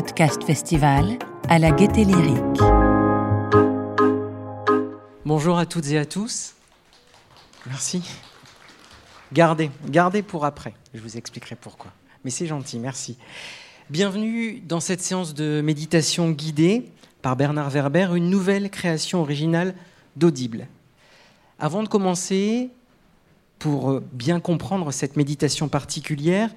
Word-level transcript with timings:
podcast 0.00 0.42
festival 0.44 1.18
à 1.50 1.58
la 1.58 1.72
Gaieté 1.72 2.06
Lyrique. 2.06 2.62
Bonjour 5.26 5.58
à 5.58 5.66
toutes 5.66 5.88
et 5.88 5.98
à 5.98 6.06
tous. 6.06 6.54
Merci. 7.66 8.02
Gardez, 9.30 9.70
gardez 9.90 10.22
pour 10.22 10.46
après. 10.46 10.72
Je 10.94 11.02
vous 11.02 11.18
expliquerai 11.18 11.54
pourquoi. 11.54 11.92
Mais 12.24 12.30
c'est 12.30 12.46
gentil, 12.46 12.78
merci. 12.78 13.18
Bienvenue 13.90 14.60
dans 14.60 14.80
cette 14.80 15.02
séance 15.02 15.34
de 15.34 15.60
méditation 15.60 16.30
guidée 16.30 16.90
par 17.20 17.36
Bernard 17.36 17.68
Werber, 17.68 18.08
une 18.14 18.30
nouvelle 18.30 18.70
création 18.70 19.20
originale 19.20 19.74
d'Audible. 20.16 20.66
Avant 21.58 21.82
de 21.82 21.88
commencer, 21.88 22.70
pour 23.58 24.00
bien 24.14 24.40
comprendre 24.40 24.92
cette 24.92 25.18
méditation 25.18 25.68
particulière, 25.68 26.48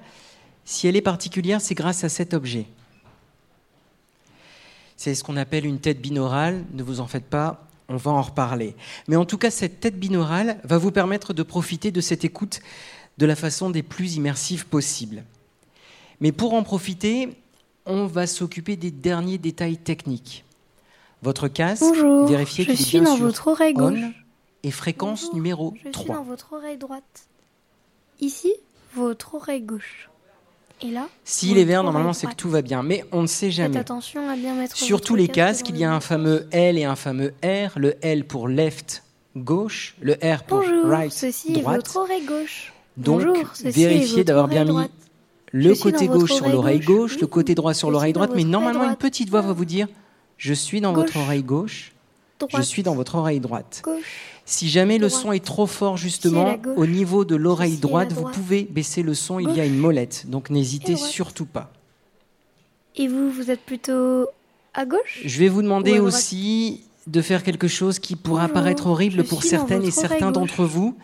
si 0.64 0.88
elle 0.88 0.96
est 0.96 1.02
particulière, 1.02 1.60
c'est 1.60 1.74
grâce 1.74 2.04
à 2.04 2.08
cet 2.08 2.32
objet. 2.32 2.68
C'est 4.96 5.14
ce 5.14 5.24
qu'on 5.24 5.36
appelle 5.36 5.66
une 5.66 5.80
tête 5.80 6.00
binaurale, 6.00 6.64
ne 6.72 6.82
vous 6.82 7.00
en 7.00 7.06
faites 7.06 7.26
pas, 7.26 7.66
on 7.88 7.96
va 7.96 8.10
en 8.12 8.22
reparler. 8.22 8.74
Mais 9.08 9.16
en 9.16 9.24
tout 9.24 9.38
cas, 9.38 9.50
cette 9.50 9.80
tête 9.80 9.98
binaurale 9.98 10.58
va 10.64 10.78
vous 10.78 10.90
permettre 10.90 11.32
de 11.34 11.42
profiter 11.42 11.90
de 11.90 12.00
cette 12.00 12.24
écoute 12.24 12.60
de 13.18 13.26
la 13.26 13.36
façon 13.36 13.70
des 13.70 13.82
plus 13.82 14.14
immersive 14.16 14.66
possible. 14.66 15.24
Mais 16.20 16.32
pour 16.32 16.54
en 16.54 16.62
profiter, 16.62 17.36
on 17.86 18.06
va 18.06 18.26
s'occuper 18.26 18.76
des 18.76 18.90
derniers 18.90 19.38
détails 19.38 19.76
techniques. 19.76 20.44
Votre 21.22 21.48
casque, 21.48 21.82
Bonjour, 21.82 22.26
vérifiez 22.26 22.64
qu'il 22.64 22.74
est 22.74 22.82
suis 22.82 23.00
bien 23.00 23.10
dans 23.10 23.16
sûr 23.16 23.26
votre 23.26 23.48
oreille 23.48 23.74
gauche. 23.74 23.98
et 24.62 24.70
fréquence 24.70 25.22
Bonjour, 25.22 25.34
numéro 25.34 25.74
je 25.84 25.90
3. 25.90 26.04
suis 26.04 26.14
dans 26.14 26.22
votre 26.22 26.52
oreille 26.54 26.78
droite. 26.78 27.28
Ici, 28.20 28.52
votre 28.94 29.34
oreille 29.34 29.62
gauche. 29.62 30.08
Et 30.84 30.90
là 30.90 31.08
S'il 31.24 31.48
votre 31.50 31.60
est 31.60 31.64
vert, 31.64 31.82
normalement, 31.82 32.12
c'est 32.12 32.26
que 32.26 32.34
tout 32.34 32.50
va 32.50 32.60
bien. 32.60 32.82
Mais 32.82 33.04
on 33.10 33.22
ne 33.22 33.26
sait 33.26 33.46
Faites 33.46 33.54
jamais. 33.54 33.78
attention 33.78 34.28
à 34.28 34.36
bien 34.36 34.54
mettre 34.54 34.76
Sur 34.76 35.00
tous 35.00 35.14
les 35.16 35.28
casque 35.28 35.62
casques, 35.64 35.70
dans 35.70 35.74
il 35.74 35.80
y 35.80 35.84
a 35.84 35.92
un 35.92 36.00
fameux 36.00 36.46
L 36.52 36.76
et 36.78 36.84
un 36.84 36.94
fameux 36.96 37.32
R. 37.42 37.78
Le 37.78 37.94
L 38.02 38.26
pour 38.26 38.48
left, 38.48 39.02
gauche. 39.36 39.96
Le 40.02 40.12
R 40.22 40.42
pour 40.44 40.58
Bonjour, 40.60 40.86
right, 40.86 41.10
ceci 41.12 41.52
droite. 41.52 41.74
est 41.74 41.78
votre 41.78 41.96
oreille 41.96 42.24
gauche. 42.26 42.72
Donc, 42.98 43.24
Bonjour, 43.24 43.50
ceci 43.54 43.66
est 43.68 43.70
vérifiez 43.70 44.24
d'avoir 44.24 44.46
bien 44.48 44.64
mis 44.64 44.76
le 45.52 45.74
côté 45.74 46.06
gauche 46.06 46.32
sur 46.32 46.42
oreille 46.44 46.52
l'oreille 46.52 46.80
gauche. 46.80 47.12
gauche, 47.12 47.20
le 47.20 47.26
côté 47.28 47.54
droit 47.54 47.72
sur 47.74 47.90
l'oreille 47.90 48.12
droite. 48.12 48.32
Mais 48.34 48.44
normalement, 48.44 48.84
une 48.88 48.96
petite 48.96 49.30
voix 49.30 49.40
va 49.40 49.52
vous 49.52 49.64
dire 49.64 49.88
Je 50.36 50.52
suis 50.52 50.80
dans 50.82 50.92
Gauche. 50.92 51.06
votre 51.06 51.18
oreille 51.18 51.42
gauche. 51.44 51.92
Je 52.54 52.60
suis 52.62 52.82
dans 52.82 52.94
votre 52.94 53.14
oreille 53.14 53.40
droite. 53.40 53.80
gauche. 53.84 54.33
Si 54.46 54.68
jamais 54.68 54.98
le 54.98 55.08
son 55.08 55.32
est 55.32 55.44
trop 55.44 55.66
fort, 55.66 55.96
justement, 55.96 56.56
au 56.76 56.86
niveau 56.86 57.24
de 57.24 57.34
l'oreille 57.34 57.78
droite, 57.78 58.12
vous 58.12 58.28
pouvez 58.28 58.64
baisser 58.64 59.02
le 59.02 59.14
son. 59.14 59.38
Il 59.38 59.50
y 59.56 59.60
a 59.60 59.64
une 59.64 59.78
molette. 59.78 60.26
Donc, 60.28 60.50
n'hésitez 60.50 60.96
surtout 60.96 61.46
pas. 61.46 61.72
Et 62.96 63.08
vous, 63.08 63.30
vous 63.30 63.50
êtes 63.50 63.60
plutôt 63.60 64.26
à 64.74 64.86
gauche 64.86 65.20
Je 65.24 65.38
vais 65.38 65.48
vous 65.48 65.62
demander 65.62 65.98
aussi 65.98 66.84
de 67.06 67.20
faire 67.20 67.42
quelque 67.42 67.68
chose 67.68 67.98
qui 67.98 68.16
pourra 68.16 68.42
Bonjour, 68.42 68.54
paraître 68.54 68.86
horrible 68.86 69.24
pour 69.24 69.42
certaines 69.42 69.84
et 69.84 69.90
certains 69.90 70.30
d'entre 70.30 70.64
vous, 70.64 70.96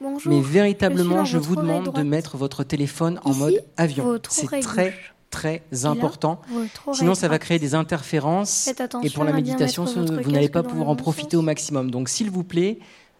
Bonjour. 0.00 0.32
mais 0.32 0.40
véritablement, 0.40 1.24
je, 1.24 1.38
vous 1.38 1.56
demande 1.56 1.92
de 1.92 2.02
mettre 2.02 2.36
votre 2.36 2.64
téléphone 2.64 3.20
en 3.24 3.30
Ici, 3.30 3.38
mode 3.40 3.64
avion. 3.76 4.20
C'est 4.28 4.46
très, 4.60 4.90
gauche. 4.90 5.14
Très 5.30 5.62
important. 5.84 6.40
Votre 6.50 6.94
Sinon, 6.94 7.14
ça 7.14 7.28
va 7.28 7.38
créer 7.38 7.58
des 7.58 7.74
interférences 7.74 8.68
et 9.02 9.10
pour 9.10 9.24
la 9.24 9.32
méditation, 9.32 9.84
votre 9.84 10.22
vous 10.22 10.30
n'allez 10.30 10.48
pas 10.48 10.62
pouvoir 10.62 10.88
en 10.88 10.96
profiter 10.96 11.36
sens. 11.36 11.40
au 11.40 11.42
maximum. 11.42 11.90
Donc, 11.90 12.08
s'il 12.08 12.30
vous 12.30 12.44
plaît, 12.44 12.78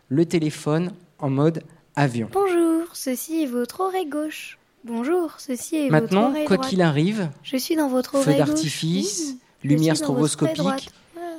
le 0.09 0.25
téléphone 0.27 0.92
en 1.19 1.31
mode 1.31 1.62
avion. 1.97 2.28
Bonjour, 2.33 2.95
ceci 2.95 3.42
est 3.42 3.47
votre 3.47 3.81
oreille 3.81 4.09
gauche. 4.09 4.59
Bonjour, 4.84 5.34
ceci 5.39 5.77
est 5.77 5.89
votre 5.89 5.92
Maintenant, 5.92 6.31
oreille 6.31 6.47
quoi 6.47 6.59
qu'il 6.59 6.83
arrive, 6.83 7.28
Je 7.42 7.56
suis 7.56 7.77
dans 7.77 7.89
votre 7.89 8.12
feu 8.12 8.19
oreille 8.19 8.38
d'artifice, 8.38 9.34
lumière 9.65 9.94
votre 9.94 10.04
stroboscopique, 10.04 10.91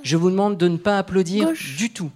je 0.04 0.18
vous 0.18 0.30
demande 0.30 0.58
de 0.58 0.68
ne 0.68 0.78
pas 0.78 0.98
applaudir 0.98 1.48
Gauche. 1.48 1.76
du 1.78 1.92
tout. 1.92 2.12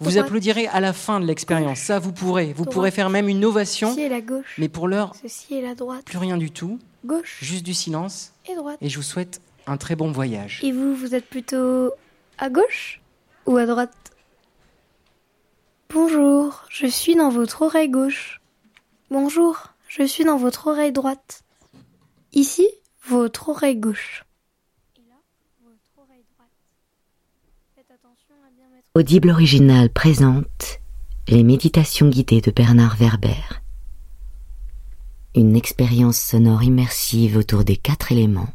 Vous 0.00 0.16
applaudirez 0.18 0.66
à 0.68 0.80
la 0.80 0.92
fin 0.92 1.18
de 1.20 1.26
l'expérience. 1.26 1.80
Ça, 1.80 1.98
vous 1.98 2.12
pourrez. 2.12 2.52
Vous 2.52 2.64
pourrez 2.64 2.90
faire 2.90 3.10
même 3.10 3.28
une 3.28 3.44
ovation, 3.44 3.88
Ceci 3.90 4.02
est 4.02 4.08
la 4.08 4.20
gauche. 4.20 4.54
mais 4.58 4.68
pour 4.68 4.86
l'heure, 4.88 5.14
Ceci 5.20 5.54
est 5.54 5.62
la 5.62 5.74
droite. 5.74 6.04
plus 6.04 6.18
rien 6.18 6.36
du 6.36 6.50
tout. 6.50 6.78
Gauche 7.04 7.38
Juste 7.42 7.64
du 7.64 7.74
silence. 7.74 8.32
et 8.48 8.54
droite. 8.54 8.78
Et 8.80 8.88
je 8.88 8.96
vous 8.96 9.02
souhaite 9.02 9.40
un 9.66 9.76
très 9.76 9.96
bon 9.96 10.12
voyage. 10.12 10.60
Et 10.62 10.72
vous, 10.72 10.94
vous 10.94 11.14
êtes 11.14 11.26
plutôt 11.28 11.90
à 12.38 12.48
gauche 12.50 13.00
ou 13.46 13.56
à 13.56 13.66
droite? 13.66 13.92
Bonjour, 15.90 16.64
je 16.68 16.86
suis 16.86 17.14
dans 17.16 17.30
votre 17.30 17.62
oreille 17.62 17.88
gauche. 17.88 18.40
Bonjour, 19.10 19.68
je 19.88 20.02
suis 20.02 20.24
dans 20.24 20.36
votre 20.36 20.66
oreille 20.68 20.92
droite. 20.92 21.42
Ici, 22.34 22.68
votre 23.06 23.48
oreille 23.48 23.76
gauche. 23.76 24.24
Et 24.96 25.00
là, 25.08 25.16
votre 25.64 25.98
oreille 26.08 26.24
droite. 26.36 26.50
Faites 27.74 27.90
attention 27.90 28.34
à 28.46 28.50
bien 28.50 28.68
mettre 28.68 28.77
Audible 28.94 29.30
Original 29.30 29.90
présente 29.90 30.80
Les 31.28 31.44
méditations 31.44 32.08
guidées 32.08 32.40
de 32.40 32.50
Bernard 32.50 32.96
Werber. 32.96 33.60
Une 35.36 35.54
expérience 35.54 36.18
sonore 36.18 36.64
immersive 36.64 37.36
autour 37.36 37.64
des 37.64 37.76
quatre 37.76 38.10
éléments, 38.12 38.52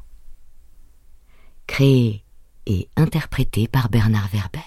créée 1.67 2.25
et 2.65 2.89
interprétée 2.97 3.67
par 3.67 3.89
Bernard 3.89 4.27
Werber. 4.33 4.59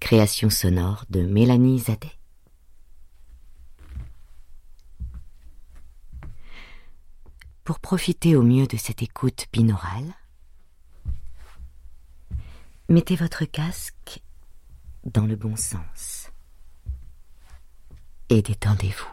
Création 0.00 0.50
sonore 0.50 1.04
de 1.08 1.22
Mélanie 1.22 1.78
Zadet. 1.78 2.18
Pour 7.64 7.78
profiter 7.78 8.34
au 8.36 8.42
mieux 8.42 8.66
de 8.66 8.76
cette 8.76 9.02
écoute 9.02 9.46
binaurale, 9.52 10.12
Mettez 12.88 13.16
votre 13.16 13.44
casque 13.46 14.22
dans 15.04 15.26
le 15.26 15.34
bon 15.34 15.56
sens 15.56 16.30
et 18.28 18.42
détendez-vous. 18.42 19.08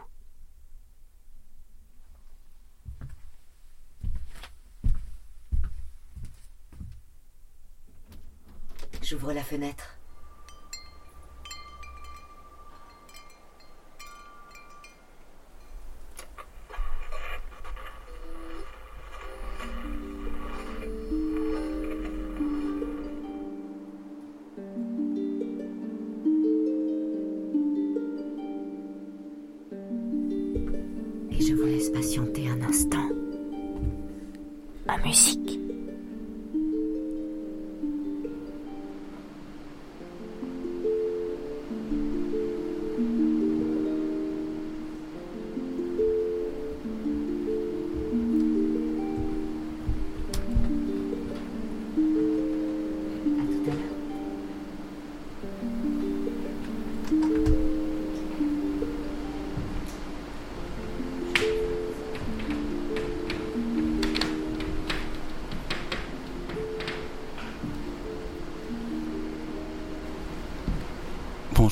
J'ouvre 9.02 9.32
la 9.32 9.42
fenêtre. 9.42 9.93
Je 31.46 31.52
vous 31.52 31.66
laisse 31.66 31.90
patienter 31.90 32.48
un 32.48 32.62
instant. 32.62 33.08
Ma 34.86 34.96
musique. 34.98 35.63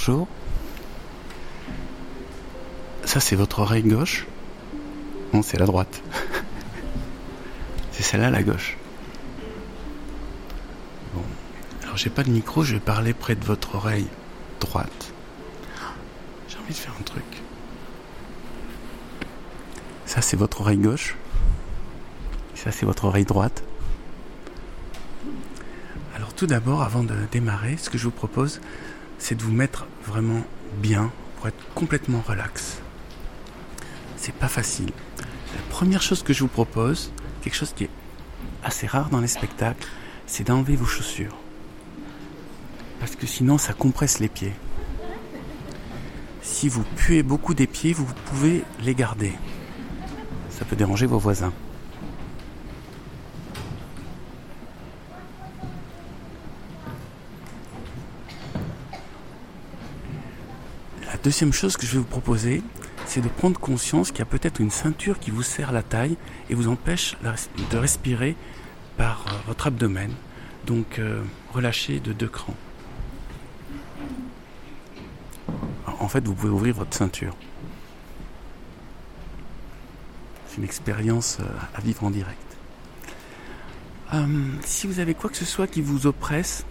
Bonjour. 0.05 0.27
Ça, 3.05 3.21
c'est 3.21 3.37
votre 3.37 3.61
oreille 3.61 3.85
gauche? 3.85 4.27
Non, 5.33 5.43
c'est 5.43 5.59
la 5.59 5.67
droite. 5.67 6.03
c'est 7.93 8.03
celle-là, 8.03 8.31
la 8.31 8.43
gauche. 8.43 8.77
Bon. 11.15 11.23
Alors, 11.85 11.97
j'ai 11.97 12.11
pas 12.11 12.25
de 12.25 12.31
micro, 12.31 12.65
je 12.65 12.75
vais 12.75 12.81
parler 12.81 13.15
près 13.15 13.37
de 13.37 13.45
votre 13.45 13.77
oreille 13.77 14.09
droite. 14.59 15.13
J'ai 16.49 16.59
envie 16.59 16.73
de 16.73 16.79
faire 16.79 16.95
un 16.99 17.05
truc. 17.05 17.43
Ça, 20.05 20.21
c'est 20.21 20.37
votre 20.37 20.63
oreille 20.63 20.79
gauche? 20.79 21.15
Ça, 22.57 22.73
c'est 22.73 22.87
votre 22.87 23.05
oreille 23.05 23.25
droite? 23.25 23.63
Alors, 26.17 26.35
tout 26.35 26.49
d'abord, 26.49 26.83
avant 26.83 27.05
de 27.05 27.15
démarrer, 27.31 27.77
ce 27.77 27.89
que 27.89 27.99
je 27.99 28.05
vous 28.05 28.11
propose, 28.11 28.61
c'est 29.23 29.37
de 29.37 29.45
vous 29.45 29.53
mettre 29.53 29.87
vraiment 30.05 30.43
bien 30.79 31.13
pour 31.37 31.47
être 31.47 31.65
complètement 31.77 32.21
relax. 32.27 32.81
C'est 34.17 34.35
pas 34.35 34.49
facile. 34.49 34.91
La 35.55 35.63
première 35.71 36.03
chose 36.03 36.25
que 36.25 36.33
je 36.33 36.41
vous 36.41 36.49
propose, 36.49 37.13
quelque 37.41 37.55
chose 37.55 37.73
qui 37.73 37.85
est 37.85 37.91
assez 38.65 38.89
rare 38.89 39.11
dans 39.11 39.21
les 39.21 39.29
spectacles, 39.29 39.87
c'est 40.27 40.49
d'enlever 40.49 40.75
vos 40.75 40.87
chaussures. 40.87 41.37
Parce 42.99 43.15
que 43.15 43.29
sinon, 43.29 43.59
ça 43.59 43.75
compresse 43.75 44.19
les 44.19 44.29
pieds. 44.29 44.55
Si 46.43 46.69
vous 46.69 46.83
puez 46.97 47.23
beaucoup 47.23 47.55
des 47.55 47.69
pieds, 47.69 47.93
vous 47.93 48.07
pouvez 48.27 48.65
les 48.81 48.97
garder. 48.97 49.35
Ça 50.51 50.65
peut 50.65 50.75
déranger 50.75 51.07
vos 51.07 51.19
voisins. 51.19 51.53
Deuxième 61.23 61.53
chose 61.53 61.77
que 61.77 61.87
je 61.87 61.93
vais 61.93 61.99
vous 61.99 62.05
proposer, 62.05 62.63
c'est 63.07 63.21
de 63.21 63.29
prendre 63.29 63.59
conscience 63.59 64.11
qu'il 64.11 64.21
y 64.21 64.23
a 64.23 64.27
peut-être 64.27 64.61
une 64.61 64.71
ceinture 64.71 65.19
qui 65.19 65.31
vous 65.31 65.43
serre 65.43 65.73
la 65.73 65.83
taille 65.83 66.17
et 66.51 66.55
vous 66.55 66.69
empêche 66.69 67.17
de 67.71 67.79
respirer 67.79 68.37
par 68.97 69.25
euh, 69.29 69.37
votre 69.47 69.69
abdomen. 69.69 70.11
Donc 70.67 70.99
euh, 70.99 71.23
relâchez 71.53 72.01
de 72.01 72.13
deux 72.13 72.29
crans. 72.29 72.57
En 76.01 76.09
fait, 76.09 76.27
vous 76.27 76.35
pouvez 76.35 76.53
ouvrir 76.53 76.75
votre 76.75 76.97
ceinture. 76.97 77.37
C'est 80.49 80.59
une 80.59 80.65
expérience 80.65 81.39
euh, 81.41 81.45
à 81.75 81.81
vivre 81.81 82.05
en 82.05 82.11
direct. 82.11 82.39
si 84.65 84.87
vous 84.87 84.99
avez 84.99 85.15
quoi 85.15 85.31
que 85.31 85.37
ce 85.37 85.45
soit 85.45 85.67
qui 85.67 85.81
vous 85.81 86.07
oppresse, 86.07 86.65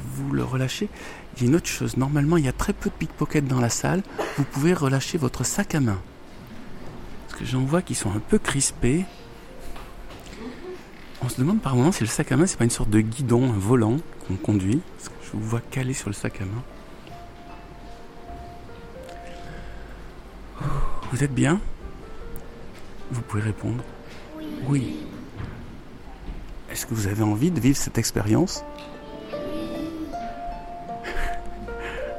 vous 0.00 0.32
le 0.32 0.44
relâchez. 0.44 0.88
Il 1.36 1.42
y 1.42 1.46
a 1.46 1.48
une 1.48 1.56
autre 1.56 1.68
chose. 1.68 1.96
Normalement, 1.96 2.36
il 2.36 2.44
y 2.44 2.48
a 2.48 2.52
très 2.52 2.72
peu 2.72 2.90
de 2.90 2.94
pickpockets 2.94 3.46
dans 3.46 3.60
la 3.60 3.68
salle. 3.68 4.02
Vous 4.36 4.44
pouvez 4.44 4.74
relâcher 4.74 5.18
votre 5.18 5.44
sac 5.44 5.74
à 5.74 5.80
main. 5.80 6.00
Parce 7.28 7.40
que 7.40 7.44
j'en 7.44 7.60
vois 7.60 7.82
qui 7.82 7.94
sont 7.94 8.10
un 8.10 8.20
peu 8.20 8.38
crispés. 8.38 9.04
On 11.22 11.28
se 11.28 11.38
demande 11.38 11.60
par 11.60 11.74
moment 11.74 11.92
si 11.92 12.02
le 12.02 12.08
sac 12.08 12.32
à 12.32 12.36
main, 12.36 12.46
c'est 12.46 12.56
pas 12.56 12.64
une 12.64 12.70
sorte 12.70 12.90
de 12.90 13.00
guidon, 13.00 13.52
un 13.52 13.58
volant 13.58 13.98
qu'on 14.26 14.36
conduit. 14.36 14.80
Je 15.24 15.32
vous 15.32 15.42
vois 15.42 15.60
caler 15.60 15.94
sur 15.94 16.08
le 16.08 16.14
sac 16.14 16.40
à 16.40 16.44
main. 16.44 16.62
Vous 21.12 21.24
êtes 21.24 21.34
bien? 21.34 21.60
Vous 23.10 23.22
pouvez 23.22 23.42
répondre. 23.42 23.82
Oui. 24.66 24.98
Est-ce 26.70 26.86
que 26.86 26.94
vous 26.94 27.06
avez 27.06 27.22
envie 27.22 27.50
de 27.50 27.60
vivre 27.60 27.76
cette 27.76 27.98
expérience? 27.98 28.62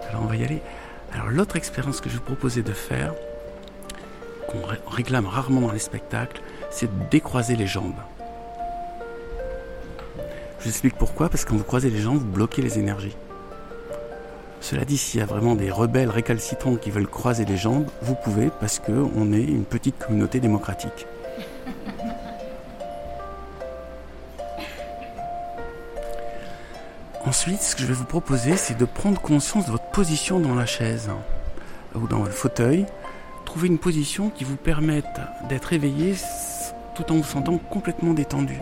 Alors 0.10 0.24
on 0.24 0.28
va 0.28 0.36
y 0.36 0.44
aller. 0.44 0.62
Alors 1.14 1.30
l'autre 1.30 1.56
expérience 1.56 2.02
que 2.02 2.10
je 2.10 2.16
vous 2.16 2.24
proposais 2.24 2.62
de 2.62 2.74
faire, 2.74 3.14
qu'on 4.48 4.62
réclame 4.90 5.28
rarement 5.28 5.62
dans 5.62 5.72
les 5.72 5.80
spectacles, 5.80 6.42
c'est 6.72 6.88
de 6.88 7.10
décroiser 7.10 7.56
les 7.56 7.68
jambes. 7.68 8.00
Je 10.60 10.66
vous 10.66 10.70
explique 10.70 10.98
pourquoi, 10.98 11.30
parce 11.30 11.46
que 11.46 11.52
quand 11.52 11.58
vous 11.58 11.64
croisez 11.64 11.90
les 11.90 12.02
jambes, 12.02 12.18
vous 12.18 12.26
bloquez 12.26 12.62
les 12.62 12.80
énergies. 12.80 13.16
Cela 14.62 14.84
dit, 14.84 14.98
s'il 14.98 15.22
y 15.22 15.24
a 15.24 15.26
vraiment 15.26 15.56
des 15.56 15.72
rebelles 15.72 16.10
récalcitrants 16.10 16.76
qui 16.76 16.92
veulent 16.92 17.08
croiser 17.08 17.46
les 17.46 17.56
jambes, 17.56 17.86
vous 18.02 18.16
pouvez 18.16 18.50
parce 18.60 18.80
qu'on 18.80 19.32
est 19.32 19.44
une 19.44 19.64
petite 19.64 19.98
communauté 19.98 20.42
démocratique. 20.42 21.08
Ensuite, 27.30 27.62
ce 27.62 27.76
que 27.76 27.84
je 27.84 27.88
vais 27.88 27.94
vous 27.94 28.06
proposer, 28.06 28.58
c'est 28.58 28.76
de 28.76 28.86
prendre 28.86 29.22
conscience 29.22 29.68
de 29.68 29.72
votre 29.72 29.92
position 29.92 30.40
dans 30.40 30.56
la 30.56 30.66
chaise 30.66 31.12
ou 31.94 32.08
dans 32.08 32.24
le 32.24 32.32
fauteuil. 32.32 32.88
Trouver 33.46 33.68
une 33.68 33.78
position 33.78 34.32
qui 34.32 34.44
vous 34.44 34.56
permette 34.56 35.06
d'être 35.48 35.72
éveillé 35.72 36.16
tout 36.96 37.12
en 37.12 37.18
vous 37.18 37.24
sentant 37.24 37.60
complètement 37.60 38.16
détendu. 38.16 38.58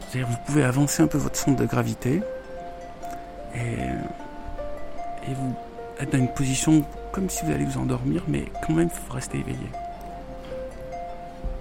C'est-à-dire 0.00 0.26
vous 0.26 0.36
pouvez 0.46 0.64
avancer 0.64 1.00
un 1.00 1.06
peu 1.06 1.16
votre 1.16 1.36
centre 1.36 1.60
de 1.60 1.64
gravité 1.64 2.22
et, 3.54 3.76
vous 5.34 5.54
être 6.00 6.10
dans 6.10 6.18
une 6.18 6.34
position 6.34 6.84
comme 7.12 7.30
si 7.30 7.44
vous 7.44 7.52
allez 7.52 7.66
vous 7.66 7.78
endormir, 7.78 8.24
mais 8.26 8.46
quand 8.66 8.72
même 8.72 8.88
il 8.92 9.06
faut 9.06 9.14
rester 9.14 9.38
éveillé. 9.38 9.68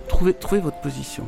Trouvez, 0.08 0.34
trouvez 0.34 0.60
votre 0.60 0.82
position. 0.82 1.28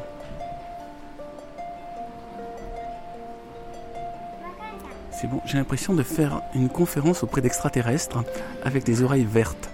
C'est 5.20 5.28
bon, 5.28 5.42
j'ai 5.44 5.58
l'impression 5.58 5.94
de 5.94 6.02
faire 6.02 6.42
une 6.56 6.70
conférence 6.70 7.24
auprès 7.24 7.42
d'extraterrestres 7.42 8.24
avec 8.64 8.86
des 8.86 9.04
oreilles 9.04 9.26
vertes. 9.26 9.70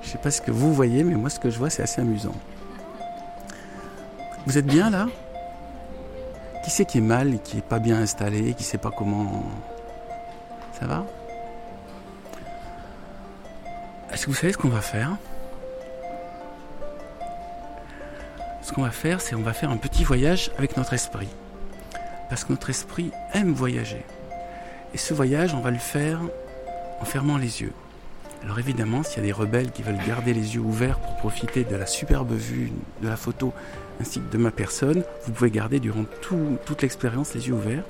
Je 0.00 0.10
sais 0.10 0.18
pas 0.18 0.30
ce 0.30 0.40
que 0.40 0.52
vous 0.52 0.72
voyez, 0.72 1.02
mais 1.02 1.16
moi 1.16 1.28
ce 1.28 1.40
que 1.40 1.50
je 1.50 1.58
vois 1.58 1.68
c'est 1.68 1.82
assez 1.82 2.00
amusant. 2.00 2.36
Vous 4.46 4.58
êtes 4.58 4.66
bien 4.66 4.90
là? 4.90 5.08
Qui 6.64 6.70
c'est 6.70 6.84
qui 6.84 6.98
est 6.98 7.00
mal 7.00 7.40
qui 7.40 7.58
est 7.58 7.62
pas 7.62 7.80
bien 7.80 7.96
installé, 7.96 8.54
qui 8.54 8.62
sait 8.62 8.78
pas 8.78 8.92
comment? 8.92 9.42
Ça 10.78 10.86
va? 10.86 11.04
Est-ce 14.12 14.26
que 14.26 14.30
vous 14.30 14.36
savez 14.36 14.52
ce 14.52 14.58
qu'on 14.58 14.68
va 14.68 14.82
faire? 14.82 15.16
Ce 18.62 18.72
qu'on 18.72 18.82
va 18.82 18.92
faire, 18.92 19.20
c'est 19.20 19.34
on 19.34 19.42
va 19.42 19.52
faire 19.52 19.70
un 19.70 19.78
petit 19.78 20.04
voyage 20.04 20.52
avec 20.58 20.76
notre 20.76 20.92
esprit 20.92 21.28
parce 22.28 22.44
que 22.44 22.52
notre 22.52 22.70
esprit 22.70 23.10
aime 23.34 23.52
voyager. 23.52 24.04
Et 24.94 24.98
ce 24.98 25.14
voyage, 25.14 25.54
on 25.54 25.60
va 25.60 25.70
le 25.70 25.78
faire 25.78 26.20
en 27.00 27.04
fermant 27.04 27.36
les 27.36 27.62
yeux. 27.62 27.72
Alors 28.42 28.58
évidemment, 28.58 29.02
s'il 29.02 29.18
y 29.18 29.20
a 29.20 29.26
des 29.26 29.32
rebelles 29.32 29.72
qui 29.72 29.82
veulent 29.82 29.98
garder 30.06 30.32
les 30.32 30.54
yeux 30.54 30.60
ouverts 30.60 30.98
pour 31.00 31.16
profiter 31.16 31.64
de 31.64 31.74
la 31.74 31.86
superbe 31.86 32.32
vue 32.32 32.72
de 33.02 33.08
la 33.08 33.16
photo 33.16 33.52
ainsi 34.00 34.20
que 34.20 34.30
de 34.30 34.38
ma 34.38 34.52
personne, 34.52 35.02
vous 35.24 35.32
pouvez 35.32 35.50
garder 35.50 35.80
durant 35.80 36.04
toute 36.64 36.82
l'expérience 36.82 37.34
les 37.34 37.48
yeux 37.48 37.54
ouverts. 37.54 37.82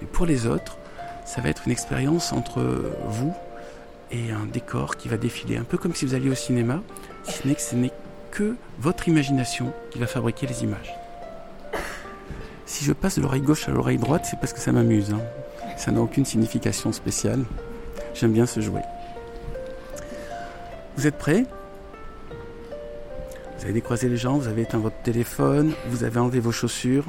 Mais 0.00 0.06
pour 0.06 0.26
les 0.26 0.46
autres, 0.46 0.78
ça 1.24 1.40
va 1.40 1.48
être 1.48 1.62
une 1.66 1.72
expérience 1.72 2.32
entre 2.32 2.62
vous 3.08 3.34
et 4.12 4.30
un 4.30 4.46
décor 4.46 4.96
qui 4.96 5.08
va 5.08 5.16
défiler, 5.16 5.56
un 5.56 5.64
peu 5.64 5.76
comme 5.76 5.94
si 5.94 6.06
vous 6.06 6.14
alliez 6.14 6.30
au 6.30 6.36
cinéma, 6.36 6.80
si 7.24 7.32
ce 7.32 7.48
n'est 7.48 7.54
que 7.56 7.60
ce 7.60 7.74
n'est 7.74 7.92
que 8.30 8.54
votre 8.78 9.08
imagination 9.08 9.72
qui 9.90 9.98
va 9.98 10.06
fabriquer 10.06 10.46
les 10.46 10.62
images. 10.62 10.94
Si 12.66 12.84
je 12.84 12.92
passe 12.92 13.16
de 13.16 13.22
l'oreille 13.22 13.40
gauche 13.40 13.68
à 13.68 13.70
l'oreille 13.70 13.96
droite, 13.96 14.26
c'est 14.28 14.38
parce 14.38 14.52
que 14.52 14.58
ça 14.58 14.72
m'amuse. 14.72 15.12
Hein. 15.12 15.20
Ça 15.76 15.92
n'a 15.92 16.00
aucune 16.00 16.24
signification 16.24 16.92
spéciale. 16.92 17.44
J'aime 18.14 18.32
bien 18.32 18.46
se 18.46 18.60
jouer. 18.60 18.82
Vous 20.96 21.06
êtes 21.06 21.16
prêts? 21.16 21.44
Vous 23.56 23.64
avez 23.64 23.72
décroisé 23.72 24.08
les 24.08 24.16
jambes, 24.16 24.42
vous 24.42 24.48
avez 24.48 24.62
éteint 24.62 24.78
votre 24.78 25.00
téléphone, 25.02 25.72
vous 25.88 26.04
avez 26.04 26.18
enlevé 26.18 26.40
vos 26.40 26.52
chaussures. 26.52 27.06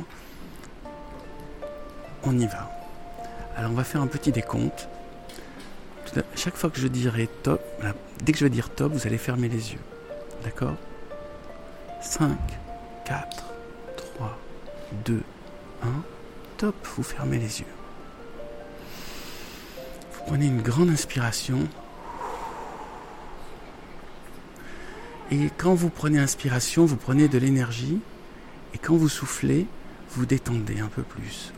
On 2.23 2.37
y 2.37 2.45
va. 2.45 2.71
Alors 3.55 3.71
on 3.71 3.75
va 3.75 3.83
faire 3.83 4.01
un 4.01 4.07
petit 4.07 4.31
décompte. 4.31 4.87
Chaque 6.35 6.55
fois 6.55 6.69
que 6.69 6.79
je 6.79 6.87
dirai 6.87 7.27
top, 7.43 7.61
dès 8.23 8.31
que 8.31 8.37
je 8.37 8.43
vais 8.43 8.49
dire 8.49 8.69
top, 8.69 8.93
vous 8.93 9.07
allez 9.07 9.17
fermer 9.17 9.49
les 9.49 9.73
yeux. 9.73 9.79
D'accord? 10.43 10.75
5, 12.01 12.37
4, 13.05 13.45
3, 13.95 14.37
2, 15.05 15.21
top, 16.57 16.75
vous 16.95 17.03
fermez 17.03 17.37
les 17.37 17.59
yeux. 17.59 17.65
Vous 20.13 20.21
prenez 20.25 20.47
une 20.47 20.61
grande 20.61 20.89
inspiration. 20.89 21.59
Et 25.31 25.49
quand 25.57 25.75
vous 25.75 25.89
prenez 25.89 26.19
inspiration, 26.19 26.85
vous 26.85 26.95
prenez 26.95 27.27
de 27.27 27.37
l'énergie. 27.37 27.99
Et 28.73 28.77
quand 28.77 28.95
vous 28.95 29.09
soufflez, 29.09 29.67
vous 30.11 30.25
détendez 30.25 30.79
un 30.79 30.87
peu 30.87 31.03
plus. 31.03 31.53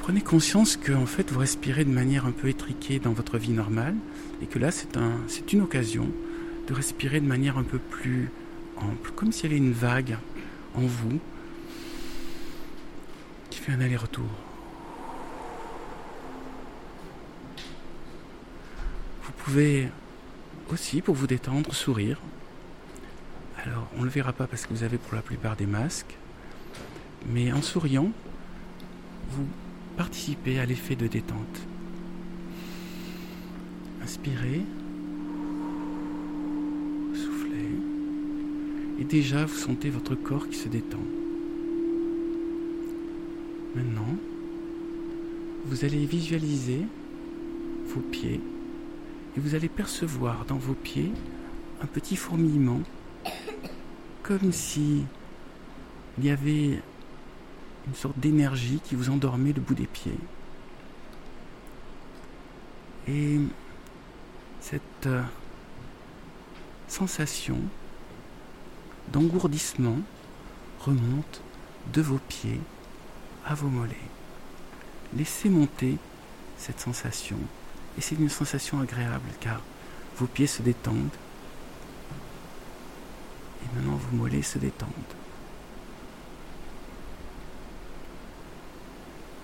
Prenez 0.00 0.20
conscience 0.22 0.76
que 0.76 0.92
en 0.92 1.04
fait 1.04 1.30
vous 1.30 1.38
respirez 1.38 1.84
de 1.84 1.90
manière 1.90 2.24
un 2.24 2.32
peu 2.32 2.48
étriquée 2.48 2.98
dans 2.98 3.12
votre 3.12 3.36
vie 3.36 3.50
normale 3.50 3.94
et 4.40 4.46
que 4.46 4.58
là 4.58 4.70
c'est 4.70 4.96
un, 4.96 5.12
une 5.52 5.60
occasion 5.60 6.08
de 6.68 6.74
respirer 6.74 7.20
de 7.20 7.26
manière 7.26 7.56
un 7.58 7.64
peu 7.64 7.78
plus 7.78 8.30
ample, 8.76 9.10
comme 9.12 9.32
s'il 9.32 9.44
y 9.44 9.46
avait 9.46 9.56
une 9.56 9.72
vague 9.72 10.18
en 10.74 10.82
vous 10.82 11.18
qui 13.50 13.58
fait 13.58 13.72
un 13.72 13.80
aller-retour. 13.80 14.28
Vous 19.22 19.32
pouvez 19.38 19.88
aussi, 20.70 21.00
pour 21.00 21.14
vous 21.14 21.26
détendre, 21.26 21.74
sourire. 21.74 22.20
Alors, 23.64 23.88
on 23.96 24.00
ne 24.00 24.04
le 24.04 24.10
verra 24.10 24.34
pas 24.34 24.46
parce 24.46 24.66
que 24.66 24.74
vous 24.74 24.82
avez 24.82 24.98
pour 24.98 25.14
la 25.14 25.22
plupart 25.22 25.56
des 25.56 25.66
masques, 25.66 26.16
mais 27.26 27.50
en 27.52 27.62
souriant, 27.62 28.12
vous 29.30 29.46
participez 29.96 30.60
à 30.60 30.66
l'effet 30.66 30.96
de 30.96 31.06
détente. 31.06 31.60
Inspirez. 34.02 34.62
Et 38.98 39.04
déjà, 39.04 39.44
vous 39.44 39.56
sentez 39.56 39.90
votre 39.90 40.14
corps 40.14 40.48
qui 40.48 40.56
se 40.56 40.68
détend. 40.68 40.98
Maintenant, 43.74 44.16
vous 45.66 45.84
allez 45.84 46.04
visualiser 46.04 46.82
vos 47.86 48.00
pieds 48.00 48.40
et 49.36 49.40
vous 49.40 49.54
allez 49.54 49.68
percevoir 49.68 50.44
dans 50.46 50.56
vos 50.56 50.74
pieds 50.74 51.12
un 51.80 51.86
petit 51.86 52.16
fourmillement, 52.16 52.80
comme 54.22 54.52
si 54.52 55.04
il 56.18 56.24
y 56.24 56.30
avait 56.30 56.80
une 57.86 57.94
sorte 57.94 58.18
d'énergie 58.18 58.80
qui 58.82 58.96
vous 58.96 59.10
endormait 59.10 59.52
le 59.52 59.60
bout 59.60 59.74
des 59.74 59.86
pieds. 59.86 60.18
Et 63.06 63.38
cette 64.60 65.06
euh, 65.06 65.22
sensation 66.88 67.58
d'engourdissement 69.12 69.98
remonte 70.80 71.40
de 71.92 72.02
vos 72.02 72.18
pieds 72.18 72.60
à 73.46 73.54
vos 73.54 73.68
mollets. 73.68 73.96
Laissez 75.16 75.48
monter 75.48 75.96
cette 76.58 76.80
sensation. 76.80 77.38
Et 77.96 78.00
c'est 78.00 78.16
une 78.16 78.28
sensation 78.28 78.80
agréable 78.80 79.28
car 79.40 79.60
vos 80.16 80.26
pieds 80.26 80.46
se 80.46 80.62
détendent. 80.62 81.16
Et 83.62 83.74
maintenant 83.74 83.96
vos 83.96 84.16
mollets 84.16 84.42
se 84.42 84.58
détendent. 84.58 84.90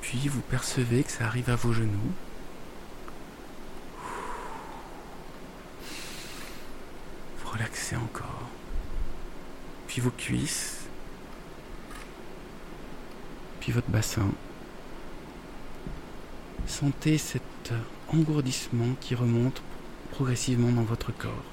Puis 0.02 0.28
vous 0.28 0.42
percevez 0.42 1.02
que 1.02 1.10
ça 1.10 1.24
arrive 1.24 1.50
à 1.50 1.56
vos 1.56 1.72
genoux. 1.72 2.12
Relaxez 7.44 7.96
encore. 7.96 8.48
Puis 9.94 10.02
vos 10.02 10.10
cuisses. 10.10 10.80
Puis 13.60 13.70
votre 13.70 13.88
bassin. 13.88 14.26
Sentez 16.66 17.16
cet 17.16 17.72
engourdissement 18.08 18.96
qui 19.00 19.14
remonte 19.14 19.62
progressivement 20.10 20.72
dans 20.72 20.82
votre 20.82 21.16
corps. 21.16 21.44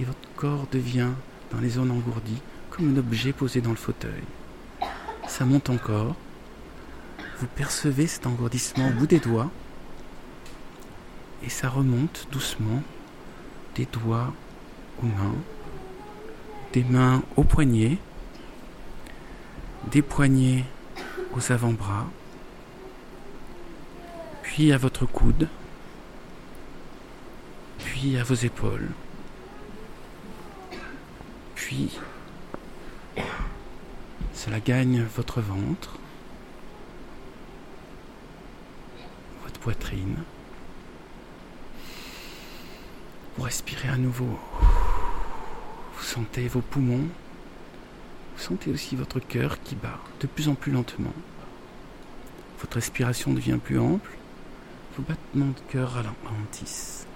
Et 0.00 0.04
votre 0.04 0.18
corps 0.34 0.66
devient, 0.72 1.10
dans 1.52 1.60
les 1.60 1.68
zones 1.68 1.92
engourdies, 1.92 2.42
comme 2.70 2.92
un 2.92 2.98
objet 2.98 3.32
posé 3.32 3.60
dans 3.60 3.70
le 3.70 3.76
fauteuil. 3.76 4.24
Ça 5.28 5.44
monte 5.44 5.70
encore. 5.70 6.16
Vous 7.38 7.46
percevez 7.46 8.08
cet 8.08 8.26
engourdissement 8.26 8.88
au 8.88 8.92
bout 8.94 9.06
des 9.06 9.20
doigts. 9.20 9.52
Et 11.44 11.50
ça 11.50 11.68
remonte 11.68 12.26
doucement 12.32 12.82
des 13.76 13.86
doigts 13.86 14.34
aux 15.00 15.06
mains, 15.06 15.36
des 16.72 16.84
mains 16.84 17.22
aux 17.36 17.44
poignets, 17.44 17.98
des 19.90 20.02
poignets 20.02 20.64
aux 21.34 21.52
avant-bras, 21.52 22.06
puis 24.42 24.72
à 24.72 24.78
votre 24.78 25.06
coude, 25.06 25.48
puis 27.78 28.16
à 28.16 28.24
vos 28.24 28.34
épaules, 28.34 28.90
puis 31.54 31.98
cela 34.34 34.60
gagne 34.60 35.04
votre 35.16 35.40
ventre, 35.40 35.98
votre 39.44 39.60
poitrine. 39.60 40.16
Vous 43.36 43.44
respirez 43.44 43.88
à 43.88 43.96
nouveau. 43.96 44.38
Vous 46.12 46.20
sentez 46.20 46.46
vos 46.46 46.60
poumons. 46.60 47.08
Vous 48.36 48.42
sentez 48.42 48.70
aussi 48.70 48.96
votre 48.96 49.18
cœur 49.18 49.62
qui 49.62 49.74
bat 49.74 49.98
de 50.20 50.26
plus 50.26 50.50
en 50.50 50.54
plus 50.54 50.70
lentement. 50.70 51.14
Votre 52.60 52.74
respiration 52.74 53.32
devient 53.32 53.56
plus 53.56 53.78
ample. 53.78 54.10
Vos 54.94 55.04
battements 55.04 55.54
de 55.54 55.72
cœur 55.72 55.92
ralentissent. 55.92 57.06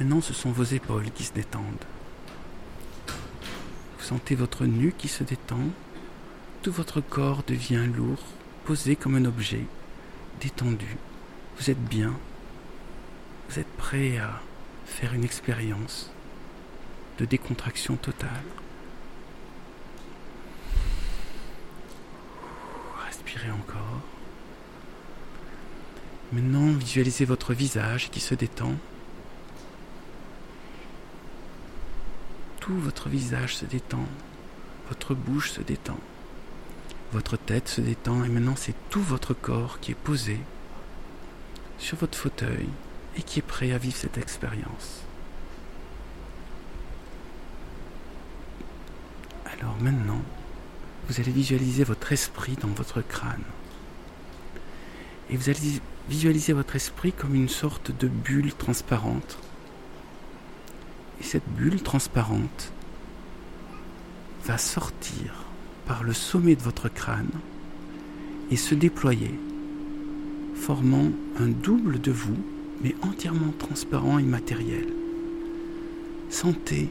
Maintenant, 0.00 0.20
ce 0.20 0.34
sont 0.34 0.50
vos 0.50 0.64
épaules 0.64 1.12
qui 1.12 1.22
se 1.22 1.32
détendent. 1.32 1.84
Vous 3.06 4.04
sentez 4.04 4.34
votre 4.34 4.66
nuque 4.66 4.96
qui 4.96 5.06
se 5.06 5.22
détend. 5.22 5.68
Tout 6.62 6.72
votre 6.72 7.00
corps 7.00 7.44
devient 7.46 7.86
lourd, 7.96 8.24
posé 8.64 8.96
comme 8.96 9.14
un 9.14 9.24
objet, 9.24 9.66
détendu. 10.40 10.96
Vous 11.58 11.70
êtes 11.70 11.84
bien. 11.84 12.12
Vous 13.48 13.60
êtes 13.60 13.72
prêt 13.76 14.18
à 14.18 14.40
faire 14.84 15.14
une 15.14 15.22
expérience 15.22 16.10
de 17.18 17.24
décontraction 17.24 17.96
totale. 17.96 18.28
Respirez 23.06 23.50
encore. 23.50 24.00
Maintenant, 26.32 26.72
visualisez 26.72 27.24
votre 27.24 27.54
visage 27.54 28.10
qui 28.10 28.20
se 28.20 28.34
détend. 28.34 28.74
Tout 32.60 32.76
votre 32.76 33.08
visage 33.08 33.56
se 33.56 33.64
détend. 33.64 34.06
Votre 34.88 35.14
bouche 35.14 35.50
se 35.50 35.60
détend. 35.60 35.98
Votre 37.12 37.36
tête 37.36 37.68
se 37.68 37.80
détend 37.80 38.24
et 38.24 38.28
maintenant 38.28 38.56
c'est 38.56 38.74
tout 38.90 39.02
votre 39.02 39.34
corps 39.34 39.78
qui 39.80 39.92
est 39.92 39.94
posé 39.94 40.40
sur 41.78 41.96
votre 41.98 42.18
fauteuil 42.18 42.68
et 43.16 43.22
qui 43.22 43.38
est 43.38 43.42
prêt 43.42 43.70
à 43.72 43.78
vivre 43.78 43.96
cette 43.96 44.18
expérience. 44.18 45.03
Alors 49.64 49.80
maintenant, 49.80 50.20
vous 51.08 51.20
allez 51.20 51.32
visualiser 51.32 51.84
votre 51.84 52.12
esprit 52.12 52.54
dans 52.60 52.68
votre 52.68 53.00
crâne. 53.00 53.44
Et 55.30 55.38
vous 55.38 55.48
allez 55.48 55.80
visualiser 56.10 56.52
votre 56.52 56.76
esprit 56.76 57.12
comme 57.12 57.34
une 57.34 57.48
sorte 57.48 57.90
de 57.98 58.06
bulle 58.06 58.52
transparente. 58.52 59.38
Et 61.18 61.24
cette 61.24 61.48
bulle 61.48 61.82
transparente 61.82 62.72
va 64.44 64.58
sortir 64.58 65.32
par 65.86 66.04
le 66.04 66.12
sommet 66.12 66.56
de 66.56 66.62
votre 66.62 66.90
crâne 66.90 67.30
et 68.50 68.56
se 68.56 68.74
déployer, 68.74 69.34
formant 70.56 71.10
un 71.38 71.48
double 71.48 72.02
de 72.02 72.12
vous, 72.12 72.36
mais 72.82 72.94
entièrement 73.00 73.54
transparent 73.58 74.18
et 74.18 74.24
matériel. 74.24 74.88
Sentez 76.28 76.90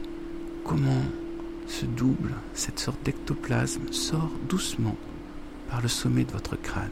comment 0.64 1.04
ce 1.66 1.86
double, 1.86 2.34
cette 2.54 2.78
sorte 2.78 3.02
d'ectoplasme, 3.02 3.92
sort 3.92 4.30
doucement 4.48 4.96
par 5.68 5.80
le 5.80 5.88
sommet 5.88 6.24
de 6.24 6.32
votre 6.32 6.56
crâne. 6.56 6.90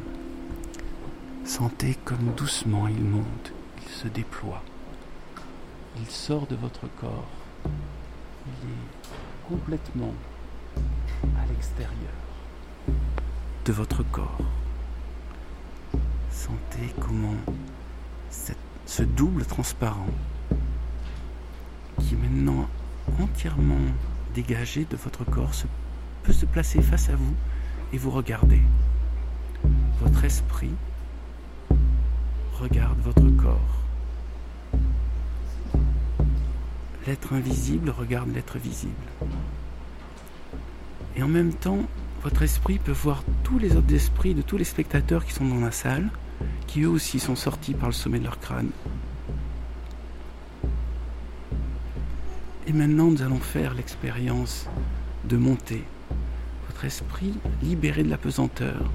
Sentez 1.44 1.96
comme 2.04 2.32
doucement 2.36 2.88
il 2.88 3.02
monte, 3.02 3.52
il 3.84 3.92
se 3.92 4.08
déploie. 4.08 4.62
Il 5.98 6.06
sort 6.06 6.46
de 6.46 6.56
votre 6.56 6.86
corps. 7.00 7.28
Il 7.64 8.70
est 8.70 9.48
complètement 9.48 10.14
à 11.36 11.46
l'extérieur 11.48 11.92
de 13.64 13.72
votre 13.72 14.02
corps. 14.02 14.38
Sentez 16.30 16.92
comment 17.00 17.36
ce 18.86 19.02
double 19.02 19.44
transparent, 19.44 20.08
qui 22.00 22.14
est 22.14 22.16
maintenant 22.16 22.68
entièrement 23.20 23.76
dégagé 24.34 24.86
de 24.90 24.96
votre 24.96 25.24
corps, 25.24 25.52
peut 26.22 26.32
se 26.32 26.46
placer 26.46 26.80
face 26.82 27.08
à 27.08 27.16
vous 27.16 27.34
et 27.92 27.98
vous 27.98 28.10
regarder. 28.10 28.60
Votre 30.00 30.24
esprit 30.24 30.72
regarde 32.58 32.98
votre 33.00 33.28
corps. 33.36 33.82
L'être 37.06 37.32
invisible 37.32 37.90
regarde 37.90 38.32
l'être 38.32 38.58
visible. 38.58 38.92
Et 41.16 41.22
en 41.22 41.28
même 41.28 41.52
temps, 41.52 41.82
votre 42.22 42.42
esprit 42.42 42.78
peut 42.78 42.92
voir 42.92 43.24
tous 43.42 43.58
les 43.58 43.76
autres 43.76 43.92
esprits 43.92 44.34
de 44.34 44.42
tous 44.42 44.56
les 44.56 44.64
spectateurs 44.64 45.24
qui 45.24 45.32
sont 45.32 45.44
dans 45.44 45.60
la 45.60 45.72
salle, 45.72 46.08
qui 46.68 46.82
eux 46.82 46.88
aussi 46.88 47.18
sont 47.18 47.36
sortis 47.36 47.74
par 47.74 47.88
le 47.88 47.94
sommet 47.94 48.20
de 48.20 48.24
leur 48.24 48.38
crâne. 48.38 48.70
Et 52.68 52.72
maintenant, 52.72 53.10
nous 53.10 53.22
allons 53.22 53.40
faire 53.40 53.74
l'expérience 53.74 54.68
de 55.24 55.36
monter. 55.36 55.82
Votre 56.68 56.84
esprit, 56.84 57.34
libéré 57.60 58.04
de 58.04 58.10
la 58.10 58.18
pesanteur, 58.18 58.90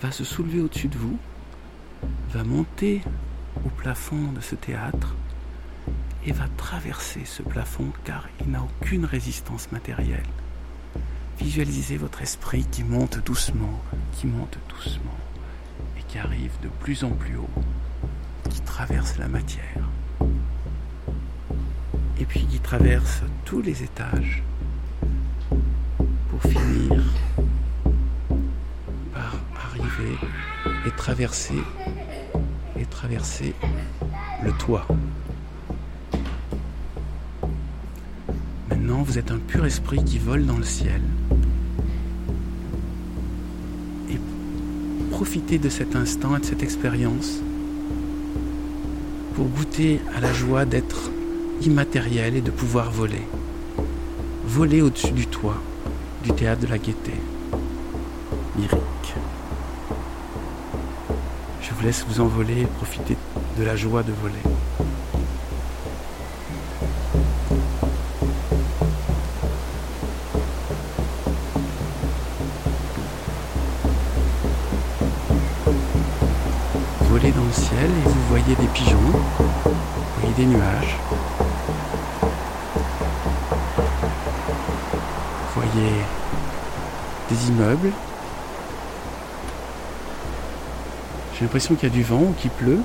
va 0.00 0.12
se 0.12 0.22
soulever 0.22 0.60
au-dessus 0.60 0.86
de 0.86 0.96
vous, 0.96 1.18
va 2.30 2.44
monter 2.44 3.02
au 3.64 3.68
plafond 3.70 4.30
de 4.32 4.40
ce 4.40 4.54
théâtre 4.54 5.16
et 6.24 6.32
va 6.32 6.46
traverser 6.56 7.24
ce 7.24 7.42
plafond 7.42 7.92
car 8.04 8.28
il 8.40 8.52
n'a 8.52 8.62
aucune 8.62 9.04
résistance 9.04 9.72
matérielle. 9.72 10.22
Visualisez 11.40 11.96
votre 11.96 12.22
esprit 12.22 12.64
qui 12.70 12.84
monte 12.84 13.24
doucement, 13.24 13.82
qui 14.12 14.28
monte 14.28 14.58
doucement 14.68 15.18
et 15.98 16.02
qui 16.04 16.18
arrive 16.18 16.52
de 16.62 16.68
plus 16.68 17.02
en 17.02 17.10
plus 17.10 17.36
haut, 17.36 17.50
qui 18.48 18.60
traverse 18.60 19.18
la 19.18 19.26
matière 19.26 19.88
et 22.22 22.24
puis 22.24 22.46
qui 22.46 22.60
traverse 22.60 23.22
tous 23.44 23.62
les 23.62 23.82
étages 23.82 24.44
pour 26.30 26.40
finir 26.40 27.02
par 29.12 29.40
arriver 29.56 30.16
et 30.86 30.90
traverser 30.92 31.60
et 32.78 32.84
traverser 32.84 33.56
le 34.44 34.52
toit. 34.52 34.86
Maintenant, 38.70 39.02
vous 39.02 39.18
êtes 39.18 39.32
un 39.32 39.38
pur 39.38 39.66
esprit 39.66 40.04
qui 40.04 40.18
vole 40.18 40.46
dans 40.46 40.58
le 40.58 40.64
ciel. 40.64 41.02
Et 44.08 44.18
profitez 45.10 45.58
de 45.58 45.68
cet 45.68 45.96
instant 45.96 46.36
et 46.36 46.40
de 46.40 46.44
cette 46.44 46.62
expérience 46.62 47.40
pour 49.34 49.48
goûter 49.48 50.00
à 50.14 50.20
la 50.20 50.32
joie 50.32 50.64
d'être 50.64 51.10
immatériel 51.66 52.36
et 52.36 52.40
de 52.40 52.50
pouvoir 52.50 52.90
voler. 52.90 53.22
Voler 54.46 54.82
au-dessus 54.82 55.12
du 55.12 55.26
toit 55.26 55.60
du 56.22 56.32
théâtre 56.32 56.62
de 56.62 56.66
la 56.66 56.78
gaieté. 56.78 57.12
Lyrique. 58.56 59.14
Je 61.60 61.74
vous 61.74 61.82
laisse 61.84 62.04
vous 62.08 62.20
envoler 62.20 62.62
et 62.62 62.66
profiter 62.66 63.16
de 63.58 63.64
la 63.64 63.76
joie 63.76 64.02
de 64.02 64.12
voler. 64.12 64.34
Voler 64.44 64.61
J'ai 91.42 91.46
l'impression 91.46 91.74
qu'il 91.74 91.88
y 91.88 91.92
a 91.92 91.94
du 91.96 92.04
vent 92.04 92.20
ou 92.20 92.34
qu'il 92.38 92.52
pleut. 92.52 92.78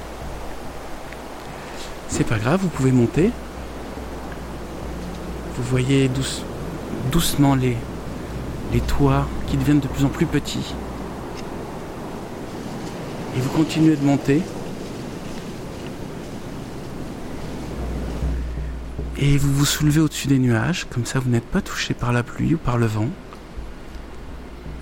C'est 2.09 2.23
pas 2.23 2.39
grave, 2.39 2.59
vous 2.63 2.69
pouvez 2.69 2.91
monter. 2.91 3.29
Vous 5.55 5.61
voyez 5.61 6.07
douce- 6.09 6.41
doucement 7.11 7.53
les, 7.53 7.77
les 8.73 8.79
toits 8.79 9.27
qui 9.45 9.57
deviennent 9.57 9.79
de 9.79 9.87
plus 9.87 10.03
en 10.05 10.09
plus 10.09 10.25
petits. 10.25 10.73
Et 13.37 13.41
vous 13.41 13.49
continuez 13.51 13.95
de 13.95 14.03
monter. 14.03 14.41
Et 19.19 19.37
vous 19.37 19.53
vous 19.53 19.65
soulevez 19.65 20.01
au-dessus 20.01 20.27
des 20.29 20.39
nuages, 20.39 20.87
comme 20.89 21.05
ça 21.05 21.19
vous 21.19 21.29
n'êtes 21.29 21.45
pas 21.45 21.61
touché 21.61 21.93
par 21.93 22.11
la 22.11 22.23
pluie 22.23 22.55
ou 22.55 22.57
par 22.57 22.79
le 22.79 22.87
vent. 22.87 23.09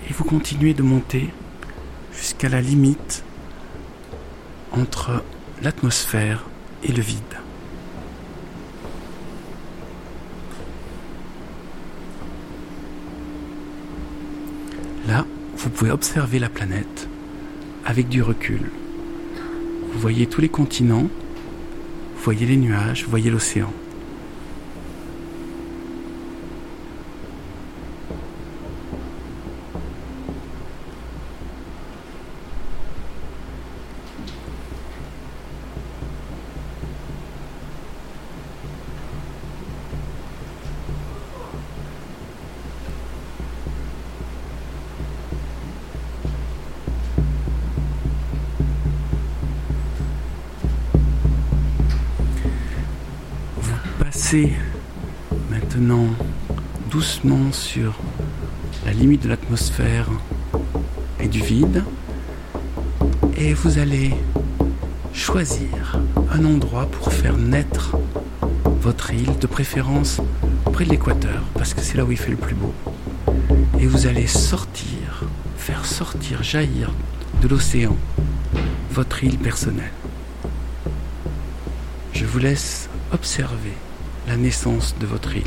Et 0.08 0.14
vous 0.14 0.24
continuez 0.24 0.72
de 0.72 0.82
monter 0.82 1.28
jusqu'à 2.14 2.48
la 2.48 2.62
limite 2.62 3.22
entre 4.76 5.22
l'atmosphère 5.62 6.44
et 6.84 6.92
le 6.92 7.00
vide. 7.00 7.20
Là, 15.08 15.24
vous 15.56 15.70
pouvez 15.70 15.90
observer 15.90 16.38
la 16.38 16.48
planète 16.48 17.08
avec 17.84 18.08
du 18.08 18.22
recul. 18.22 18.70
Vous 19.92 19.98
voyez 19.98 20.26
tous 20.26 20.40
les 20.40 20.48
continents, 20.48 21.08
vous 22.16 22.22
voyez 22.22 22.46
les 22.46 22.56
nuages, 22.56 23.04
vous 23.04 23.10
voyez 23.10 23.30
l'océan. 23.30 23.72
Passez 54.26 54.52
maintenant 55.50 56.08
doucement 56.90 57.52
sur 57.52 57.94
la 58.84 58.92
limite 58.92 59.22
de 59.22 59.28
l'atmosphère 59.28 60.08
et 61.20 61.28
du 61.28 61.40
vide 61.40 61.84
et 63.36 63.54
vous 63.54 63.78
allez 63.78 64.12
choisir 65.12 66.00
un 66.32 66.44
endroit 66.44 66.86
pour 66.86 67.12
faire 67.12 67.36
naître 67.36 67.96
votre 68.80 69.12
île, 69.12 69.38
de 69.38 69.46
préférence 69.46 70.20
près 70.72 70.84
de 70.84 70.90
l'équateur 70.90 71.44
parce 71.54 71.72
que 71.72 71.80
c'est 71.80 71.96
là 71.96 72.04
où 72.04 72.10
il 72.10 72.18
fait 72.18 72.32
le 72.32 72.36
plus 72.36 72.56
beau. 72.56 72.74
Et 73.78 73.86
vous 73.86 74.08
allez 74.08 74.26
sortir, 74.26 75.22
faire 75.56 75.86
sortir, 75.86 76.42
jaillir 76.42 76.92
de 77.42 77.46
l'océan 77.46 77.96
votre 78.90 79.22
île 79.22 79.38
personnelle. 79.38 79.92
Je 82.12 82.24
vous 82.24 82.40
laisse 82.40 82.88
observer 83.12 83.74
la 84.36 84.42
naissance 84.42 84.94
de 85.00 85.06
votre 85.06 85.34
île. 85.34 85.44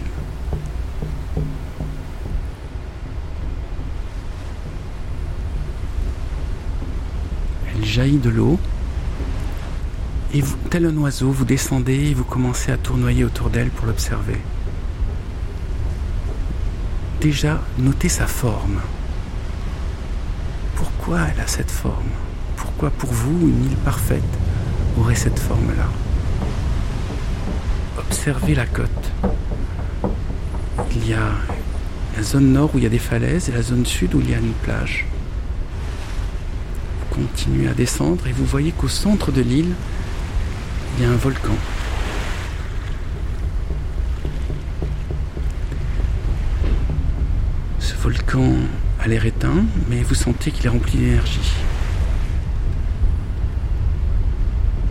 Elle 7.68 7.86
jaillit 7.86 8.18
de 8.18 8.32
l'eau 8.32 8.58
et 10.34 10.44
tel 10.72 10.88
un 10.88 10.98
oiseau, 10.98 11.30
vous 11.30 11.46
descendez 11.46 12.10
et 12.10 12.14
vous 12.16 12.24
commencez 12.24 12.72
à 12.72 12.78
tournoyer 12.78 13.24
autour 13.24 13.52
d'elle 13.52 13.70
pour 13.70 13.86
l'observer. 13.86 14.42
Déjà, 17.22 17.62
notez 17.78 18.10
sa 18.10 18.26
forme. 18.26 18.80
Pourquoi 20.76 21.20
elle 21.32 21.42
a 21.42 21.48
cette 21.48 21.72
forme? 21.72 22.10
Pourquoi 22.56 22.90
pour 22.90 23.12
vous 23.12 23.50
une 23.50 23.66
île 23.66 23.78
parfaite 23.86 24.24
aurait 24.98 25.16
cette 25.16 25.38
forme-là? 25.38 26.09
Observez 28.20 28.54
la 28.54 28.66
côte. 28.66 29.12
Il 30.94 31.08
y 31.08 31.14
a 31.14 31.32
la 32.18 32.22
zone 32.22 32.52
nord 32.52 32.72
où 32.74 32.78
il 32.78 32.84
y 32.84 32.86
a 32.86 32.90
des 32.90 33.00
falaises 33.00 33.48
et 33.48 33.54
la 33.54 33.62
zone 33.62 33.86
sud 33.86 34.14
où 34.14 34.20
il 34.20 34.30
y 34.30 34.34
a 34.34 34.40
une 34.40 34.52
plage. 34.52 35.06
Vous 37.00 37.16
continuez 37.16 37.70
à 37.70 37.74
descendre 37.74 38.28
et 38.28 38.34
vous 38.34 38.44
voyez 38.44 38.74
qu'au 38.74 38.90
centre 38.90 39.32
de 39.32 39.40
l'île, 39.40 39.74
il 40.98 41.04
y 41.04 41.08
a 41.08 41.10
un 41.10 41.16
volcan. 41.16 41.56
Ce 47.80 47.96
volcan 47.96 48.52
a 49.00 49.08
l'air 49.08 49.26
éteint, 49.26 49.64
mais 49.90 50.04
vous 50.04 50.16
sentez 50.16 50.52
qu'il 50.52 50.66
est 50.66 50.70
rempli 50.70 50.98
d'énergie. 50.98 51.54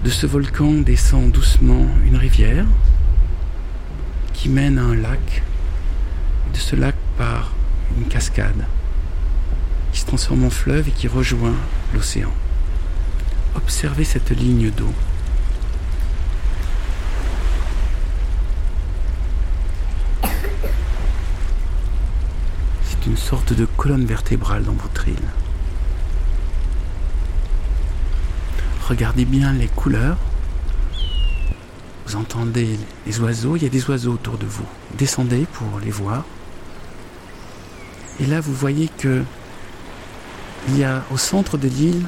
De 0.03 0.09
ce 0.09 0.27
volcan 0.27 0.73
descend 0.73 1.31
doucement 1.31 1.87
une 2.07 2.17
rivière 2.17 2.65
mène 4.49 4.79
à 4.79 4.83
un 4.83 4.95
lac. 4.95 5.43
De 6.53 6.59
ce 6.59 6.75
lac 6.75 6.95
part 7.17 7.53
une 7.97 8.07
cascade 8.07 8.67
qui 9.93 10.01
se 10.01 10.07
transforme 10.07 10.45
en 10.45 10.51
fleuve 10.51 10.89
et 10.89 10.91
qui 10.91 11.09
rejoint 11.09 11.55
l'océan. 11.95 12.33
Observez 13.55 14.05
cette 14.05 14.31
ligne 14.31 14.71
d'eau. 14.71 14.93
C'est 22.85 23.07
une 23.07 23.17
sorte 23.17 23.53
de 23.53 23.65
colonne 23.65 24.05
vertébrale 24.05 24.65
dans 24.65 24.73
votre 24.73 25.09
île. 25.09 25.17
Regardez 28.89 29.25
bien 29.25 29.53
les 29.53 29.69
couleurs. 29.69 30.19
Vous 32.09 32.17
entendez 32.17 32.79
les 33.07 33.21
oiseaux, 33.21 33.57
il 33.57 33.65
y 33.65 33.67
a 33.67 33.69
des 33.69 33.85
oiseaux 33.91 34.13
autour 34.15 34.39
de 34.39 34.47
vous. 34.47 34.65
Descendez 34.97 35.45
pour 35.53 35.79
les 35.85 35.91
voir. 35.91 36.25
Et 38.19 38.25
là, 38.25 38.41
vous 38.41 38.55
voyez 38.55 38.89
que 38.89 39.23
il 40.69 40.79
y 40.79 40.85
a 40.85 41.05
au 41.11 41.19
centre 41.19 41.59
de 41.59 41.69
l'île 41.69 42.07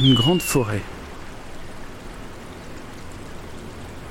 une 0.00 0.14
grande 0.14 0.40
forêt. 0.40 0.80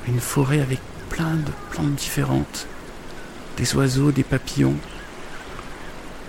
Une 0.07 0.19
forêt 0.19 0.61
avec 0.61 0.79
plein 1.09 1.33
de 1.37 1.51
plantes 1.71 1.95
différentes, 1.95 2.67
des 3.57 3.73
oiseaux, 3.75 4.11
des 4.11 4.23
papillons. 4.23 4.75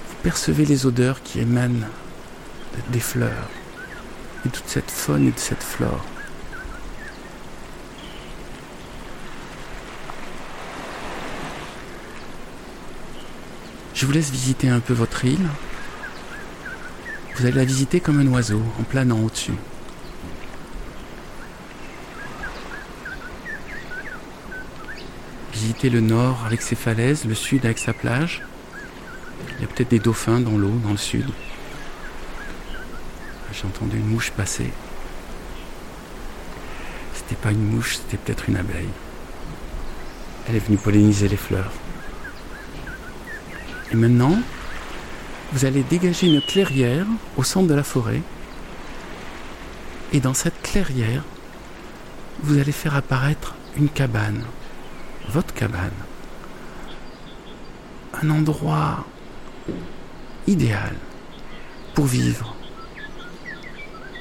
Vous 0.08 0.16
percevez 0.22 0.64
les 0.64 0.86
odeurs 0.86 1.22
qui 1.22 1.40
émanent 1.40 1.80
de- 2.74 2.92
des 2.94 3.00
fleurs 3.00 3.50
et 4.46 4.48
toute 4.48 4.68
cette 4.68 4.90
faune 4.90 5.28
et 5.28 5.32
de 5.32 5.38
cette 5.38 5.62
flore. 5.62 6.02
Je 13.96 14.04
vous 14.04 14.12
laisse 14.12 14.30
visiter 14.30 14.68
un 14.68 14.80
peu 14.80 14.92
votre 14.92 15.24
île. 15.24 15.48
Vous 17.34 17.46
allez 17.46 17.56
la 17.56 17.64
visiter 17.64 17.98
comme 17.98 18.20
un 18.20 18.26
oiseau, 18.26 18.60
en 18.78 18.82
planant 18.82 19.20
au-dessus. 19.20 19.54
Visitez 25.54 25.88
le 25.88 26.00
nord 26.00 26.44
avec 26.44 26.60
ses 26.60 26.74
falaises, 26.74 27.24
le 27.24 27.34
sud 27.34 27.64
avec 27.64 27.78
sa 27.78 27.94
plage. 27.94 28.42
Il 29.56 29.62
y 29.62 29.64
a 29.64 29.66
peut-être 29.66 29.88
des 29.88 29.98
dauphins 29.98 30.40
dans 30.40 30.58
l'eau, 30.58 30.78
dans 30.84 30.90
le 30.90 30.98
sud. 30.98 31.30
J'ai 33.50 33.64
entendu 33.64 33.96
une 33.96 34.08
mouche 34.08 34.30
passer. 34.30 34.70
C'était 37.14 37.36
pas 37.36 37.50
une 37.50 37.66
mouche, 37.66 37.96
c'était 37.96 38.18
peut-être 38.18 38.50
une 38.50 38.56
abeille. 38.56 38.90
Elle 40.46 40.56
est 40.56 40.66
venue 40.66 40.76
polliniser 40.76 41.28
les 41.28 41.38
fleurs. 41.38 41.72
Maintenant, 43.96 44.38
vous 45.54 45.64
allez 45.64 45.82
dégager 45.82 46.26
une 46.26 46.42
clairière 46.42 47.06
au 47.38 47.42
centre 47.42 47.66
de 47.66 47.72
la 47.72 47.82
forêt. 47.82 48.20
Et 50.12 50.20
dans 50.20 50.34
cette 50.34 50.60
clairière, 50.60 51.22
vous 52.42 52.58
allez 52.58 52.72
faire 52.72 52.94
apparaître 52.94 53.54
une 53.78 53.88
cabane, 53.88 54.44
votre 55.30 55.54
cabane. 55.54 55.96
Un 58.22 58.28
endroit 58.28 59.06
idéal 60.46 60.94
pour 61.94 62.04
vivre. 62.04 62.54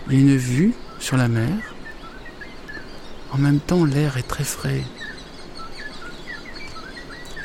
Il 0.09 0.13
y 0.13 0.17
a 0.17 0.21
une 0.21 0.38
vue 0.38 0.73
sur 0.99 1.17
la 1.17 1.27
mer. 1.27 1.51
En 3.33 3.39
même 3.39 3.59
temps, 3.59 3.83
l'air 3.83 4.15
est 4.15 4.27
très 4.27 4.45
frais. 4.45 4.83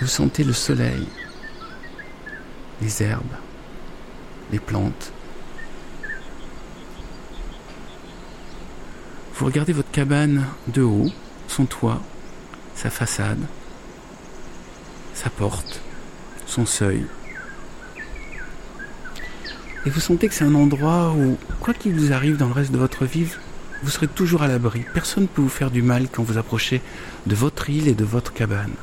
Vous 0.01 0.07
sentez 0.07 0.45
le 0.45 0.53
soleil, 0.53 1.09
les 2.81 3.03
herbes, 3.03 3.37
les 4.53 4.59
plantes. 4.59 5.13
Vous 9.35 9.47
regardez 9.47 9.73
votre 9.73 9.91
cabane 9.91 10.47
de 10.69 10.83
haut, 10.83 11.09
son 11.49 11.65
toit, 11.65 12.03
sa 12.75 12.91
façade, 12.91 13.41
sa 15.15 15.31
porte, 15.31 15.81
son 16.47 16.67
seuil. 16.67 17.05
Et 19.87 19.91
vous 19.91 20.01
sentez 20.01 20.29
que 20.29 20.35
c'est 20.35 20.45
un 20.45 20.55
endroit 20.55 21.15
où, 21.17 21.39
quoi 21.61 21.73
qu'il 21.73 21.95
vous 21.95 22.13
arrive 22.13 22.37
dans 22.37 22.49
le 22.49 22.53
reste 22.53 22.71
de 22.71 22.79
votre 22.79 23.07
vie, 23.07 23.27
vous 23.83 23.91
serez 23.91 24.09
toujours 24.09 24.43
à 24.43 24.49
l'abri. 24.49 24.85
Personne 24.93 25.23
ne 25.23 25.29
peut 25.29 25.41
vous 25.41 25.49
faire 25.49 25.71
du 25.71 25.81
mal 25.81 26.09
quand 26.13 26.23
vous 26.23 26.37
approchez 26.37 26.83
de 27.27 27.35
votre 27.35 27.71
île 27.71 27.89
et 27.89 27.95
de 27.95 28.05
votre 28.05 28.35
cabane. 28.35 28.75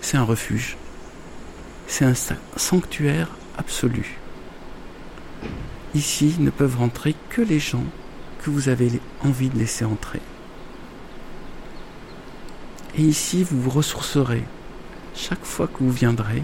C'est 0.00 0.16
un 0.16 0.22
refuge. 0.22 0.78
C'est 1.96 2.06
un 2.06 2.14
sanctuaire 2.56 3.28
absolu. 3.56 4.18
Ici 5.94 6.34
ne 6.40 6.50
peuvent 6.50 6.76
rentrer 6.76 7.14
que 7.28 7.40
les 7.40 7.60
gens 7.60 7.84
que 8.42 8.50
vous 8.50 8.68
avez 8.68 9.00
envie 9.22 9.48
de 9.48 9.56
laisser 9.56 9.84
entrer. 9.84 10.20
Et 12.98 13.02
ici, 13.02 13.44
vous 13.44 13.62
vous 13.62 13.70
ressourcerez. 13.70 14.42
Chaque 15.14 15.44
fois 15.44 15.68
que 15.68 15.84
vous 15.84 15.92
viendrez, 15.92 16.42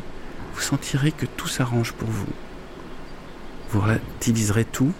vous 0.55 0.61
sentirez 0.61 1.11
que 1.11 1.27
tout 1.27 1.49
s'arrange 1.49 1.95
pour 1.95 2.09
vous. 2.09 2.33
Vous 3.71 3.81
relativiserez 3.81 4.67
tout, 4.67 4.93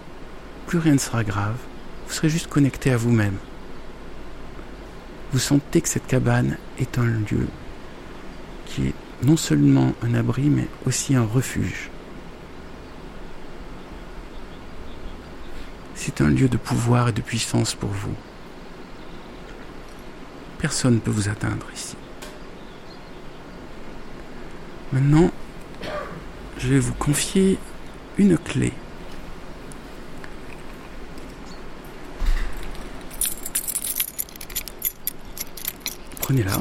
plus 0.67 0.79
rien 0.79 0.95
ne 0.95 0.99
sera 0.99 1.23
grave, 1.23 1.59
vous 2.09 2.13
serez 2.13 2.29
juste 2.29 2.49
connecté 2.49 2.91
à 2.91 2.97
vous-même. 2.97 3.37
Vous 5.33 5.39
sentez 5.39 5.81
que 5.81 5.89
cette 5.89 6.09
cabane 6.09 6.57
est 6.81 6.99
un 6.99 7.07
lieu 7.07 7.47
qui 8.67 8.89
est 8.89 8.95
non 9.23 9.37
seulement 9.37 9.93
un 10.03 10.15
abri, 10.15 10.49
mais 10.49 10.67
aussi 10.87 11.15
un 11.15 11.25
refuge. 11.25 11.91
C'est 15.95 16.23
un 16.23 16.29
lieu 16.29 16.49
de 16.49 16.57
pouvoir 16.57 17.09
et 17.09 17.13
de 17.13 17.21
puissance 17.21 17.75
pour 17.75 17.91
vous. 17.91 18.15
Personne 20.59 20.95
ne 20.95 20.99
peut 20.99 21.11
vous 21.11 21.29
atteindre 21.29 21.67
ici. 21.75 21.97
Maintenant, 24.93 25.31
je 26.59 26.69
vais 26.69 26.79
vous 26.79 26.95
confier 26.95 27.59
une 28.19 28.37
clé. 28.37 28.73
Prenez-la. 36.21 36.61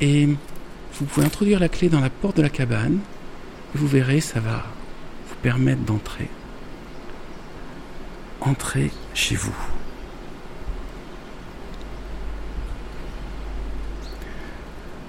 Et 0.00 0.26
vous 0.26 1.04
pouvez 1.04 1.26
introduire 1.26 1.60
la 1.60 1.68
clé 1.68 1.88
dans 1.88 2.00
la 2.00 2.10
porte 2.10 2.36
de 2.36 2.42
la 2.42 2.48
cabane. 2.48 2.98
Et 3.74 3.78
vous 3.78 3.88
verrez, 3.88 4.20
ça 4.20 4.40
va 4.40 4.64
permettre 5.42 5.82
d'entrer. 5.82 6.28
Entrez 8.40 8.90
chez 9.14 9.34
vous. 9.34 9.54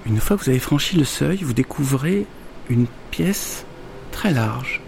Une 0.06 0.18
fois 0.18 0.36
que 0.36 0.44
vous 0.44 0.50
avez 0.50 0.58
franchi 0.58 0.96
le 0.96 1.04
seuil, 1.04 1.38
vous 1.38 1.52
découvrez 1.52 2.26
une 2.68 2.86
pièce 3.10 3.64
très 4.10 4.32
large. 4.32 4.80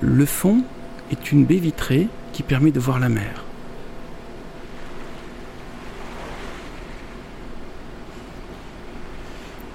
Le 0.00 0.24
fond 0.24 0.62
est 1.10 1.32
une 1.32 1.44
baie 1.44 1.56
vitrée 1.56 2.08
qui 2.32 2.42
permet 2.42 2.70
de 2.70 2.80
voir 2.80 3.00
la 3.00 3.08
mer. 3.08 3.44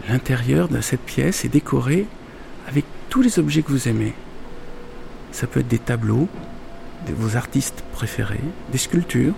L'intérieur 0.08 0.68
de 0.68 0.82
cette 0.82 1.02
pièce 1.02 1.46
est 1.46 1.50
décoré 1.50 2.06
avec 2.68 2.86
tous 3.10 3.24
les 3.24 3.40
objets 3.40 3.64
que 3.64 3.72
vous 3.72 3.88
aimez. 3.88 4.14
Ça 5.32 5.48
peut 5.48 5.62
être 5.62 5.68
des 5.68 5.80
tableaux, 5.80 6.28
de 7.08 7.14
vos 7.14 7.36
artistes 7.36 7.84
préférés, 7.92 8.40
des 8.72 8.78
sculptures, 8.78 9.34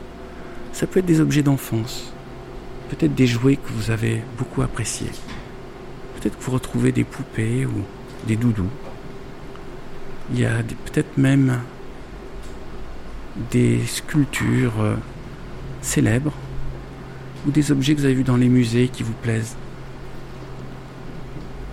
ça 0.73 0.85
peut 0.85 0.99
être 0.99 1.05
des 1.05 1.21
objets 1.21 1.41
d'enfance, 1.41 2.11
peut-être 2.89 3.15
des 3.15 3.27
jouets 3.27 3.55
que 3.55 3.71
vous 3.71 3.91
avez 3.91 4.21
beaucoup 4.37 4.61
appréciés. 4.61 5.11
Peut-être 6.19 6.37
que 6.37 6.43
vous 6.43 6.51
retrouvez 6.51 6.91
des 6.91 7.05
poupées 7.05 7.65
ou 7.65 7.83
des 8.27 8.35
doudous. 8.35 8.69
Il 10.33 10.39
y 10.39 10.45
a 10.45 10.63
peut-être 10.85 11.17
même 11.17 11.61
des 13.51 13.85
sculptures 13.85 14.81
euh, 14.81 14.95
célèbres 15.81 16.33
ou 17.47 17.51
des 17.51 17.71
objets 17.71 17.95
que 17.95 17.99
vous 17.99 18.05
avez 18.05 18.15
vus 18.15 18.23
dans 18.23 18.35
les 18.35 18.49
musées 18.49 18.89
qui 18.89 19.03
vous 19.03 19.13
plaisent. 19.13 19.55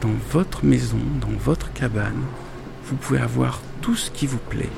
Dans 0.04 0.12
votre 0.32 0.66
maison, 0.66 0.98
dans 1.18 1.34
votre 1.42 1.72
cabane, 1.72 2.24
vous 2.84 2.94
pouvez 2.96 3.20
avoir 3.20 3.62
tout 3.80 3.96
ce 3.96 4.10
qui 4.10 4.26
vous 4.26 4.36
plaît. 4.36 4.68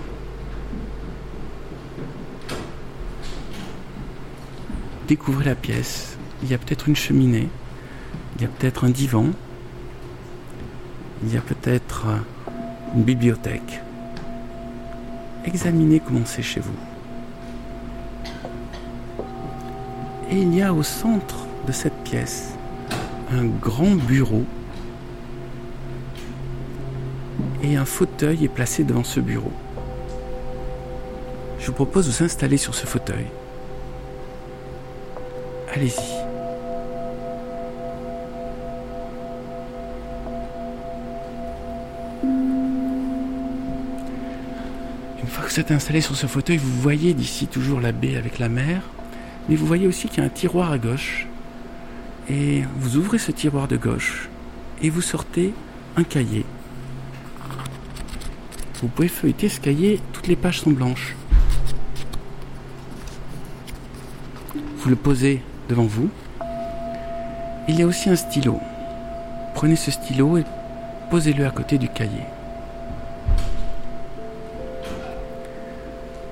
Découvrez 5.08 5.46
la 5.46 5.56
pièce. 5.56 6.16
Il 6.44 6.48
y 6.48 6.54
a 6.54 6.58
peut-être 6.58 6.88
une 6.88 6.94
cheminée, 6.94 7.48
il 8.36 8.42
y 8.42 8.44
a 8.44 8.48
peut-être 8.48 8.84
un 8.84 8.90
divan, 8.90 9.26
il 11.24 11.34
y 11.34 11.36
a 11.36 11.40
peut-être 11.40 12.06
une 12.94 13.02
bibliothèque. 13.02 13.80
Examinez 15.44 15.98
comment 15.98 16.24
c'est 16.24 16.42
chez 16.42 16.60
vous. 16.60 16.78
Et 20.30 20.40
il 20.40 20.54
y 20.54 20.62
a 20.62 20.72
au 20.72 20.84
centre 20.84 21.46
de 21.66 21.72
cette 21.72 22.04
pièce 22.04 22.52
un 23.32 23.46
grand 23.46 23.96
bureau 23.96 24.44
et 27.62 27.76
un 27.76 27.84
fauteuil 27.84 28.44
est 28.44 28.48
placé 28.48 28.84
devant 28.84 29.04
ce 29.04 29.20
bureau. 29.20 29.52
Je 31.58 31.66
vous 31.66 31.72
propose 31.72 32.06
de 32.06 32.12
vous 32.12 32.22
installer 32.22 32.56
sur 32.56 32.74
ce 32.74 32.86
fauteuil. 32.86 33.26
Allez-y. 35.74 36.26
Une 45.20 45.26
fois 45.28 45.44
que 45.44 45.50
vous 45.50 45.60
êtes 45.60 45.70
installé 45.70 46.00
sur 46.00 46.14
ce 46.14 46.26
fauteuil, 46.26 46.58
vous 46.58 46.80
voyez 46.80 47.14
d'ici 47.14 47.46
toujours 47.46 47.80
la 47.80 47.92
baie 47.92 48.16
avec 48.16 48.38
la 48.38 48.48
mer, 48.48 48.82
mais 49.48 49.56
vous 49.56 49.66
voyez 49.66 49.86
aussi 49.86 50.08
qu'il 50.08 50.18
y 50.18 50.20
a 50.20 50.24
un 50.24 50.28
tiroir 50.28 50.70
à 50.70 50.78
gauche. 50.78 51.26
Et 52.28 52.62
vous 52.78 52.96
ouvrez 52.96 53.18
ce 53.18 53.32
tiroir 53.32 53.68
de 53.68 53.76
gauche 53.76 54.28
et 54.82 54.90
vous 54.90 55.00
sortez 55.00 55.54
un 55.96 56.04
cahier 56.04 56.44
vous 58.82 58.88
pouvez 58.88 59.08
feuilleter 59.08 59.48
ce 59.48 59.60
cahier, 59.60 60.00
toutes 60.12 60.26
les 60.26 60.36
pages 60.36 60.60
sont 60.60 60.70
blanches. 60.70 61.14
Vous 64.78 64.90
le 64.90 64.96
posez 64.96 65.42
devant 65.68 65.86
vous. 65.86 66.10
Il 67.68 67.78
y 67.78 67.82
a 67.82 67.86
aussi 67.86 68.10
un 68.10 68.16
stylo. 68.16 68.60
Prenez 69.54 69.76
ce 69.76 69.90
stylo 69.90 70.36
et 70.36 70.44
posez-le 71.10 71.46
à 71.46 71.50
côté 71.50 71.78
du 71.78 71.88
cahier. 71.88 72.22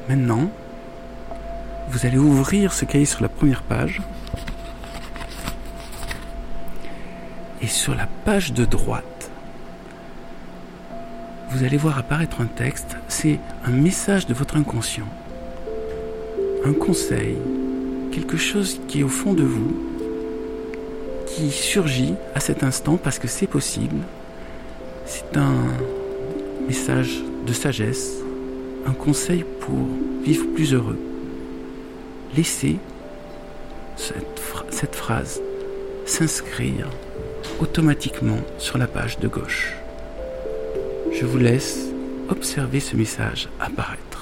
Maintenant, 0.09 0.51
vous 1.89 2.07
allez 2.07 2.19
ouvrir 2.19 2.73
ce 2.75 2.85
cahier 2.85 3.07
sur 3.07 3.23
la 3.23 3.29
première 3.29 3.63
page. 3.63 4.03
Et 7.63 7.67
sur 7.67 7.95
la 7.95 8.07
page 8.25 8.53
de 8.53 8.67
droite, 8.67 9.14
vous 11.55 11.63
allez 11.63 11.77
voir 11.77 11.99
apparaître 11.99 12.41
un 12.41 12.47
texte, 12.47 12.97
c'est 13.07 13.39
un 13.65 13.71
message 13.71 14.27
de 14.27 14.35
votre 14.35 14.57
inconscient. 14.57 15.07
Un 16.65 16.73
conseil, 16.73 17.37
quelque 18.11 18.37
chose 18.37 18.81
qui 18.89 19.01
est 19.01 19.03
au 19.05 19.09
fond 19.09 19.35
de 19.35 19.45
vous, 19.45 19.77
qui 21.29 21.53
surgit 21.53 22.15
à 22.35 22.41
cet 22.41 22.65
instant 22.65 22.97
parce 22.97 23.21
que 23.21 23.29
c'est 23.29 23.47
possible. 23.47 23.99
C'est 25.07 25.37
un 25.37 25.55
message 26.67 27.23
de 27.47 27.53
sagesse, 27.53 28.15
un 28.85 28.93
conseil 28.93 29.45
pour 29.61 29.79
vivre 30.25 30.47
plus 30.55 30.75
heureux. 30.75 30.99
Laissez 32.37 32.79
cette, 33.97 34.43
cette 34.71 34.97
phrase 34.97 35.41
s'inscrire 36.05 36.91
automatiquement 37.61 38.41
sur 38.59 38.77
la 38.77 38.89
page 38.89 39.21
de 39.21 39.29
gauche. 39.29 39.77
Je 41.15 41.27
vous 41.27 41.39
laisse 41.39 41.79
observer 42.29 42.81
ce 42.81 42.97
message 42.97 43.49
apparaître. 43.61 44.14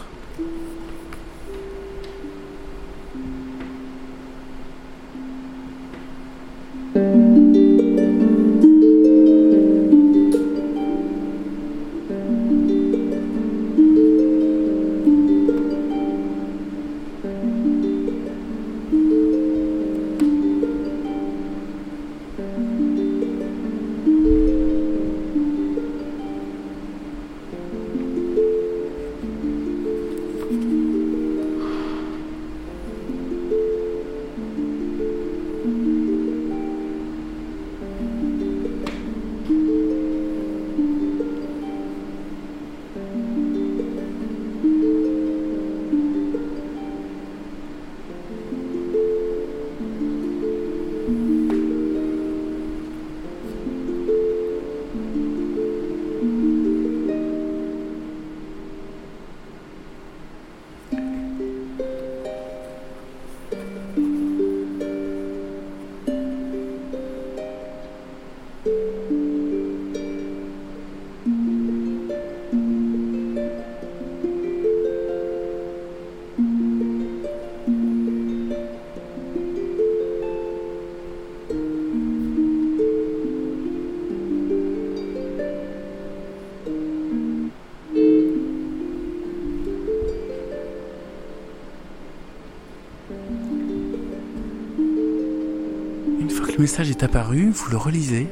Message 96.63 96.91
est 96.91 97.03
apparu, 97.03 97.51
vous 97.51 97.73
le 97.73 97.77
relisez, 97.77 98.29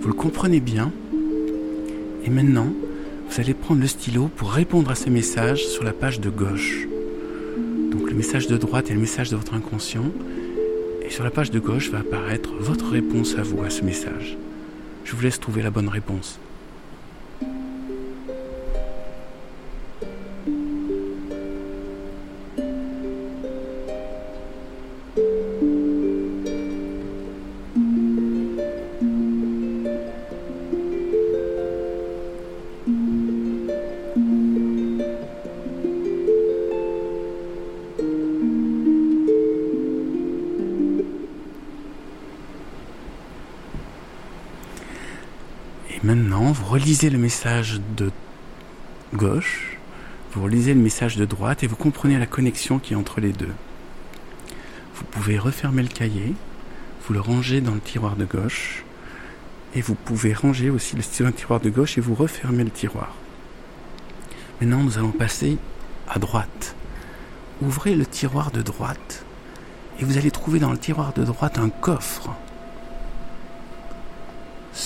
vous 0.00 0.06
le 0.06 0.14
comprenez 0.14 0.60
bien, 0.60 0.92
et 2.24 2.30
maintenant, 2.30 2.72
vous 3.28 3.40
allez 3.40 3.54
prendre 3.54 3.80
le 3.80 3.88
stylo 3.88 4.30
pour 4.36 4.52
répondre 4.52 4.88
à 4.88 4.94
ce 4.94 5.10
message 5.10 5.66
sur 5.66 5.82
la 5.82 5.92
page 5.92 6.20
de 6.20 6.30
gauche. 6.30 6.86
Donc 7.90 8.08
le 8.08 8.14
message 8.14 8.46
de 8.46 8.56
droite 8.56 8.88
est 8.88 8.94
le 8.94 9.00
message 9.00 9.30
de 9.30 9.36
votre 9.36 9.54
inconscient, 9.54 10.04
et 11.04 11.10
sur 11.10 11.24
la 11.24 11.30
page 11.32 11.50
de 11.50 11.58
gauche 11.58 11.90
va 11.90 11.98
apparaître 11.98 12.50
votre 12.60 12.88
réponse 12.88 13.34
à 13.36 13.42
vous, 13.42 13.64
à 13.64 13.70
ce 13.70 13.82
message. 13.82 14.38
Je 15.04 15.16
vous 15.16 15.22
laisse 15.22 15.40
trouver 15.40 15.62
la 15.62 15.72
bonne 15.72 15.88
réponse. 15.88 16.38
Relisez 47.02 47.16
le 47.16 47.22
message 47.22 47.80
de 47.96 48.12
gauche, 49.12 49.76
vous 50.32 50.44
relisez 50.44 50.72
le 50.72 50.80
message 50.80 51.16
de 51.16 51.24
droite 51.24 51.64
et 51.64 51.66
vous 51.66 51.74
comprenez 51.74 52.16
la 52.16 52.26
connexion 52.26 52.78
qui 52.78 52.92
est 52.92 52.96
entre 52.96 53.20
les 53.20 53.32
deux. 53.32 53.52
Vous 54.94 55.02
pouvez 55.10 55.36
refermer 55.36 55.82
le 55.82 55.88
cahier, 55.88 56.32
vous 57.04 57.12
le 57.12 57.20
rangez 57.20 57.60
dans 57.60 57.74
le 57.74 57.80
tiroir 57.80 58.14
de 58.14 58.24
gauche 58.24 58.84
et 59.74 59.80
vous 59.80 59.96
pouvez 59.96 60.32
ranger 60.32 60.70
aussi 60.70 60.94
le 60.94 61.02
dans 61.18 61.26
le 61.26 61.32
tiroir 61.32 61.58
de 61.58 61.70
gauche 61.70 61.98
et 61.98 62.00
vous 62.00 62.14
refermez 62.14 62.62
le 62.62 62.70
tiroir. 62.70 63.12
Maintenant, 64.60 64.84
nous 64.84 64.96
allons 64.96 65.10
passer 65.10 65.58
à 66.08 66.20
droite. 66.20 66.76
Ouvrez 67.62 67.96
le 67.96 68.06
tiroir 68.06 68.52
de 68.52 68.62
droite 68.62 69.24
et 69.98 70.04
vous 70.04 70.18
allez 70.18 70.30
trouver 70.30 70.60
dans 70.60 70.70
le 70.70 70.78
tiroir 70.78 71.12
de 71.14 71.24
droite 71.24 71.58
un 71.58 71.68
coffre 71.68 72.30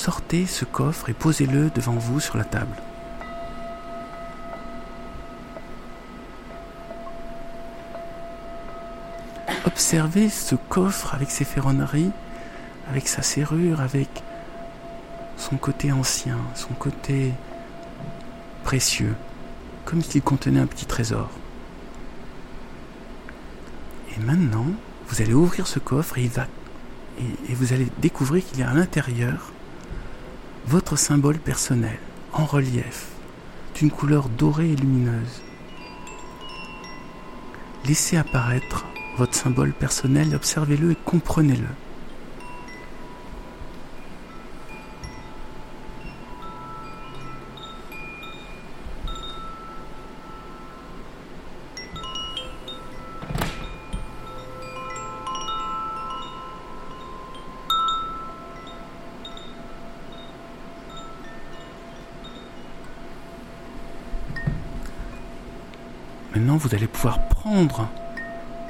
sortez 0.07 0.47
ce 0.47 0.65
coffre 0.65 1.11
et 1.11 1.15
posez-le 1.15 1.69
devant 1.71 1.97
vous 1.97 2.21
sur 2.21 2.37
la 2.37 2.45
table. 2.45 2.77
Observez 9.65 10.29
ce 10.29 10.55
coffre 10.55 11.13
avec 11.13 11.33
ses 11.33 11.43
ferronneries, 11.45 12.13
avec 12.89 13.09
sa 13.09 13.23
serrure, 13.23 13.81
avec 13.81 14.23
son 15.37 15.57
côté 15.57 15.91
ancien, 15.91 16.39
son 16.55 16.75
côté 16.75 17.33
précieux, 18.63 19.17
comme 19.87 20.05
s'il 20.05 20.23
contenait 20.23 20.61
un 20.61 20.69
petit 20.69 20.87
trésor. 20.87 21.31
Et 24.17 24.21
maintenant, 24.21 24.67
vous 25.09 25.21
allez 25.21 25.35
ouvrir 25.35 25.67
ce 25.67 25.81
coffre 25.81 26.17
et, 26.17 26.31
vous 27.49 27.73
allez 27.73 27.89
découvrir 27.99 28.45
qu'il 28.47 28.61
y 28.61 28.63
a 28.63 28.71
à 28.71 28.75
l'intérieur 28.75 29.51
votre 30.69 30.97
symbole 30.97 31.39
personnel 31.39 31.97
en 32.33 32.45
relief 32.45 33.07
d'une 33.77 33.91
couleur 33.91 34.29
dorée 34.29 34.73
et 34.73 34.77
lumineuse. 34.77 35.43
Laissez 37.87 38.17
apparaître 38.17 38.85
votre 39.17 39.35
symbole 39.35 39.73
personnel, 39.73 40.35
observez-le 40.35 40.93
et 40.93 40.97
comprenez-le. 41.05 41.69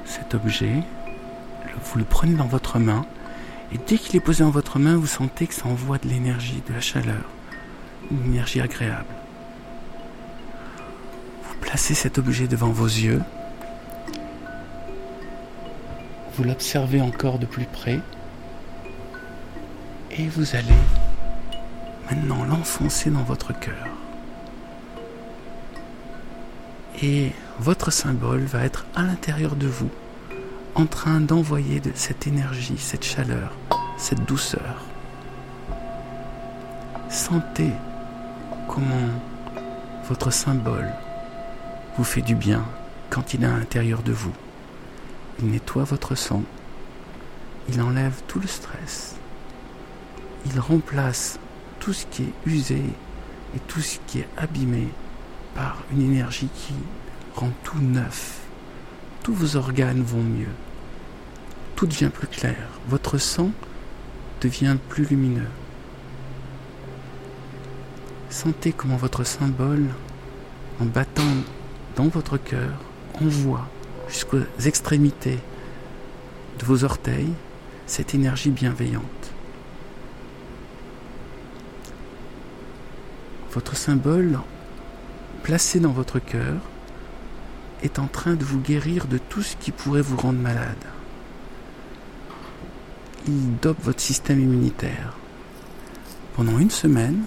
Cet 0.05 0.35
objet, 0.35 0.75
vous 1.83 1.99
le 1.99 2.05
prenez 2.05 2.35
dans 2.35 2.47
votre 2.47 2.79
main, 2.79 3.05
et 3.73 3.79
dès 3.87 3.99
qu'il 3.99 4.15
est 4.15 4.21
posé 4.21 4.45
dans 4.45 4.51
votre 4.51 4.79
main, 4.79 4.97
vous 4.97 5.09
sentez 5.09 5.49
que 5.49 5.55
ça 5.55 5.67
envoie 5.67 5.99
de 5.99 6.07
l'énergie, 6.07 6.63
de 6.69 6.73
la 6.73 6.81
chaleur, 6.81 7.25
une 8.13 8.33
énergie 8.33 8.61
agréable. 8.61 9.05
Vous 11.43 11.57
placez 11.61 11.95
cet 11.95 12.19
objet 12.19 12.47
devant 12.47 12.71
vos 12.71 12.87
yeux, 12.87 13.23
vous 16.35 16.45
l'observez 16.45 17.01
encore 17.01 17.41
de 17.41 17.47
plus 17.47 17.65
près, 17.65 17.99
et 20.13 20.29
vous 20.29 20.55
allez 20.55 20.81
maintenant 22.09 22.45
l'enfoncer 22.45 23.11
dans 23.11 23.25
votre 23.25 23.59
cœur. 23.59 23.89
Et 27.03 27.33
votre 27.59 27.91
symbole 27.91 28.45
va 28.45 28.65
être 28.65 28.87
à 28.95 29.03
l'intérieur 29.03 29.57
de 29.57 29.67
vous, 29.67 29.91
en 30.75 30.87
train 30.87 31.21
d'envoyer 31.21 31.81
de 31.81 31.91
cette 31.95 32.27
énergie, 32.27 32.79
cette 32.79 33.05
chaleur, 33.05 33.53
cette 33.97 34.25
douceur. 34.27 34.85
Sentez 37.09 37.73
comment 38.69 39.09
votre 40.09 40.31
symbole 40.31 40.93
vous 41.97 42.05
fait 42.05 42.23
du 42.23 42.35
bien 42.35 42.63
quand 43.09 43.33
il 43.33 43.43
est 43.43 43.47
à 43.47 43.57
l'intérieur 43.57 44.03
de 44.03 44.13
vous. 44.13 44.35
Il 45.41 45.51
nettoie 45.51 45.85
votre 45.85 46.15
sang. 46.15 46.43
Il 47.69 47.81
enlève 47.81 48.21
tout 48.29 48.39
le 48.39 48.47
stress. 48.47 49.17
Il 50.45 50.61
remplace 50.61 51.39
tout 51.81 51.93
ce 51.93 52.07
qui 52.07 52.25
est 52.25 52.33
usé 52.45 52.83
et 53.55 53.59
tout 53.67 53.81
ce 53.81 53.99
qui 54.07 54.21
est 54.21 54.29
abîmé 54.37 54.89
par 55.55 55.79
une 55.91 56.03
énergie 56.03 56.49
qui 56.55 56.75
rend 57.37 57.51
tout 57.63 57.79
neuf. 57.79 58.41
Tous 59.23 59.35
vos 59.35 59.57
organes 59.57 60.03
vont 60.03 60.23
mieux. 60.23 60.55
Tout 61.77 61.87
devient 61.87 62.11
plus 62.13 62.27
clair. 62.27 62.57
Votre 62.89 63.19
sang 63.19 63.51
devient 64.41 64.77
plus 64.89 65.05
lumineux. 65.05 65.49
Sentez 68.31 68.73
comment 68.73 68.97
votre 68.97 69.25
symbole, 69.25 69.87
en 70.81 70.87
battant 70.87 71.23
dans 71.97 72.09
votre 72.09 72.39
cœur, 72.39 72.73
envoie 73.21 73.69
jusqu'aux 74.09 74.43
extrémités 74.65 75.39
de 76.59 76.65
vos 76.65 76.85
orteils 76.85 77.33
cette 77.87 78.15
énergie 78.15 78.51
bienveillante. 78.51 79.05
Votre 83.53 83.77
symbole, 83.77 84.39
placé 85.43 85.81
dans 85.81 85.93
votre 85.93 86.19
cœur, 86.19 86.57
est 87.83 87.99
en 87.99 88.07
train 88.07 88.35
de 88.35 88.45
vous 88.45 88.61
guérir 88.61 89.07
de 89.07 89.19
tout 89.19 89.43
ce 89.43 89.57
qui 89.57 89.71
pourrait 89.71 90.03
vous 90.03 90.17
rendre 90.17 90.39
malade. 90.39 90.77
Il 93.27 93.57
dope 93.57 93.83
votre 93.83 94.01
système 94.01 94.41
immunitaire. 94.41 95.17
Pendant 96.35 96.59
une 96.59 96.71
semaine, 96.71 97.23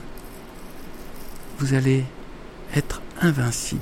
vous 1.59 1.73
allez 1.73 2.05
être 2.75 3.01
invincible. 3.21 3.81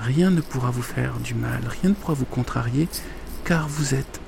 Rien 0.00 0.30
ne 0.30 0.40
pourra 0.40 0.70
vous 0.70 0.82
faire 0.82 1.18
du 1.18 1.34
mal, 1.34 1.60
rien 1.82 1.90
ne 1.90 1.94
pourra 1.94 2.14
vous 2.14 2.24
contrarier, 2.24 2.88
car 3.44 3.68
vous 3.68 3.94
êtes 3.94 4.20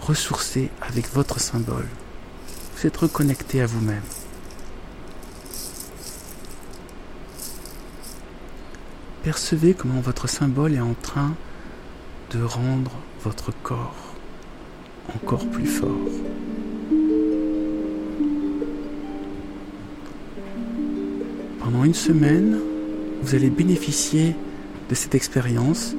ressourcé 0.00 0.70
avec 0.80 1.12
votre 1.12 1.40
symbole. 1.40 1.86
Vous 2.76 2.86
êtes 2.86 2.96
reconnecté 2.96 3.60
à 3.60 3.66
vous-même. 3.66 4.02
Percevez 9.22 9.74
comment 9.74 10.00
votre 10.00 10.28
symbole 10.28 10.74
est 10.74 10.80
en 10.80 10.94
train 10.94 11.34
de 12.32 12.42
rendre 12.42 12.92
votre 13.22 13.52
corps 13.62 14.14
encore 15.14 15.46
plus 15.46 15.66
fort. 15.66 15.88
Pendant 21.60 21.84
une 21.84 21.94
semaine, 21.94 22.58
vous 23.22 23.34
allez 23.34 23.50
bénéficier 23.50 24.36
de 24.88 24.94
cette 24.94 25.14
expérience. 25.14 25.94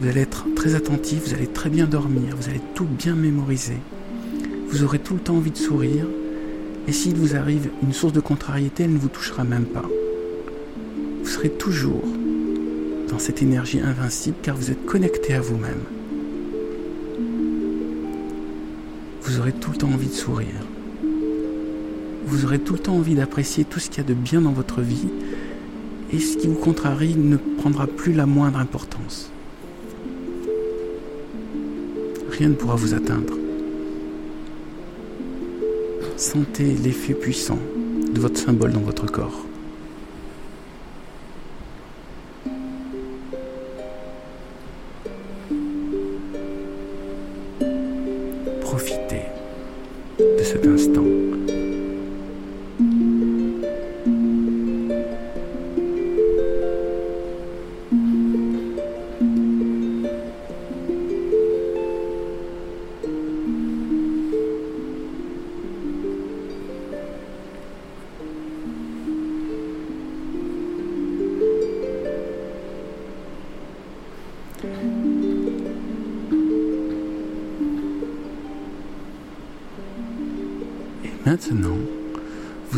Vous 0.00 0.08
allez 0.08 0.20
être 0.20 0.46
très 0.54 0.74
attentif, 0.74 1.28
vous 1.28 1.34
allez 1.34 1.46
très 1.46 1.70
bien 1.70 1.86
dormir, 1.86 2.36
vous 2.36 2.48
allez 2.48 2.60
tout 2.74 2.84
bien 2.84 3.14
mémoriser. 3.14 3.78
Vous 4.68 4.82
aurez 4.84 4.98
tout 4.98 5.14
le 5.14 5.20
temps 5.20 5.36
envie 5.36 5.50
de 5.50 5.56
sourire. 5.56 6.06
Et 6.86 6.92
s'il 6.92 7.14
vous 7.14 7.34
arrive 7.34 7.70
une 7.82 7.92
source 7.92 8.12
de 8.12 8.20
contrariété, 8.20 8.84
elle 8.84 8.92
ne 8.92 8.98
vous 8.98 9.08
touchera 9.08 9.44
même 9.44 9.64
pas. 9.64 9.88
Vous 11.22 11.28
serez 11.28 11.50
toujours 11.50 12.04
cette 13.18 13.42
énergie 13.42 13.80
invincible 13.80 14.36
car 14.42 14.56
vous 14.56 14.70
êtes 14.70 14.84
connecté 14.86 15.34
à 15.34 15.40
vous-même. 15.40 15.82
Vous 19.22 19.38
aurez 19.38 19.52
tout 19.52 19.72
le 19.72 19.78
temps 19.78 19.92
envie 19.92 20.08
de 20.08 20.12
sourire. 20.12 20.66
Vous 22.26 22.44
aurez 22.44 22.58
tout 22.58 22.74
le 22.74 22.78
temps 22.78 22.96
envie 22.96 23.14
d'apprécier 23.14 23.64
tout 23.64 23.80
ce 23.80 23.88
qu'il 23.88 23.98
y 23.98 24.06
a 24.06 24.08
de 24.08 24.14
bien 24.14 24.40
dans 24.40 24.52
votre 24.52 24.80
vie 24.80 25.08
et 26.12 26.18
ce 26.18 26.36
qui 26.36 26.46
vous 26.46 26.54
contrarie 26.54 27.14
ne 27.16 27.36
prendra 27.36 27.86
plus 27.86 28.12
la 28.12 28.26
moindre 28.26 28.58
importance. 28.58 29.30
Rien 32.30 32.48
ne 32.48 32.54
pourra 32.54 32.74
vous 32.74 32.94
atteindre. 32.94 33.34
Sentez 36.16 36.74
l'effet 36.74 37.14
puissant 37.14 37.58
de 38.12 38.20
votre 38.20 38.38
symbole 38.38 38.72
dans 38.72 38.80
votre 38.80 39.06
corps. 39.06 39.44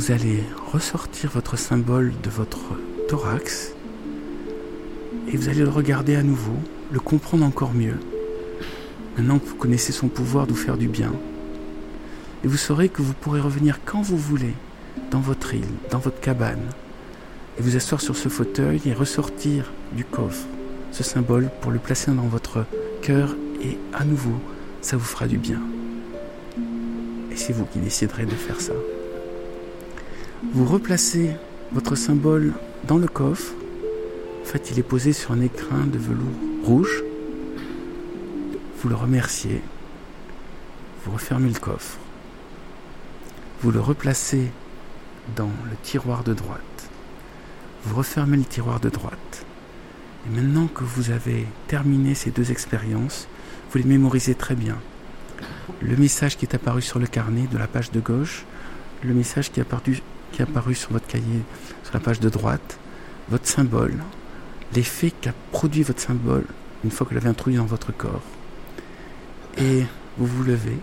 Vous 0.06 0.12
allez 0.12 0.44
ressortir 0.72 1.30
votre 1.30 1.58
symbole 1.58 2.12
de 2.22 2.30
votre 2.30 2.60
thorax 3.08 3.72
et 5.26 5.36
vous 5.36 5.48
allez 5.48 5.62
le 5.62 5.68
regarder 5.68 6.14
à 6.14 6.22
nouveau, 6.22 6.54
le 6.92 7.00
comprendre 7.00 7.44
encore 7.44 7.74
mieux. 7.74 7.98
Maintenant 9.16 9.40
que 9.40 9.46
vous 9.46 9.56
connaissez 9.56 9.90
son 9.90 10.06
pouvoir 10.06 10.46
de 10.46 10.52
vous 10.52 10.58
faire 10.58 10.76
du 10.76 10.86
bien, 10.86 11.12
et 12.44 12.46
vous 12.46 12.56
saurez 12.56 12.88
que 12.88 13.02
vous 13.02 13.14
pourrez 13.14 13.40
revenir 13.40 13.80
quand 13.84 14.00
vous 14.00 14.16
voulez 14.16 14.54
dans 15.10 15.18
votre 15.18 15.54
île, 15.54 15.64
dans 15.90 15.98
votre 15.98 16.20
cabane, 16.20 16.62
et 17.58 17.62
vous 17.62 17.74
asseoir 17.74 18.00
sur 18.00 18.16
ce 18.16 18.28
fauteuil 18.28 18.80
et 18.86 18.92
ressortir 18.92 19.72
du 19.92 20.04
coffre 20.04 20.46
ce 20.92 21.02
symbole 21.02 21.50
pour 21.60 21.72
le 21.72 21.80
placer 21.80 22.12
dans 22.12 22.28
votre 22.28 22.64
cœur 23.02 23.34
et 23.60 23.76
à 23.92 24.04
nouveau, 24.04 24.38
ça 24.82 24.96
vous 24.96 25.04
fera 25.04 25.26
du 25.26 25.38
bien. 25.38 25.60
Et 27.32 27.36
c'est 27.36 27.52
vous 27.52 27.64
qui 27.64 27.80
déciderez 27.80 28.24
de 28.24 28.30
faire 28.30 28.60
ça. 28.60 28.72
Vous 30.56 30.64
replacez 30.64 31.36
votre 31.72 31.96
symbole 31.96 32.54
dans 32.88 32.96
le 32.96 33.08
coffre. 33.08 33.52
En 34.40 34.46
fait, 34.46 34.70
il 34.70 34.78
est 34.78 34.82
posé 34.82 35.12
sur 35.12 35.32
un 35.32 35.42
écrin 35.42 35.84
de 35.84 35.98
velours 35.98 36.32
rouge. 36.64 37.04
Vous 38.80 38.88
le 38.88 38.94
remerciez. 38.94 39.60
Vous 41.04 41.12
refermez 41.12 41.50
le 41.50 41.60
coffre. 41.60 41.98
Vous 43.60 43.70
le 43.70 43.80
replacez 43.80 44.50
dans 45.36 45.50
le 45.68 45.76
tiroir 45.82 46.24
de 46.24 46.32
droite. 46.32 46.88
Vous 47.84 47.94
refermez 47.94 48.38
le 48.38 48.44
tiroir 48.44 48.80
de 48.80 48.88
droite. 48.88 49.44
Et 50.26 50.34
maintenant 50.34 50.68
que 50.68 50.84
vous 50.84 51.10
avez 51.10 51.46
terminé 51.68 52.14
ces 52.14 52.30
deux 52.30 52.50
expériences, 52.50 53.28
vous 53.70 53.76
les 53.76 53.84
mémorisez 53.84 54.34
très 54.34 54.54
bien 54.54 54.78
le 55.82 55.96
message 55.96 56.38
qui 56.38 56.46
est 56.46 56.54
apparu 56.54 56.80
sur 56.80 56.98
le 56.98 57.06
carnet 57.06 57.46
de 57.52 57.58
la 57.58 57.66
page 57.66 57.90
de 57.90 58.00
gauche, 58.00 58.46
le 59.04 59.12
message 59.12 59.52
qui 59.52 59.60
est 59.60 59.62
apparu, 59.62 60.00
qui 60.36 60.42
est 60.42 60.44
apparu 60.44 60.74
sur 60.74 60.92
votre 60.92 61.06
cahier 61.06 61.42
sur 61.82 61.94
la 61.94 62.00
page 62.00 62.20
de 62.20 62.28
droite, 62.28 62.78
votre 63.30 63.46
symbole, 63.46 63.94
l'effet 64.74 65.10
qu'a 65.10 65.32
produit 65.50 65.82
votre 65.82 66.00
symbole 66.00 66.44
une 66.84 66.90
fois 66.90 67.06
que 67.06 67.10
vous 67.10 67.14
l'avez 67.14 67.30
introduit 67.30 67.56
dans 67.56 67.64
votre 67.64 67.90
corps. 67.90 68.20
Et 69.56 69.84
vous 70.18 70.26
vous 70.26 70.44
levez, 70.44 70.76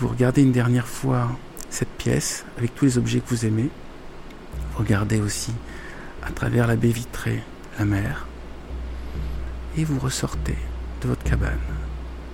vous 0.00 0.08
regardez 0.08 0.42
une 0.42 0.50
dernière 0.50 0.88
fois 0.88 1.30
cette 1.70 1.90
pièce 1.90 2.44
avec 2.58 2.74
tous 2.74 2.86
les 2.86 2.98
objets 2.98 3.20
que 3.20 3.28
vous 3.28 3.46
aimez, 3.46 3.70
vous 4.72 4.78
regardez 4.78 5.20
aussi 5.20 5.52
à 6.26 6.32
travers 6.32 6.66
la 6.66 6.74
baie 6.74 6.88
vitrée 6.88 7.40
la 7.78 7.84
mer, 7.84 8.26
et 9.76 9.84
vous 9.84 10.00
ressortez 10.00 10.58
de 11.02 11.08
votre 11.08 11.22
cabane. 11.22 11.58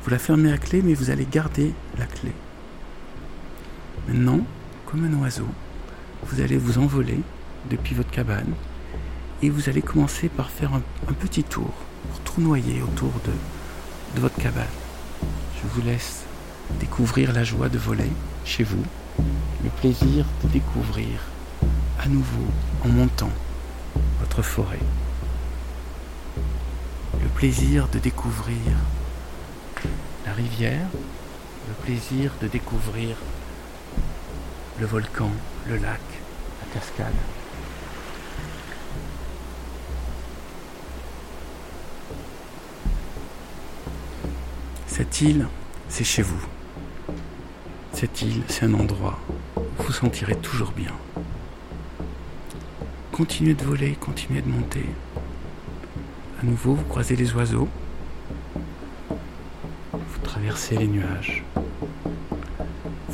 Vous 0.02 0.10
la 0.10 0.18
fermez 0.18 0.50
à 0.50 0.56
clé, 0.56 0.80
mais 0.82 0.94
vous 0.94 1.10
allez 1.10 1.26
garder 1.30 1.74
la 1.98 2.06
clé. 2.06 2.32
Maintenant, 4.08 4.46
comme 4.90 5.04
un 5.04 5.22
oiseau, 5.22 5.46
vous 6.24 6.40
allez 6.40 6.56
vous 6.56 6.78
envoler 6.78 7.20
depuis 7.70 7.94
votre 7.94 8.10
cabane 8.10 8.52
et 9.40 9.48
vous 9.48 9.68
allez 9.68 9.82
commencer 9.82 10.28
par 10.28 10.50
faire 10.50 10.72
un, 10.74 11.12
petit 11.12 11.44
tour 11.44 11.70
pour 12.08 12.20
tournoyer 12.20 12.82
autour 12.82 13.12
de 13.24 14.20
votre 14.20 14.36
cabane. 14.36 14.66
Je 15.56 15.68
vous 15.68 15.82
laisse 15.82 16.24
découvrir 16.80 17.32
la 17.32 17.44
joie 17.44 17.68
de 17.68 17.78
voler 17.78 18.10
chez 18.44 18.64
vous, 18.64 18.82
le 19.62 19.70
plaisir 19.80 20.24
de 20.42 20.48
découvrir 20.48 21.20
à 22.00 22.08
nouveau 22.08 22.46
en 22.84 22.88
montant 22.88 23.30
votre 24.20 24.42
forêt. 24.42 24.80
Le 27.22 27.28
plaisir 27.28 27.86
de 27.92 27.98
découvrir 28.00 28.76
la 30.26 30.32
rivière, 30.32 30.88
le 31.68 31.74
plaisir 31.84 32.32
de 32.42 32.48
découvrir 32.48 33.16
le 34.80 34.86
volcan, 34.86 35.30
le 35.68 35.76
lac, 35.76 36.00
la 36.62 36.72
cascade. 36.72 37.12
Cette 44.86 45.20
île, 45.20 45.46
c'est 45.90 46.04
chez 46.04 46.22
vous. 46.22 46.42
Cette 47.92 48.22
île, 48.22 48.42
c'est 48.48 48.64
un 48.64 48.72
endroit 48.72 49.18
où 49.56 49.60
vous 49.76 49.84
vous 49.84 49.92
sentirez 49.92 50.36
toujours 50.36 50.72
bien. 50.72 50.92
Continuez 53.12 53.52
de 53.52 53.64
voler, 53.64 53.92
continuez 54.00 54.40
de 54.40 54.48
monter. 54.48 54.86
À 56.40 56.46
nouveau, 56.46 56.72
vous 56.72 56.84
croisez 56.84 57.16
les 57.16 57.34
oiseaux. 57.34 57.68
Vous 59.92 60.18
traversez 60.22 60.78
les 60.78 60.86
nuages. 60.86 61.44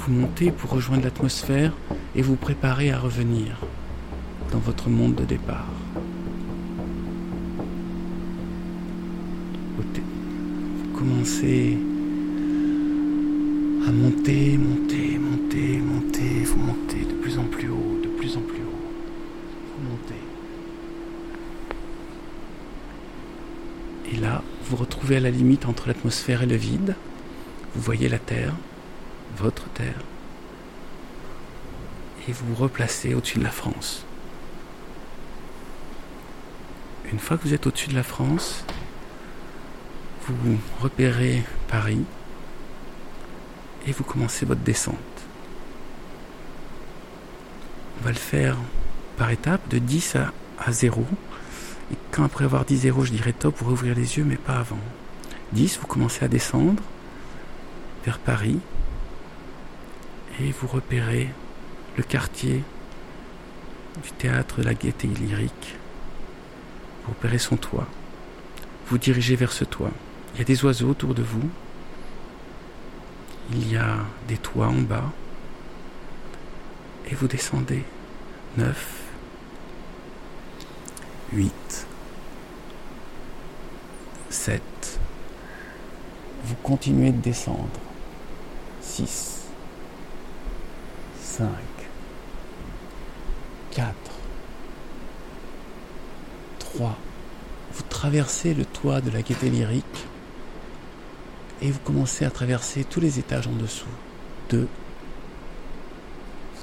Vous 0.07 0.12
montez 0.12 0.52
pour 0.52 0.70
rejoindre 0.70 1.02
l'atmosphère 1.02 1.72
et 2.14 2.22
vous 2.22 2.36
préparez 2.36 2.92
à 2.92 2.98
revenir 2.98 3.59
dans 4.52 4.61
votre 4.61 4.88
monde 4.88 5.16
de 5.16 5.24
départ. 5.24 5.66
Vous 9.76 9.82
commencez 10.96 11.76
à 13.88 13.90
monter, 13.90 14.57
monter, 14.57 15.18
monter, 15.18 15.78
monter, 15.78 16.44
vous 16.44 16.59
montez 16.59 17.04
de 17.04 17.14
plus 17.20 17.36
en 17.38 17.44
plus 17.44 17.68
haut, 17.68 18.00
de 18.00 18.09
plus 18.09 18.36
en 18.36 18.42
plus 18.42 18.62
haut. 18.62 18.92
Vous 19.76 19.90
montez. 19.90 20.14
Et 24.12 24.20
là, 24.20 24.44
vous 24.66 24.76
retrouvez 24.76 25.16
à 25.16 25.20
la 25.20 25.30
limite 25.30 25.66
entre 25.66 25.88
l'atmosphère 25.88 26.44
et 26.44 26.46
le 26.46 26.57
vide. 26.57 26.94
Vous 27.74 27.82
voyez 27.82 28.09
la 28.09 28.18
Terre, 28.18 28.54
votre 29.37 29.68
Terre. 29.70 30.01
Et 32.29 32.33
vous 32.33 32.55
replacez 32.55 33.14
au-dessus 33.14 33.39
de 33.39 33.45
la 33.45 33.51
France. 33.51 34.05
Une 37.12 37.18
fois 37.18 37.37
que 37.37 37.45
vous 37.45 37.55
êtes 37.55 37.66
au-dessus 37.66 37.89
de 37.89 37.95
la 37.95 38.03
France, 38.03 38.64
vous 40.27 40.59
repérez 40.81 41.45
Paris 41.68 42.03
et 43.87 43.93
vous 43.93 44.03
commencez 44.03 44.45
votre 44.45 44.62
descente. 44.62 44.97
On 48.01 48.05
va 48.05 48.11
le 48.11 48.16
faire 48.16 48.57
par 49.16 49.31
étapes, 49.31 49.68
de 49.68 49.79
10 49.79 50.16
à, 50.16 50.33
à 50.59 50.72
0. 50.72 51.05
Et 51.93 51.97
quand 52.11 52.24
après 52.24 52.45
avoir 52.45 52.64
dit 52.64 52.77
0, 52.77 53.05
je 53.05 53.12
dirais 53.12 53.33
top 53.33 53.57
pour 53.57 53.68
ouvrir 53.68 53.95
les 53.95 54.18
yeux, 54.18 54.24
mais 54.24 54.37
pas 54.37 54.59
avant. 54.59 54.79
10, 55.53 55.79
vous 55.81 55.87
commencez 55.87 56.24
à 56.24 56.29
descendre 56.29 56.83
vers 58.05 58.18
Paris 58.18 58.59
et 60.41 60.51
vous 60.51 60.66
repérez 60.66 61.28
le 61.97 62.03
quartier 62.03 62.62
du 64.03 64.11
théâtre 64.12 64.59
de 64.59 64.64
la 64.64 64.74
Gaîté 64.74 65.07
lyrique. 65.07 65.76
Vous 67.05 67.12
repérez 67.12 67.39
son 67.39 67.57
toit. 67.57 67.87
Vous 68.89 68.99
dirigez 68.99 69.37
vers 69.37 69.53
ce 69.53 69.64
toit. 69.64 69.91
Il 70.34 70.39
y 70.39 70.43
a 70.43 70.45
des 70.45 70.64
oiseaux 70.64 70.91
autour 70.91 71.14
de 71.14 71.22
vous. 71.22 71.49
Il 73.53 73.72
y 73.72 73.76
a 73.76 73.97
des 74.28 74.37
toits 74.37 74.68
en 74.68 74.82
bas. 74.82 75.12
Et 77.11 77.14
vous 77.14 77.28
descendez. 77.28 77.84
9, 78.59 79.03
8, 81.32 81.87
7. 84.30 84.62
Vous 86.45 86.55
continuez 86.57 87.12
de 87.12 87.20
descendre. 87.20 87.68
6, 88.82 89.36
5, 91.37 91.47
4, 93.72 93.95
3. 96.59 96.97
Vous 97.74 97.82
traversez 97.91 98.55
le 98.55 98.64
toit 98.64 99.03
de 99.03 99.11
la 99.11 99.20
gaieté 99.20 99.51
lyrique 99.51 100.07
et 101.61 101.70
vous 101.70 101.78
commencez 101.80 102.24
à 102.24 102.30
traverser 102.30 102.84
tous 102.84 103.01
les 103.01 103.18
étages 103.18 103.49
en 103.49 103.53
dessous. 103.53 103.84
2. 104.49 104.61
Vous 104.61 104.66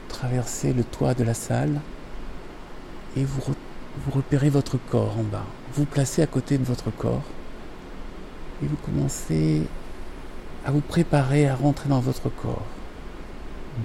traversez 0.07 0.73
le 0.73 0.83
toit 0.83 1.13
de 1.13 1.23
la 1.23 1.35
salle 1.35 1.79
et 3.15 3.25
vous, 3.25 3.41
re- 3.41 3.55
vous 4.05 4.11
repérez 4.11 4.49
votre 4.49 4.79
corps 4.89 5.19
en 5.19 5.23
bas. 5.23 5.45
Vous 5.75 5.85
placez 5.85 6.23
à 6.23 6.27
côté 6.27 6.57
de 6.57 6.63
votre 6.63 6.89
corps 6.89 7.21
et 8.63 8.65
vous 8.65 8.77
commencez 8.77 9.61
à 10.65 10.71
vous 10.71 10.81
préparer 10.81 11.47
à 11.47 11.55
rentrer 11.55 11.89
dans 11.89 11.99
votre 11.99 12.29
corps. 12.29 12.65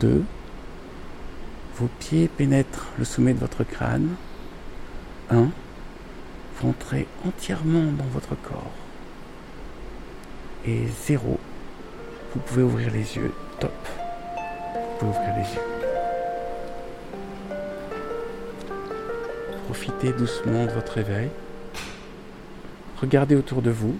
2. 0.00 0.24
Vos 1.78 1.88
pieds 2.00 2.26
pénètrent 2.26 2.88
le 2.98 3.04
sommet 3.04 3.32
de 3.34 3.38
votre 3.38 3.62
crâne. 3.62 4.16
1. 5.30 5.48
Vous 6.56 6.68
entrez 6.68 7.06
entièrement 7.24 7.92
dans 7.92 8.06
votre 8.12 8.34
corps. 8.42 8.72
Et 10.66 10.88
0. 11.06 11.38
Vous 12.34 12.40
pouvez 12.40 12.62
ouvrir 12.64 12.90
les 12.90 13.16
yeux. 13.16 13.32
Top. 13.60 13.70
Vous 14.74 14.98
pouvez 14.98 15.10
ouvrir 15.12 15.36
les 15.36 15.54
yeux. 15.54 15.60
Profitez 19.66 20.12
doucement 20.12 20.66
de 20.66 20.72
votre 20.72 20.94
réveil. 20.94 21.28
Regardez 23.00 23.36
autour 23.36 23.62
de 23.62 23.70
vous. 23.70 23.96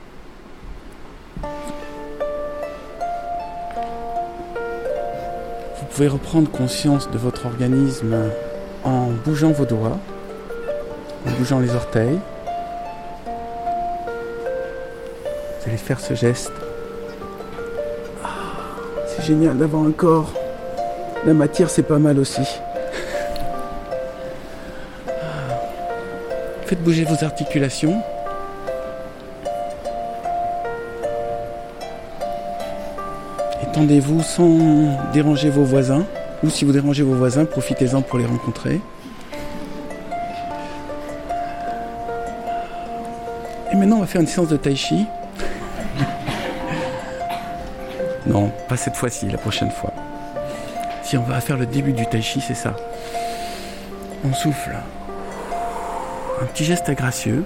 Pouvez 5.99 6.09
reprendre 6.11 6.49
conscience 6.49 7.11
de 7.11 7.19
votre 7.19 7.47
organisme 7.47 8.15
en 8.85 9.09
bougeant 9.25 9.51
vos 9.51 9.65
doigts, 9.65 9.99
en 11.27 11.31
bougeant 11.33 11.59
les 11.59 11.75
orteils. 11.75 12.21
Vous 15.59 15.67
allez 15.67 15.77
faire 15.77 15.99
ce 15.99 16.15
geste. 16.15 16.53
Ah, 18.23 18.29
c'est 19.09 19.25
génial 19.25 19.59
d'avoir 19.59 19.83
un 19.83 19.91
corps. 19.91 20.33
La 21.27 21.35
matière, 21.35 21.69
c'est 21.69 21.83
pas 21.83 21.99
mal 21.99 22.21
aussi. 22.21 22.47
Faites 26.67 26.81
bouger 26.85 27.07
vos 27.07 27.25
articulations. 27.25 28.01
Étendez-vous 33.79 34.25
sans 34.25 34.59
déranger 35.13 35.51
vos 35.51 35.63
voisins. 35.63 36.05
Ou 36.43 36.51
si 36.51 36.65
vous 36.65 36.73
dérangez 36.73 37.05
vos 37.05 37.15
voisins, 37.15 37.45
profitez-en 37.45 38.03
pour 38.03 38.19
les 38.19 38.27
rencontrer. 38.27 38.81
Et 43.71 43.77
maintenant, 43.77 43.99
on 43.99 44.01
va 44.01 44.09
faire 44.09 44.21
une 44.21 44.27
séance 44.27 44.49
de 44.49 44.57
tai 44.57 44.75
chi. 44.75 45.07
Non, 48.27 48.51
pas 48.69 48.77
cette 48.77 48.97
fois-ci, 48.97 49.29
la 49.29 49.39
prochaine 49.39 49.71
fois. 49.71 49.93
Si 51.05 51.17
on 51.17 51.23
va 51.23 51.41
faire 51.41 51.57
le 51.57 51.67
début 51.67 51.93
du 51.93 52.05
tai 52.05 52.21
chi, 52.21 52.41
c'est 52.41 52.55
ça. 52.55 52.75
On 54.25 54.35
souffle. 54.35 54.77
Un 56.43 56.47
petit 56.47 56.65
geste 56.65 56.91
gracieux. 56.97 57.45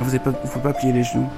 Vous 0.00 0.12
ne 0.12 0.48
faut 0.48 0.58
pas 0.58 0.72
plier 0.72 0.92
les 0.92 1.04
genoux. 1.04 1.30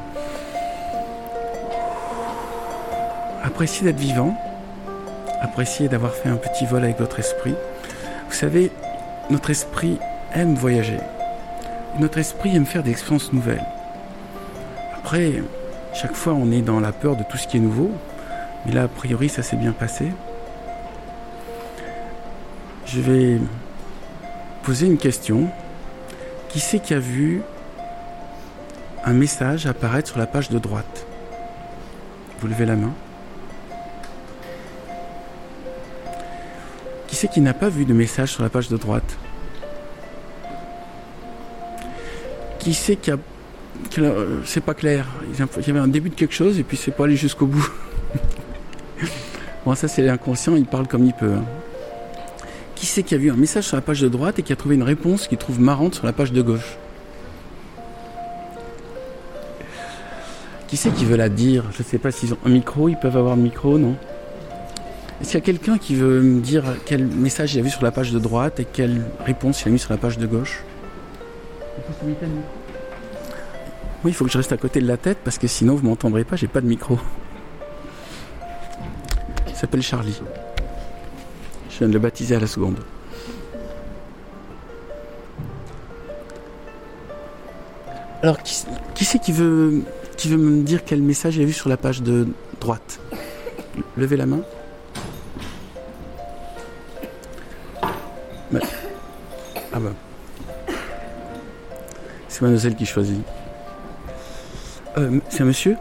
Appréciez 3.58 3.86
d'être 3.86 3.98
vivant. 3.98 4.36
Appréciez 5.40 5.88
d'avoir 5.88 6.14
fait 6.14 6.28
un 6.28 6.36
petit 6.36 6.64
vol 6.64 6.84
avec 6.84 7.00
votre 7.00 7.18
esprit. 7.18 7.56
Vous 8.28 8.32
savez, 8.32 8.70
notre 9.30 9.50
esprit 9.50 9.98
aime 10.32 10.54
voyager. 10.54 11.00
Notre 11.98 12.18
esprit 12.18 12.54
aime 12.54 12.66
faire 12.66 12.84
des 12.84 12.92
expériences 12.92 13.32
nouvelles. 13.32 13.66
Après, 14.96 15.42
chaque 15.92 16.14
fois, 16.14 16.34
on 16.34 16.52
est 16.52 16.62
dans 16.62 16.78
la 16.78 16.92
peur 16.92 17.16
de 17.16 17.24
tout 17.24 17.36
ce 17.36 17.48
qui 17.48 17.56
est 17.56 17.60
nouveau. 17.60 17.90
Mais 18.64 18.70
là, 18.70 18.84
a 18.84 18.88
priori, 18.88 19.28
ça 19.28 19.42
s'est 19.42 19.56
bien 19.56 19.72
passé. 19.72 20.12
Je 22.86 23.00
vais 23.00 23.40
poser 24.62 24.86
une 24.86 24.98
question. 24.98 25.48
Qui 26.48 26.60
c'est 26.60 26.78
qui 26.78 26.94
a 26.94 27.00
vu 27.00 27.42
un 29.04 29.14
message 29.14 29.66
apparaître 29.66 30.10
sur 30.10 30.18
la 30.20 30.28
page 30.28 30.48
de 30.48 30.60
droite? 30.60 31.06
Vous 32.38 32.46
levez 32.46 32.64
la 32.64 32.76
main. 32.76 32.92
C'est 37.18 37.28
qui 37.28 37.40
n'a 37.40 37.52
pas 37.52 37.68
vu 37.68 37.84
de 37.84 37.92
message 37.92 38.30
sur 38.30 38.44
la 38.44 38.48
page 38.48 38.68
de 38.68 38.76
droite 38.76 39.16
Qui 42.60 42.74
c'est 42.74 42.94
qui 42.94 43.10
a... 43.10 43.16
qui 43.90 43.98
a- 44.00 44.04
euh, 44.04 44.40
C'est 44.44 44.60
pas 44.62 44.74
clair. 44.74 45.04
Il 45.32 45.66
y 45.66 45.70
avait 45.70 45.80
un 45.80 45.88
début 45.88 46.10
de 46.10 46.14
quelque 46.14 46.34
chose 46.34 46.60
et 46.60 46.62
puis 46.62 46.76
c'est 46.76 46.92
pas 46.92 47.04
allé 47.04 47.16
jusqu'au 47.16 47.46
bout. 47.46 47.68
bon, 49.66 49.74
ça 49.74 49.88
c'est 49.88 50.02
l'inconscient, 50.02 50.54
il 50.54 50.64
parle 50.64 50.86
comme 50.86 51.04
il 51.04 51.12
peut. 51.12 51.32
hein. 51.32 51.44
Qui 52.76 52.86
c'est 52.86 53.02
qui 53.02 53.16
a 53.16 53.18
vu 53.18 53.32
un 53.32 53.36
message 53.36 53.64
sur 53.64 53.74
la 53.76 53.82
page 53.82 54.00
de 54.00 54.08
droite 54.08 54.38
et 54.38 54.42
qui 54.44 54.52
a 54.52 54.56
trouvé 54.56 54.76
une 54.76 54.84
réponse 54.84 55.26
qu'il 55.26 55.38
trouve 55.38 55.60
marrante 55.60 55.96
sur 55.96 56.06
la 56.06 56.12
page 56.12 56.30
de 56.30 56.40
gauche 56.42 56.76
Qui 60.68 60.76
c'est 60.76 60.90
qui 60.90 61.04
veut 61.04 61.16
la 61.16 61.28
dire? 61.28 61.64
Je 61.76 61.82
sais 61.82 61.98
pas 61.98 62.12
s'ils 62.12 62.32
ont 62.34 62.38
un 62.46 62.50
micro, 62.50 62.88
ils 62.88 62.96
peuvent 62.96 63.16
avoir 63.16 63.32
un 63.32 63.36
micro, 63.36 63.76
non? 63.78 63.96
Est-ce 65.20 65.30
qu'il 65.30 65.40
y 65.40 65.42
a 65.42 65.46
quelqu'un 65.46 65.78
qui 65.78 65.96
veut 65.96 66.22
me 66.22 66.40
dire 66.40 66.64
quel 66.84 67.04
message 67.04 67.54
il 67.54 67.60
a 67.60 67.62
vu 67.62 67.70
sur 67.70 67.82
la 67.82 67.90
page 67.90 68.12
de 68.12 68.18
droite 68.18 68.60
et 68.60 68.64
quelle 68.64 69.04
réponse 69.24 69.62
il 69.62 69.68
a 69.68 69.70
mis 69.72 69.78
sur 69.78 69.90
la 69.90 69.98
page 69.98 70.16
de 70.16 70.26
gauche? 70.26 70.62
Oui, 74.04 74.12
il 74.12 74.14
faut 74.14 74.24
que 74.24 74.30
je 74.30 74.38
reste 74.38 74.52
à 74.52 74.56
côté 74.56 74.80
de 74.80 74.86
la 74.86 74.96
tête 74.96 75.18
parce 75.24 75.38
que 75.38 75.48
sinon 75.48 75.74
vous 75.74 75.84
m'entendrez 75.86 76.22
pas, 76.22 76.36
j'ai 76.36 76.46
pas 76.46 76.60
de 76.60 76.66
micro. 76.66 76.98
Il 79.48 79.56
s'appelle 79.56 79.82
Charlie. 79.82 80.20
Je 81.68 81.78
viens 81.78 81.88
de 81.88 81.92
le 81.92 81.98
baptiser 81.98 82.36
à 82.36 82.40
la 82.40 82.46
seconde. 82.46 82.78
Alors, 88.22 88.40
qui, 88.42 88.64
qui 88.94 89.04
c'est 89.04 89.18
qui 89.18 89.32
veut, 89.32 89.82
qui 90.16 90.28
veut 90.28 90.36
me 90.36 90.62
dire 90.62 90.84
quel 90.84 91.02
message 91.02 91.36
il 91.36 91.42
a 91.42 91.46
vu 91.46 91.52
sur 91.52 91.68
la 91.68 91.76
page 91.76 92.02
de 92.02 92.28
droite? 92.60 93.00
Levez 93.96 94.16
la 94.16 94.26
main. 94.26 94.42
Ah 99.78 99.80
bah. 99.80 100.74
C'est 102.26 102.42
mademoiselle 102.42 102.74
qui 102.74 102.84
choisit. 102.84 103.20
Euh, 104.96 105.20
c'est 105.28 105.42
un 105.42 105.46
monsieur 105.46 105.76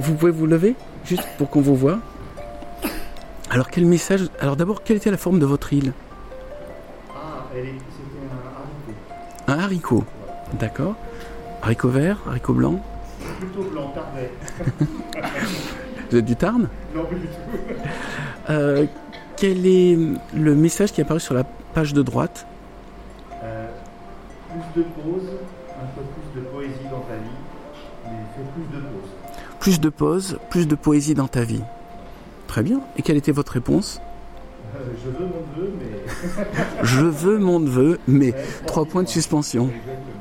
Vous 0.00 0.14
pouvez 0.14 0.32
vous 0.32 0.46
lever 0.46 0.74
Juste 1.04 1.28
pour 1.36 1.50
qu'on 1.50 1.60
vous 1.60 1.76
voit. 1.76 1.98
Alors 3.50 3.68
quel 3.68 3.84
message 3.84 4.22
Alors 4.40 4.56
d'abord, 4.56 4.82
quelle 4.82 4.96
était 4.96 5.10
la 5.10 5.18
forme 5.18 5.38
de 5.38 5.44
votre 5.44 5.70
île? 5.74 5.92
Ah, 7.14 7.44
c'était 7.52 7.68
un 9.46 9.52
haricot. 9.52 9.52
Un 9.52 9.58
haricot. 9.58 10.04
D'accord. 10.58 10.94
Haricot 11.62 11.88
vert, 11.90 12.18
haricot 12.26 12.54
blanc? 12.54 12.80
Plutôt 13.38 13.64
blanc, 13.64 13.92
tardais. 13.94 14.30
Vous 16.10 16.16
êtes 16.16 16.24
du 16.24 16.36
Tarn? 16.36 16.68
Non, 16.94 17.04
pas 17.04 17.14
du 17.14 17.20
tout. 17.26 17.80
Euh, 18.48 18.86
Quel 19.36 19.66
est 19.66 19.98
le 20.34 20.54
message 20.54 20.92
qui 20.92 21.02
est 21.02 21.04
apparu 21.04 21.20
sur 21.20 21.34
la 21.34 21.44
page 21.44 21.92
de 21.92 22.00
droite? 22.00 22.46
De 24.76 24.82
pause, 24.82 25.30
un 25.80 25.86
peu 25.94 26.02
plus 26.02 26.40
de 26.40 26.46
poésie 26.46 26.88
dans 26.90 27.00
ta 27.00 27.14
vie, 27.14 27.40
mais 28.04 28.18
fais 28.36 28.42
plus 28.54 28.76
de 28.76 28.82
pause. 28.82 29.10
Plus 29.58 29.80
de 29.80 29.88
pause, 29.88 30.38
plus 30.50 30.68
de 30.68 30.74
poésie 30.74 31.14
dans 31.14 31.28
ta 31.28 31.42
vie. 31.42 31.62
Très 32.46 32.62
bien. 32.62 32.80
Et 32.96 33.02
quelle 33.02 33.16
était 33.16 33.32
votre 33.32 33.52
réponse? 33.52 34.00
Euh, 34.74 34.78
je 35.02 35.10
veux 35.10 35.26
mon 35.26 35.40
neveu, 35.40 35.72
mais. 35.80 36.54
Je 36.82 37.00
veux 37.00 37.38
mon 37.38 37.60
neveu, 37.60 37.98
mais 38.06 38.34
trois 38.66 38.84
points 38.84 39.02
de 39.02 39.08
suspension. 39.08 39.64
Exactement. 39.64 40.16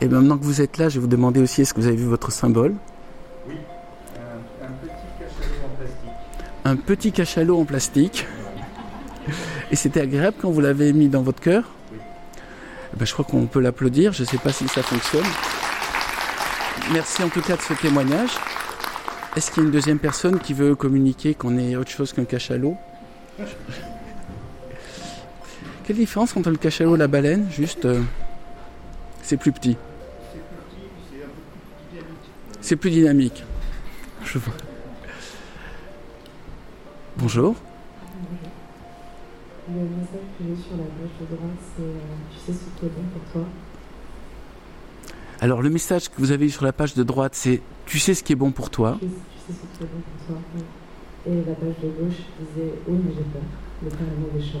Et 0.00 0.08
bien 0.08 0.20
maintenant 0.20 0.38
que 0.38 0.44
vous 0.44 0.60
êtes 0.60 0.78
là, 0.78 0.88
je 0.88 0.94
vais 0.94 1.02
vous 1.02 1.06
demander 1.06 1.40
aussi 1.40 1.62
est-ce 1.62 1.74
que 1.74 1.80
vous 1.80 1.86
avez 1.86 1.96
vu 1.96 2.06
votre 2.06 2.32
symbole? 2.32 2.74
Oui, 3.46 3.54
un, 4.16 4.66
un 4.66 4.72
petit 4.72 4.96
cachalot 5.18 5.64
en 5.64 5.76
plastique. 5.76 6.10
Un 6.64 6.76
petit 6.76 7.12
cachalot 7.12 7.60
en 7.60 7.64
plastique. 7.64 8.26
Et 9.70 9.76
c'était 9.76 10.00
agréable 10.00 10.36
quand 10.40 10.50
vous 10.50 10.60
l'avez 10.60 10.92
mis 10.92 11.08
dans 11.08 11.22
votre 11.22 11.40
cœur? 11.40 11.64
Ben, 12.96 13.04
Je 13.04 13.12
crois 13.12 13.24
qu'on 13.24 13.46
peut 13.46 13.60
l'applaudir. 13.60 14.12
Je 14.12 14.22
ne 14.22 14.28
sais 14.28 14.38
pas 14.38 14.52
si 14.52 14.66
ça 14.68 14.82
fonctionne. 14.82 15.26
Merci 16.92 17.22
en 17.22 17.28
tout 17.28 17.40
cas 17.40 17.56
de 17.56 17.62
ce 17.62 17.72
témoignage. 17.74 18.30
Est-ce 19.36 19.50
qu'il 19.50 19.62
y 19.62 19.64
a 19.64 19.66
une 19.66 19.72
deuxième 19.72 19.98
personne 19.98 20.38
qui 20.38 20.54
veut 20.54 20.74
communiquer 20.74 21.34
qu'on 21.34 21.58
est 21.58 21.76
autre 21.76 21.90
chose 21.90 22.12
qu'un 22.12 22.24
cachalot? 22.24 22.76
Quelle 25.84 25.96
différence 25.96 26.36
entre 26.36 26.50
le 26.50 26.56
cachalot 26.56 26.94
et 26.94 26.98
la 26.98 27.08
baleine? 27.08 27.46
Juste, 27.50 27.84
euh, 27.84 28.00
c'est 29.22 29.36
plus 29.36 29.52
petit. 29.52 29.76
C'est 30.32 30.36
plus 30.36 30.50
petit, 30.66 30.90
c'est 31.10 31.24
un 31.24 31.28
peu 31.28 31.42
plus 31.42 31.90
dynamique. 31.90 32.30
C'est 32.60 32.76
plus 32.76 32.90
dynamique. 32.90 33.44
Je 34.24 34.38
vois. 34.38 34.54
Bonjour. 37.16 37.56
Le 39.66 39.80
message 39.80 40.26
que 40.38 40.44
j'ai 40.46 40.62
sur 40.62 40.76
la 40.76 40.84
gauche 40.84 41.16
de 41.20 41.36
droite, 41.36 41.58
c'est 41.76 41.82
euh, 41.82 41.94
tu 42.30 42.38
sais 42.38 42.52
ce 42.52 42.78
qui 42.78 42.86
est 42.86 42.88
bon 42.90 43.02
pour 43.12 43.32
toi? 43.32 43.48
Alors 45.40 45.62
le 45.62 45.70
message 45.70 46.08
que 46.10 46.14
vous 46.18 46.32
avez 46.32 46.46
eu 46.46 46.50
sur 46.50 46.64
la 46.64 46.72
page 46.72 46.94
de 46.94 47.02
droite, 47.02 47.34
c'est 47.34 47.62
tu 47.86 47.98
sais 47.98 48.12
ce 48.14 48.22
qui 48.22 48.32
est 48.32 48.36
bon 48.36 48.52
pour 48.52 48.68
toi. 48.70 48.98
Tu 49.00 49.06
sais, 49.06 49.12
tu 49.46 49.52
sais 49.52 49.58
ce 49.72 49.78
qui 49.78 49.84
est 49.84 49.86
bon 49.86 50.00
pour 50.00 50.26
toi. 50.26 50.36
oui. 50.54 50.62
Et 51.26 51.36
la 51.48 51.54
page 51.54 51.74
de 51.82 51.88
gauche 51.88 52.20
disait 52.40 52.74
oui 52.86 52.98
mais 53.06 53.12
j'ai 53.14 53.22
peur 53.24 53.42
de 53.82 53.88
faire 53.90 54.06
un 54.06 54.20
mauvais 54.20 54.44
choix. 54.46 54.60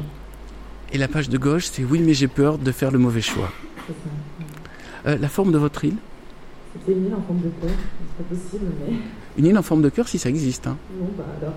Et 0.92 0.98
la 0.98 1.08
page 1.08 1.28
de 1.28 1.38
gauche, 1.38 1.66
c'est 1.66 1.84
oui 1.84 2.00
mais 2.00 2.14
j'ai 2.14 2.28
peur 2.28 2.56
de 2.56 2.72
faire 2.72 2.90
le 2.90 2.98
mauvais 2.98 3.20
choix. 3.20 3.50
C'est 3.86 3.92
ça. 3.92 3.98
ouais. 4.40 5.12
Euh, 5.12 5.18
la 5.18 5.28
forme 5.28 5.52
de 5.52 5.58
votre 5.58 5.84
île? 5.84 5.96
C'était 6.72 6.92
une 6.98 7.06
île 7.06 7.14
en 7.14 7.20
forme 7.22 7.40
de 7.40 7.50
cœur, 7.60 7.70
c'est 8.16 8.24
pas 8.24 8.34
possible 8.34 8.72
mais 8.80 8.94
Une 9.36 9.46
île 9.46 9.58
en 9.58 9.62
forme 9.62 9.82
de 9.82 9.88
cœur 9.88 10.06
si 10.08 10.18
ça 10.18 10.28
existe. 10.28 10.66
hein. 10.66 10.76
bon 10.98 11.08
bah 11.18 11.24
alors. 11.40 11.54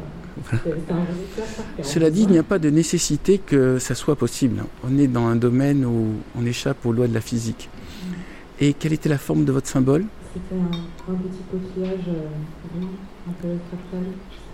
Un. 0.91 1.84
Cela 1.84 2.09
dit, 2.11 2.21
il 2.23 2.30
n'y 2.30 2.38
a 2.38 2.43
pas 2.43 2.59
de 2.59 2.69
nécessité 2.69 3.39
que 3.39 3.80
ça 3.80 3.95
soit 3.95 4.15
possible. 4.15 4.63
On 4.88 4.97
est 4.97 5.07
dans 5.07 5.25
un 5.25 5.36
domaine 5.36 5.84
où 5.86 6.13
on 6.39 6.45
échappe 6.45 6.86
aux 6.86 6.91
lois 6.93 7.07
de 7.07 7.13
la 7.13 7.21
physique. 7.21 7.69
Et 8.59 8.73
quelle 8.73 8.93
était 8.93 9.09
la 9.09 9.17
forme 9.17 9.45
de 9.45 9.51
votre 9.51 9.67
symbole? 9.67 10.05
C'était 10.34 10.55
un, 10.55 11.13
un 11.13 11.15
petit 11.17 11.41
coquillage 11.51 12.05
euh, 12.07 12.28
rond, 12.80 12.88
un 13.30 13.34
peu 13.41 13.47
fractal. 13.69 14.03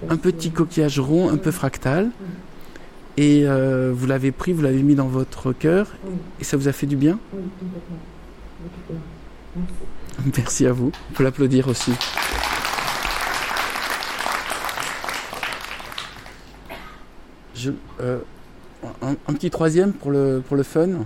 Un 0.10 0.14
si- 0.16 0.20
petit 0.20 0.52
coquillage 0.52 1.00
rond, 1.00 1.30
un 1.30 1.38
peu 1.38 1.52
fractal. 1.52 2.10
Et 3.18 3.44
euh, 3.46 3.92
vous 3.96 4.08
l'avez 4.08 4.32
pris, 4.32 4.54
vous 4.54 4.62
l'avez 4.64 4.82
mis 4.84 4.96
dans 4.96 5.08
votre 5.08 5.52
cœur, 5.54 5.88
Oui, 6.06 6.14
et 6.42 6.44
ça 6.44 6.58
vous 6.58 6.68
a 6.68 6.72
fait 6.72 6.88
du 6.88 6.96
bien? 6.96 7.20
Oui, 7.34 7.42
complètement. 7.60 7.98
Merci 10.38 10.66
à 10.66 10.72
vous. 10.74 10.92
On 11.12 11.14
peut 11.14 11.24
l'applaudir 11.24 11.68
aussi. 11.68 11.92
Je, 17.64 17.72
euh, 18.02 18.20
un, 19.02 19.12
un 19.12 19.34
petit 19.34 19.50
troisième 19.50 19.94
pour 19.94 20.12
le, 20.12 20.44
pour 20.46 20.58
le 20.58 20.64
fun. 20.64 21.06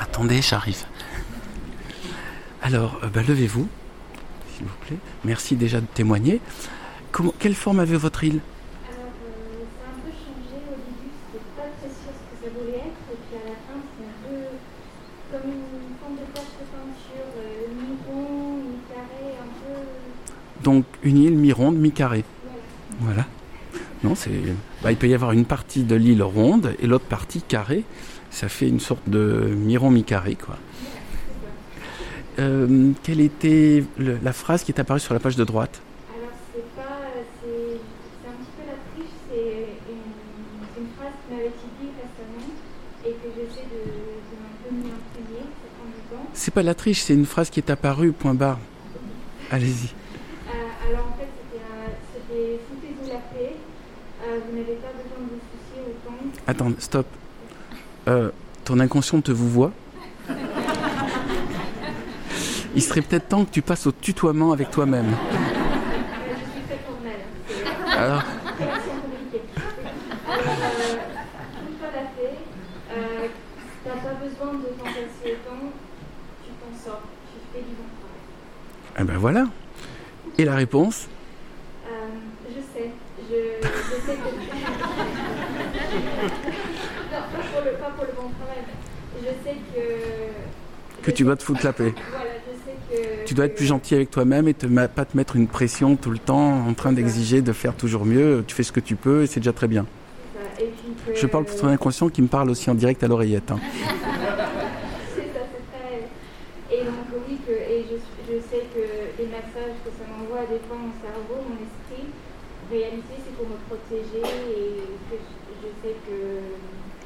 Attendez, 0.00 0.40
j'arrive. 0.40 0.86
Alors, 2.64 2.98
euh, 3.04 3.08
bah, 3.08 3.20
levez-vous, 3.28 3.68
s'il 4.56 4.64
vous 4.64 4.72
plaît. 4.86 4.96
Merci 5.26 5.54
déjà 5.54 5.82
de 5.82 5.86
témoigner. 5.86 6.40
Comment, 7.12 7.34
quelle 7.38 7.54
forme 7.54 7.78
avait 7.78 7.98
votre 7.98 8.24
île? 8.24 8.40
Euh, 8.86 9.00
mi-carré. 18.56 19.34
Donc, 20.62 20.86
une 21.02 21.18
île 21.18 21.36
mi-ronde, 21.36 21.76
mi-carrée. 21.76 22.24
Voilà. 23.00 23.14
Voilà. 23.14 23.26
Non, 24.04 24.14
c'est. 24.14 24.30
bah, 24.82 24.90
il 24.90 24.96
peut 24.96 25.08
y 25.08 25.14
avoir 25.14 25.32
une 25.32 25.44
partie 25.44 25.82
de 25.82 25.96
l'île 25.96 26.22
ronde 26.22 26.74
et 26.80 26.86
l'autre 26.86 27.04
partie 27.04 27.42
carrée. 27.42 27.84
Ça 28.30 28.48
fait 28.48 28.68
une 28.68 28.80
sorte 28.80 29.06
de 29.06 29.52
mi-rond, 29.54 29.90
mi-carré, 29.90 30.36
quoi. 30.36 30.56
Euh, 32.38 32.90
quelle 33.02 33.20
était 33.20 33.84
le- 33.96 34.18
la 34.22 34.32
phrase 34.32 34.64
qui 34.64 34.72
est 34.72 34.80
apparue 34.80 35.00
sur 35.00 35.14
la 35.14 35.20
page 35.20 35.36
de 35.36 35.44
droite 35.44 35.80
Alors, 36.16 36.30
c'est 36.52 36.62
pas. 36.74 36.82
C'est 37.42 37.78
c'est 38.22 38.28
un 38.28 38.32
petit 38.32 38.50
peu 38.56 38.64
la 38.66 38.78
triche. 38.92 39.14
C'est 39.30 39.68
une, 40.80 40.88
phrase 40.96 41.12
qui 41.28 41.34
m'avait 41.34 41.48
dite 41.48 41.94
récemment 41.96 42.50
et 43.06 43.10
que 43.10 43.28
j'essaie 43.36 43.66
de, 43.66 43.82
de 43.86 44.36
un 44.40 44.52
peu. 44.62 44.74
Ça 44.74 45.68
prend 45.78 45.86
du 45.86 46.00
temps. 46.10 46.30
C'est 46.34 46.52
pas 46.54 46.62
la 46.62 46.74
triche, 46.74 47.02
c'est 47.02 47.14
une 47.14 47.26
phrase 47.26 47.50
qui 47.50 47.60
est 47.60 47.70
apparue, 47.70 48.12
point 48.12 48.34
barre. 48.34 48.58
Allez-y. 49.50 49.86
Euh, 50.48 50.88
alors, 50.90 51.06
en 51.14 51.16
fait, 51.16 51.28
c'était 52.12 52.58
foutez-vous 52.68 53.08
la 53.08 53.18
paix. 53.18 53.54
Euh, 54.26 54.38
vous 54.50 54.56
n'avez 54.56 54.74
pas 54.74 54.88
besoin 54.88 55.20
de 55.20 55.30
vous 55.34 55.40
soucier 55.52 55.82
autant. 55.86 56.16
Attends, 56.46 56.72
stop. 56.80 57.06
Euh, 58.08 58.30
ton 58.64 58.80
inconscient 58.80 59.20
te 59.20 59.30
vous 59.30 59.48
voit 59.48 59.72
Il 62.74 62.82
serait 62.82 63.02
peut-être 63.02 63.28
temps 63.28 63.44
que 63.44 63.50
tu 63.50 63.62
passes 63.62 63.86
au 63.86 63.92
tutoiement 63.92 64.52
avec 64.52 64.70
toi-même. 64.70 65.06
Je 65.06 65.36
suis 66.52 66.62
très 66.66 66.78
formelle. 66.86 67.20
C'est 67.48 67.96
Alors, 67.98 68.22
relation 68.58 68.92
compliquée. 69.00 69.42
Euh, 70.28 70.98
une 71.68 71.76
fois 71.78 71.88
la 71.94 72.02
fait, 72.16 72.36
euh, 72.90 73.28
t'as 73.84 73.90
pas 73.90 74.14
besoin 74.14 74.54
de 74.54 74.66
t'en 74.76 74.84
passer 74.84 75.26
autant, 75.26 75.62
tu 76.44 76.50
t'en 76.50 76.72
sors, 76.84 77.02
tu 77.32 77.38
fais 77.52 77.60
du 77.62 77.74
bon 77.74 77.88
travail. 78.00 78.98
eh 79.00 79.04
ben 79.04 79.18
voilà. 79.18 79.44
Et 80.38 80.44
la 80.44 80.56
réponse? 80.56 81.06
Euh, 81.86 81.90
je 82.48 82.60
sais, 82.60 82.90
je, 83.30 83.36
je 83.62 83.96
sais 84.04 84.16
que. 84.16 84.30
non, 87.12 87.22
pas 87.32 87.42
pour 87.52 87.60
le, 87.64 87.70
pas 87.78 87.90
pour 87.96 88.04
le 88.04 88.12
bon 88.16 88.30
travail. 88.36 88.64
Je 89.20 89.32
sais 89.48 89.56
que. 89.72 91.04
Que 91.04 91.10
tu 91.12 91.22
dois 91.22 91.36
te 91.36 91.44
foutre 91.44 91.64
la 91.64 91.72
paix. 91.72 91.94
Voilà. 92.10 92.30
Tu 93.24 93.34
dois 93.34 93.46
être 93.46 93.54
plus 93.54 93.66
gentil 93.66 93.94
avec 93.94 94.10
toi-même 94.10 94.48
et 94.48 94.54
te, 94.54 94.66
pas 94.66 95.04
te 95.04 95.16
mettre 95.16 95.36
une 95.36 95.48
pression 95.48 95.96
tout 95.96 96.10
le 96.10 96.18
temps 96.18 96.66
en 96.66 96.74
train 96.74 96.92
d'exiger 96.92 97.40
de 97.42 97.52
faire 97.52 97.74
toujours 97.74 98.04
mieux. 98.04 98.44
Tu 98.46 98.54
fais 98.54 98.62
ce 98.62 98.72
que 98.72 98.80
tu 98.80 98.96
peux 98.96 99.22
et 99.22 99.26
c'est 99.26 99.40
déjà 99.40 99.52
très 99.52 99.68
bien. 99.68 99.86
Je 101.14 101.26
parle 101.26 101.44
pour 101.44 101.56
ton 101.58 101.68
inconscient 101.68 102.08
qui 102.08 102.22
me 102.22 102.28
parle 102.28 102.50
aussi 102.50 102.70
en 102.70 102.74
direct 102.74 103.02
à 103.02 103.08
l'oreillette. 103.08 103.50
Hein. 103.50 103.60
Et 106.72 106.82
donc, 106.82 107.06
oui, 107.28 107.38
que, 107.46 107.52
et 107.52 107.84
je, 107.86 107.94
je 108.26 108.40
sais 108.50 108.64
que 108.74 108.82
les 109.20 109.28
messages 109.28 109.78
que 109.84 109.90
ça 109.94 110.02
m'envoie 110.10 110.42
des 110.50 110.58
fois 110.66 110.74
mon 110.74 110.90
cerveau, 110.98 111.38
mon 111.46 111.54
esprit, 111.62 112.08
en 112.10 112.72
réalité, 112.72 113.14
c'est 113.14 113.36
pour 113.36 113.46
me 113.46 113.54
protéger 113.70 114.24
et 114.24 114.82
que 115.06 115.14
je, 115.14 115.30
je 115.62 115.68
sais 115.78 115.94
que 116.02 116.18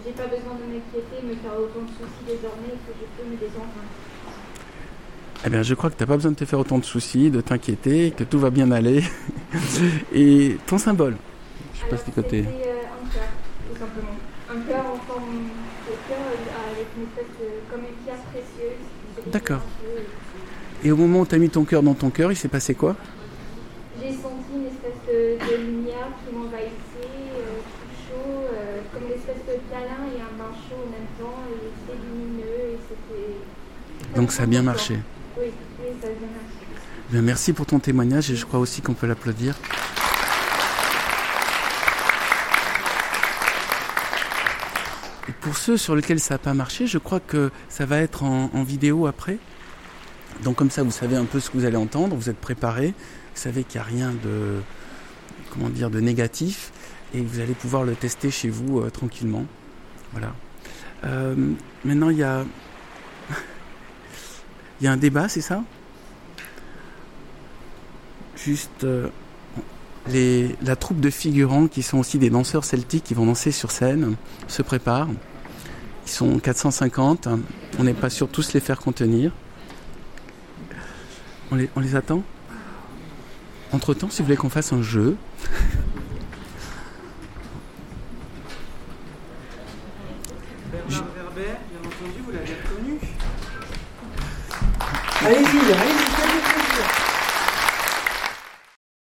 j'ai 0.07 0.15
pas 0.17 0.25
besoin 0.25 0.57
de 0.57 0.65
m'inquiéter, 0.73 1.21
me 1.21 1.37
faire 1.37 1.59
autant 1.59 1.85
de 1.85 1.93
soucis 2.01 2.25
désormais 2.25 2.81
que 2.81 2.97
je 2.97 3.05
peux 3.13 3.29
me 3.29 3.37
désengager. 3.37 3.93
Eh 5.47 5.51
bien, 5.51 5.63
je 5.63 5.75
crois 5.75 5.89
que 5.89 5.97
tu 5.97 6.03
n'as 6.03 6.07
pas 6.07 6.17
besoin 6.17 6.33
de 6.33 6.37
te 6.37 6.45
faire 6.45 6.59
autant 6.59 6.79
de 6.79 6.85
soucis, 6.85 7.31
de 7.31 7.41
t'inquiéter, 7.41 8.11
que 8.11 8.25
tout 8.25 8.41
va 8.41 8.51
bien 8.51 8.73
aller. 8.73 9.05
Et 10.13 10.57
ton 10.67 10.79
symbole 10.79 11.17
Je 11.75 11.81
sais 11.81 11.87
pas 11.87 11.97
si 11.97 12.11
côté. 12.11 12.45
C'était 12.45 12.49
un 12.49 13.09
cœur, 13.13 13.29
tout 13.71 13.79
simplement. 13.79 14.17
Un 14.51 14.61
cœur 14.69 14.85
en 14.93 14.97
forme 15.07 15.35
de 15.87 15.95
cœur 16.09 16.19
euh, 16.19 16.73
avec 16.73 16.87
une 16.97 17.05
espèce 17.05 17.33
de, 17.39 17.71
comme 17.71 17.81
une 17.81 18.05
pierre 18.05 18.19
précieuse. 18.33 19.33
D'accord. 19.33 19.61
Et 20.83 20.91
au 20.91 20.97
moment 20.97 21.21
où 21.21 21.27
tu 21.27 21.37
as 21.37 21.39
mis 21.39 21.51
ton 21.51 21.65
cœur 21.65 21.83
dans 21.85 21.95
ton 21.95 22.11
cœur, 22.11 22.33
il 22.33 22.37
s'est 22.37 22.49
passé 22.49 22.75
quoi? 22.75 22.97
J'ai 24.01 24.11
senti 24.13 24.53
une 24.55 24.67
espèce 24.67 24.99
de, 25.07 25.39
de 25.39 25.67
lumière 25.67 26.11
qui 26.27 26.35
m'envahissait, 26.35 26.75
euh, 27.39 27.59
tout 27.79 27.95
chaud, 28.09 28.43
euh, 28.53 28.81
comme 28.93 29.05
une 29.05 29.13
espèce 29.15 29.45
de 29.47 29.61
câlin 29.71 30.03
et 30.17 30.21
un 30.21 30.37
bain 30.37 30.51
chaud 30.69 30.83
en 30.83 30.91
même 30.91 31.09
temps, 31.19 31.43
et 31.49 31.71
c'était 31.79 31.99
lumineux, 32.03 32.75
et 32.75 32.79
c'était... 32.89 34.17
Donc 34.19 34.33
ça 34.33 34.43
a 34.43 34.47
bien 34.47 34.63
marché. 34.63 34.99
Bien 37.11 37.23
merci 37.23 37.53
pour 37.53 37.67
ton 37.67 37.79
témoignage 37.79 38.31
et 38.31 38.37
je 38.37 38.45
crois 38.45 38.61
aussi 38.61 38.83
qu'on 38.83 38.95
peut 38.95 39.07
l'applaudir. 39.07 39.55
Pour 45.41 45.57
ceux 45.57 45.77
sur 45.77 45.95
lesquels 45.95 46.21
ça 46.21 46.35
n'a 46.35 46.39
pas 46.39 46.53
marché, 46.53 46.87
je 46.87 46.99
crois 46.99 47.21
que 47.21 47.51
ça 47.69 47.87
va 47.87 47.99
être 47.99 48.25
en, 48.25 48.63
vidéo 48.63 49.07
après. 49.07 49.39
Donc 50.43 50.57
comme 50.57 50.71
ça, 50.71 50.83
vous 50.83 50.91
savez 50.91 51.17
un 51.17 51.25
peu 51.25 51.41
ce 51.41 51.49
que 51.51 51.57
vous 51.57 51.65
allez 51.65 51.77
entendre, 51.77 52.15
vous 52.15 52.29
êtes 52.29 52.37
préparés, 52.37 52.89
vous 52.89 53.41
savez 53.41 53.65
qu'il 53.65 53.81
n'y 53.81 53.87
a 53.87 53.89
rien 53.89 54.13
de, 54.23 54.61
comment 55.51 55.71
dire, 55.71 55.91
de 55.91 56.01
négatif 56.01 56.73
et 57.15 57.21
vous 57.21 57.41
allez 57.41 57.55
pouvoir 57.55 57.85
le 57.85 57.95
tester 57.95 58.31
chez 58.31 58.51
vous 58.51 58.81
euh, 58.81 58.91
tranquillement. 58.91 59.47
Voilà. 60.13 60.35
Euh, 61.05 61.35
maintenant, 61.85 62.11
il 62.11 62.19
y 62.19 62.23
a, 62.23 62.45
il 64.81 64.85
y 64.85 64.87
a 64.87 64.93
un 64.93 64.97
débat, 64.97 65.29
c'est 65.29 65.41
ça? 65.41 65.63
Juste 68.37 68.85
euh, 68.85 69.09
les, 70.09 70.57
la 70.63 70.77
troupe 70.77 71.01
de 71.01 71.11
figurants 71.11 71.67
qui 71.67 71.83
sont 71.83 71.99
aussi 71.99 72.19
des 72.19 72.31
danseurs 72.31 72.65
celtiques 72.65 73.05
qui 73.05 73.15
vont 73.15 73.27
danser 73.27 73.51
sur 73.51 73.71
scène 73.71 74.15
se 74.47 74.63
préparent. 74.63 75.09
Ils 76.07 76.11
sont 76.11 76.39
450. 76.39 77.29
On 77.79 77.85
n'est 77.85 77.95
pas 77.95 78.11
sûr 78.11 78.29
tous 78.29 78.53
les 78.55 78.61
faire 78.61 78.79
contenir. 78.79 79.33
On 81.51 81.57
les, 81.57 81.69
on 81.77 81.81
les 81.81 81.97
attend? 81.97 82.23
Entre 83.73 83.95
temps, 83.95 84.09
si 84.09 84.21
vous 84.21 84.27
voulez 84.27 84.37
qu'on 84.37 84.49
fasse 84.49 84.73
un 84.73 84.83
jeu. 84.83 85.17
Allez-y, 95.29 95.43
allez-y. 95.43 96.09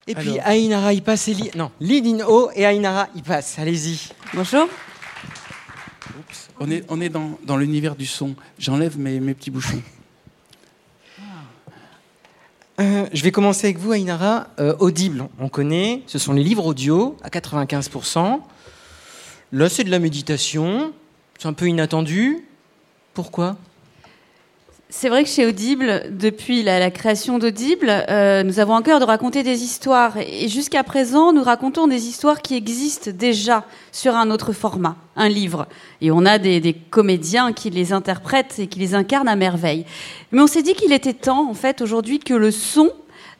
Et 0.08 0.14
puis. 0.14 0.38
Ainara, 0.40 0.92
il 0.92 1.02
passe 1.02 1.26
et 1.28 1.32
Li... 1.32 1.50
Non, 1.54 1.70
Lidin 1.80 2.22
O 2.26 2.50
et 2.54 2.66
Ainara, 2.66 3.08
il 3.16 3.22
passe. 3.22 3.58
Allez-y. 3.58 4.10
Bonjour. 4.34 4.68
On 6.60 6.70
est, 6.70 6.84
on 6.90 7.00
est 7.00 7.08
dans, 7.08 7.38
dans 7.44 7.56
l'univers 7.56 7.96
du 7.96 8.04
son. 8.04 8.34
J'enlève 8.58 8.98
mes, 8.98 9.20
mes 9.20 9.32
petits 9.32 9.50
bouchons. 9.50 9.80
Euh, 12.78 13.06
je 13.10 13.24
vais 13.24 13.32
commencer 13.32 13.68
avec 13.68 13.78
vous, 13.78 13.92
Ainara. 13.92 14.48
Euh, 14.60 14.76
Audible, 14.80 15.28
on 15.40 15.48
connaît. 15.48 16.02
Ce 16.06 16.18
sont 16.18 16.34
les 16.34 16.44
livres 16.44 16.66
audio 16.66 17.16
à 17.22 17.30
95%. 17.30 18.40
Là, 19.52 19.68
c'est 19.70 19.84
de 19.84 19.90
la 19.90 19.98
méditation. 19.98 20.92
C'est 21.38 21.48
un 21.48 21.54
peu 21.54 21.68
inattendu. 21.68 22.44
Pourquoi? 23.14 23.56
C'est 24.90 25.10
vrai 25.10 25.22
que 25.22 25.28
chez 25.28 25.44
Audible, 25.44 26.04
depuis 26.10 26.62
la, 26.62 26.90
création 26.90 27.38
d'Audible, 27.38 27.90
euh, 27.90 28.42
nous 28.42 28.58
avons 28.58 28.74
un 28.74 28.80
cœur 28.80 29.00
de 29.00 29.04
raconter 29.04 29.42
des 29.42 29.62
histoires. 29.62 30.16
Et 30.16 30.48
jusqu'à 30.48 30.82
présent, 30.82 31.34
nous 31.34 31.42
racontons 31.42 31.86
des 31.86 32.06
histoires 32.06 32.40
qui 32.40 32.56
existent 32.56 33.10
déjà 33.12 33.64
sur 33.92 34.16
un 34.16 34.30
autre 34.30 34.54
format, 34.54 34.96
un 35.14 35.28
livre. 35.28 35.66
Et 36.00 36.10
on 36.10 36.24
a 36.24 36.38
des, 36.38 36.60
des 36.60 36.72
comédiens 36.72 37.52
qui 37.52 37.68
les 37.68 37.92
interprètent 37.92 38.58
et 38.58 38.66
qui 38.66 38.78
les 38.78 38.94
incarnent 38.94 39.28
à 39.28 39.36
merveille. 39.36 39.84
Mais 40.32 40.40
on 40.40 40.46
s'est 40.46 40.62
dit 40.62 40.72
qu'il 40.72 40.94
était 40.94 41.12
temps, 41.12 41.50
en 41.50 41.54
fait, 41.54 41.82
aujourd'hui, 41.82 42.18
que 42.18 42.32
le 42.32 42.50
son 42.50 42.90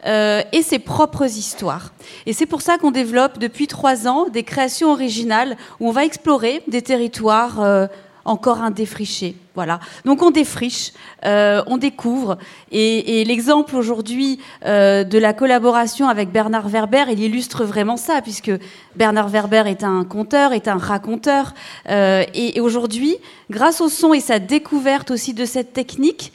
euh, 0.06 0.42
ses 0.62 0.78
propres 0.78 1.24
histoires. 1.24 1.92
Et 2.26 2.32
c'est 2.32 2.46
pour 2.46 2.62
ça 2.62 2.78
qu'on 2.78 2.90
développe 2.90 3.38
depuis 3.38 3.66
trois 3.66 4.06
ans 4.06 4.28
des 4.28 4.42
créations 4.42 4.92
originales 4.92 5.56
où 5.80 5.88
on 5.88 5.92
va 5.92 6.04
explorer 6.04 6.62
des 6.68 6.82
territoires 6.82 7.60
euh, 7.60 7.86
encore 8.28 8.62
indéfrichés. 8.62 9.34
Voilà. 9.54 9.80
Donc 10.04 10.22
on 10.22 10.30
défriche, 10.30 10.92
euh, 11.24 11.62
on 11.66 11.78
découvre. 11.78 12.38
Et, 12.70 13.20
et 13.20 13.24
l'exemple 13.24 13.74
aujourd'hui 13.74 14.38
euh, 14.64 15.02
de 15.02 15.18
la 15.18 15.32
collaboration 15.32 16.08
avec 16.08 16.30
Bernard 16.30 16.68
Werber, 16.68 17.06
il 17.10 17.20
illustre 17.20 17.64
vraiment 17.64 17.96
ça, 17.96 18.20
puisque 18.22 18.52
Bernard 18.94 19.28
Werber 19.28 19.64
est 19.66 19.82
un 19.82 20.04
conteur, 20.04 20.52
est 20.52 20.68
un 20.68 20.76
raconteur. 20.76 21.54
Euh, 21.88 22.24
et 22.34 22.60
aujourd'hui, 22.60 23.16
grâce 23.50 23.80
au 23.80 23.88
son 23.88 24.14
et 24.14 24.20
sa 24.20 24.38
découverte 24.38 25.10
aussi 25.10 25.34
de 25.34 25.44
cette 25.44 25.72
technique, 25.72 26.32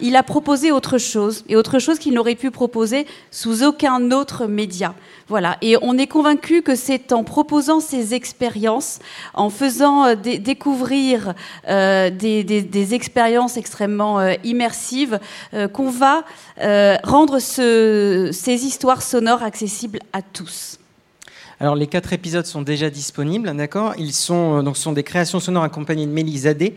il 0.00 0.16
a 0.16 0.22
proposé 0.22 0.72
autre 0.72 0.98
chose, 0.98 1.44
et 1.48 1.56
autre 1.56 1.78
chose 1.78 1.98
qu'il 1.98 2.14
n'aurait 2.14 2.34
pu 2.34 2.50
proposer 2.50 3.06
sous 3.30 3.62
aucun 3.62 4.10
autre 4.10 4.46
média. 4.46 4.94
Voilà. 5.28 5.58
Et 5.60 5.76
on 5.82 5.98
est 5.98 6.06
convaincu 6.06 6.62
que 6.62 6.74
c'est 6.74 7.12
en 7.12 7.24
proposant 7.24 7.80
ces 7.80 8.14
expériences, 8.14 8.98
en 9.34 9.50
faisant 9.50 10.04
euh, 10.04 10.14
dé- 10.14 10.38
découvrir 10.38 11.34
euh, 11.68 12.10
des, 12.10 12.94
expériences 12.94 13.56
extrêmement 13.56 14.18
euh, 14.20 14.34
immersives, 14.44 15.20
qu'on 15.72 15.90
va 15.90 16.24
rendre 17.04 17.38
ce- 17.38 18.30
ces 18.32 18.64
histoires 18.64 19.02
sonores 19.02 19.42
accessibles 19.42 20.00
à 20.12 20.22
tous. 20.22 20.78
Alors, 21.60 21.74
les 21.74 21.88
quatre 21.88 22.12
épisodes 22.12 22.46
sont 22.46 22.62
déjà 22.62 22.88
disponibles, 22.88 23.54
d'accord? 23.56 23.94
Ils 23.98 24.12
sont, 24.12 24.62
donc, 24.62 24.76
sont 24.76 24.92
des 24.92 25.02
créations 25.02 25.40
sonores 25.40 25.64
accompagnées 25.64 26.06
de 26.06 26.12
Mélie 26.12 26.38
Zadé, 26.38 26.76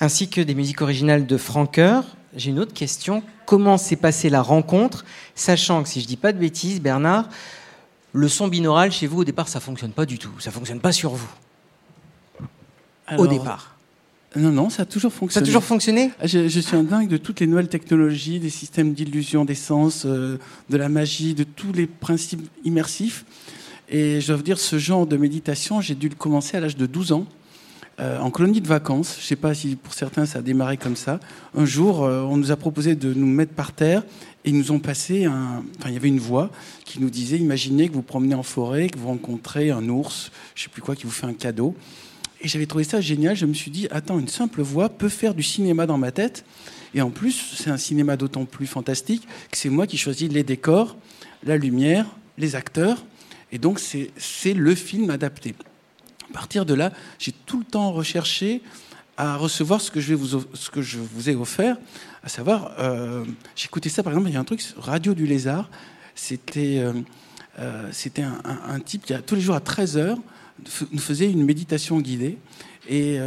ainsi 0.00 0.28
que 0.28 0.40
des 0.40 0.54
musiques 0.54 0.80
originales 0.80 1.26
de 1.26 1.36
Francoeur. 1.36 2.04
J'ai 2.36 2.50
une 2.50 2.58
autre 2.58 2.72
question. 2.72 3.22
Comment 3.46 3.78
s'est 3.78 3.96
passée 3.96 4.30
la 4.30 4.42
rencontre, 4.42 5.04
sachant 5.34 5.82
que, 5.82 5.88
si 5.88 6.00
je 6.00 6.06
dis 6.06 6.16
pas 6.16 6.32
de 6.32 6.38
bêtises, 6.38 6.80
Bernard, 6.80 7.28
le 8.12 8.28
son 8.28 8.48
binaural 8.48 8.92
chez 8.92 9.06
vous, 9.06 9.20
au 9.20 9.24
départ, 9.24 9.48
ça 9.48 9.60
fonctionne 9.60 9.92
pas 9.92 10.06
du 10.06 10.18
tout. 10.18 10.30
Ça 10.38 10.50
fonctionne 10.50 10.80
pas 10.80 10.92
sur 10.92 11.10
vous, 11.10 11.30
au 13.18 13.26
départ. 13.26 13.76
Non, 14.36 14.50
non, 14.50 14.68
ça 14.68 14.82
a 14.82 14.86
toujours 14.86 15.12
Ça 15.12 15.16
a 15.16 15.20
fonctionné. 15.20 15.46
toujours 15.46 15.62
fonctionné? 15.62 16.10
Je, 16.24 16.48
je 16.48 16.60
suis 16.60 16.76
un 16.76 16.82
dingue 16.82 17.08
de 17.08 17.16
toutes 17.16 17.38
les 17.38 17.46
nouvelles 17.46 17.68
technologies, 17.68 18.40
des 18.40 18.50
systèmes 18.50 18.92
d'illusion 18.92 19.44
des 19.44 19.54
sens, 19.54 20.04
euh, 20.06 20.38
de 20.70 20.76
la 20.76 20.88
magie, 20.88 21.34
de 21.34 21.44
tous 21.44 21.72
les 21.72 21.86
principes 21.86 22.48
immersifs. 22.64 23.24
Et 23.88 24.20
je 24.20 24.26
dois 24.28 24.36
vous 24.36 24.42
dire, 24.42 24.58
ce 24.58 24.78
genre 24.78 25.06
de 25.06 25.16
méditation, 25.16 25.80
j'ai 25.80 25.94
dû 25.94 26.08
le 26.08 26.16
commencer 26.16 26.56
à 26.56 26.60
l'âge 26.60 26.76
de 26.76 26.86
12 26.86 27.12
ans, 27.12 27.26
euh, 28.00 28.18
en 28.18 28.30
colonie 28.30 28.60
de 28.60 28.66
vacances. 28.66 29.14
Je 29.18 29.24
ne 29.24 29.26
sais 29.26 29.36
pas 29.36 29.54
si 29.54 29.76
pour 29.76 29.94
certains 29.94 30.26
ça 30.26 30.40
a 30.40 30.42
démarré 30.42 30.76
comme 30.76 30.96
ça. 30.96 31.20
Un 31.56 31.64
jour, 31.64 32.04
euh, 32.04 32.22
on 32.22 32.36
nous 32.36 32.50
a 32.50 32.56
proposé 32.56 32.96
de 32.96 33.14
nous 33.14 33.26
mettre 33.26 33.52
par 33.52 33.72
terre 33.72 34.02
et 34.44 34.50
ils 34.50 34.58
nous 34.58 34.72
ont 34.72 34.80
passé 34.80 35.26
un. 35.26 35.62
Enfin, 35.78 35.90
il 35.90 35.94
y 35.94 35.96
avait 35.96 36.08
une 36.08 36.18
voix 36.18 36.50
qui 36.84 37.00
nous 37.00 37.10
disait 37.10 37.38
imaginez 37.38 37.88
que 37.88 37.94
vous 37.94 38.02
promenez 38.02 38.34
en 38.34 38.42
forêt, 38.42 38.88
que 38.88 38.98
vous 38.98 39.06
rencontrez 39.06 39.70
un 39.70 39.88
ours, 39.88 40.32
je 40.56 40.62
ne 40.62 40.64
sais 40.64 40.70
plus 40.70 40.82
quoi, 40.82 40.96
qui 40.96 41.04
vous 41.04 41.12
fait 41.12 41.26
un 41.26 41.34
cadeau. 41.34 41.76
Et 42.40 42.48
j'avais 42.48 42.66
trouvé 42.66 42.84
ça 42.84 43.00
génial. 43.00 43.36
Je 43.36 43.46
me 43.46 43.54
suis 43.54 43.70
dit, 43.70 43.88
attends, 43.90 44.18
une 44.18 44.28
simple 44.28 44.60
voix 44.60 44.88
peut 44.88 45.08
faire 45.08 45.34
du 45.34 45.42
cinéma 45.42 45.86
dans 45.86 45.96
ma 45.96 46.10
tête. 46.10 46.44
Et 46.94 47.00
en 47.00 47.10
plus, 47.10 47.54
c'est 47.56 47.70
un 47.70 47.76
cinéma 47.76 48.16
d'autant 48.16 48.44
plus 48.44 48.66
fantastique 48.66 49.26
que 49.50 49.56
c'est 49.56 49.70
moi 49.70 49.86
qui 49.86 49.96
choisis 49.96 50.28
les 50.30 50.42
décors, 50.42 50.96
la 51.44 51.56
lumière, 51.56 52.06
les 52.38 52.54
acteurs. 52.54 53.04
Et 53.52 53.58
donc, 53.58 53.78
c'est 53.78 54.10
c'est 54.16 54.52
le 54.52 54.74
film 54.74 55.10
adapté. 55.10 55.54
À 56.34 56.38
partir 56.38 56.66
de 56.66 56.74
là, 56.74 56.92
j'ai 57.20 57.30
tout 57.30 57.60
le 57.60 57.64
temps 57.64 57.92
recherché 57.92 58.60
à 59.16 59.36
recevoir 59.36 59.80
ce 59.80 59.92
que 59.92 60.00
je, 60.00 60.08
vais 60.08 60.14
vous, 60.16 60.42
ce 60.52 60.68
que 60.68 60.82
je 60.82 60.98
vous 60.98 61.30
ai 61.30 61.36
offert, 61.36 61.76
à 62.24 62.28
savoir, 62.28 62.72
euh, 62.80 63.24
j'écoutais 63.54 63.88
ça 63.88 64.02
par 64.02 64.12
exemple, 64.12 64.28
il 64.30 64.34
y 64.34 64.36
a 64.36 64.40
un 64.40 64.44
truc, 64.44 64.60
Radio 64.76 65.14
du 65.14 65.26
Lézard, 65.26 65.70
c'était 66.16 66.84
euh, 67.60 67.88
c'était 67.92 68.22
un, 68.22 68.80
type 68.80 69.06
qui, 69.06 69.14
tous 69.24 69.36
les 69.36 69.40
jours 69.40 69.54
à 69.54 69.60
13 69.60 69.96
heures, 69.96 70.18
nous 70.90 70.98
faisait 70.98 71.30
une 71.30 71.44
méditation 71.44 72.00
guidée. 72.00 72.36
Et 72.88 73.18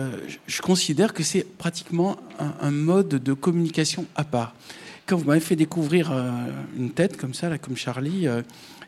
je 0.46 0.62
considère 0.62 1.14
que 1.14 1.24
c'est 1.24 1.44
pratiquement 1.44 2.18
un, 2.40 2.72
mode 2.72 3.08
de 3.08 3.34
communication 3.34 4.06
à 4.16 4.24
part. 4.24 4.54
Quand 5.06 5.18
vous 5.18 5.26
m'avez 5.26 5.40
fait 5.40 5.56
découvrir 5.56 6.12
une 6.78 6.92
tête 6.92 7.18
comme 7.18 7.34
ça, 7.34 7.50
là, 7.50 7.58
comme 7.58 7.76
Charlie, 7.76 8.28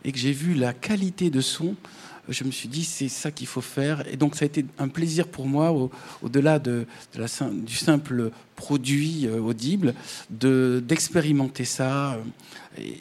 et 0.04 0.12
que 0.12 0.18
j'ai 0.18 0.32
vu 0.32 0.54
la 0.54 0.74
qualité 0.74 1.30
de 1.30 1.42
son, 1.42 1.76
je 2.30 2.44
me 2.44 2.52
suis 2.52 2.70
dit 2.70 2.84
c'est 2.84 3.10
ça 3.10 3.32
qu'il 3.32 3.48
faut 3.48 3.62
faire. 3.62 4.08
Et 4.08 4.18
donc 4.18 4.36
ça 4.36 4.46
a 4.46 4.48
été 4.48 4.66
un 4.78 4.88
plaisir 4.88 5.28
pour 5.28 5.48
moi, 5.48 5.72
au-delà 6.22 6.60
de, 6.60 6.86
du 7.52 7.76
simple 7.76 8.32
produit 8.56 9.26
euh, 9.26 9.40
audible, 9.40 9.94
d'expérimenter 10.30 11.66
ça 11.66 12.14
euh, 12.14 12.18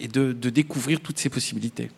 et 0.01 0.09
de, 0.09 0.33
découvrir 0.33 1.01
toutes 1.01 1.19
ces 1.19 1.29
possibilités. 1.29 1.91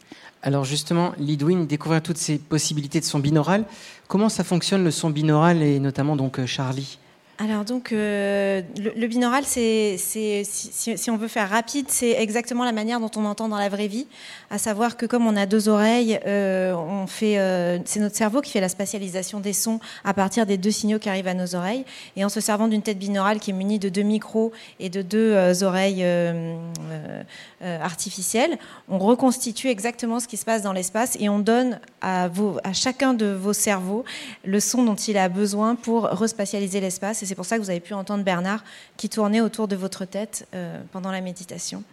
Alors 0.42 0.64
justement, 0.64 1.12
Lidwin, 1.18 1.66
découvrir 1.66 2.02
toutes 2.02 2.16
ces 2.16 2.38
possibilités 2.38 3.00
de 3.00 3.04
son 3.04 3.18
binaural. 3.18 3.64
Comment 4.08 4.30
ça 4.30 4.44
fonctionne 4.44 4.82
le 4.84 4.90
son 4.90 5.10
binaural 5.10 5.62
et 5.62 5.78
notamment 5.78 6.16
donc 6.16 6.38
euh, 6.38 6.46
Charlie? 6.46 6.98
Alors 7.42 7.64
donc 7.64 7.92
euh, 7.92 8.60
le, 8.76 9.06
binaural, 9.06 9.44
c'est, 9.46 9.96
si, 9.96 11.10
on 11.10 11.16
veut 11.16 11.26
faire 11.26 11.48
rapide, 11.48 11.86
c'est 11.88 12.10
exactement 12.10 12.66
la 12.66 12.72
manière 12.72 13.00
dont 13.00 13.10
on 13.16 13.24
entend 13.24 13.48
dans 13.48 13.56
la 13.56 13.70
vraie 13.70 13.86
vie, 13.86 14.06
à 14.50 14.58
savoir 14.58 14.98
que 14.98 15.06
comme 15.06 15.26
on 15.26 15.34
a 15.36 15.46
deux 15.46 15.70
oreilles, 15.70 16.20
euh, 16.26 16.74
euh, 17.22 17.78
c'est 17.86 18.00
notre 18.00 18.14
cerveau 18.14 18.42
qui 18.42 18.50
fait 18.50 18.60
la 18.60 18.68
spatialisation 18.68 19.40
des 19.40 19.54
sons 19.54 19.80
à 20.04 20.12
partir 20.12 20.44
des 20.44 20.58
deux 20.58 20.70
signaux 20.70 20.98
qui 20.98 21.08
arrivent 21.08 21.28
à 21.28 21.34
nos 21.34 21.54
oreilles, 21.54 21.86
et 22.14 22.26
en 22.26 22.28
se 22.28 22.40
servant 22.40 22.68
d'une 22.68 22.82
tête 22.82 22.98
binaurale 22.98 23.40
qui 23.40 23.52
est 23.52 23.54
munie 23.54 23.78
de 23.78 23.88
deux 23.88 24.02
micros 24.02 24.52
et 24.78 24.90
de 24.90 25.00
deux 25.00 25.62
oreilles 25.62 26.04
artificielles, 27.62 28.58
on 28.90 28.98
reconstitue 28.98 29.68
exactement 29.68 30.20
ce 30.20 30.28
qui 30.28 30.36
se 30.36 30.44
passe 30.44 30.60
dans 30.60 30.74
l'espace 30.74 31.16
et 31.18 31.30
on 31.30 31.38
donne 31.38 31.80
à 32.02 32.28
chacun 32.74 33.14
de 33.14 33.32
vos 33.32 33.54
cerveaux 33.54 34.04
le 34.44 34.60
son 34.60 34.82
dont 34.82 34.94
il 34.94 35.16
a 35.16 35.30
besoin 35.30 35.74
pour 35.74 36.04
respatialiser 36.04 36.80
l'espace 36.80 37.22
c'est 37.30 37.36
pour 37.36 37.46
ça 37.46 37.58
que 37.58 37.62
vous 37.62 37.70
avez 37.70 37.78
pu 37.78 37.94
entendre 37.94 38.24
Bernard 38.24 38.64
qui 38.96 39.08
tournait 39.08 39.40
autour 39.40 39.68
de 39.68 39.76
votre 39.76 40.04
tête 40.04 40.48
euh, 40.52 40.82
pendant 40.90 41.12
la 41.12 41.20
méditation. 41.20 41.84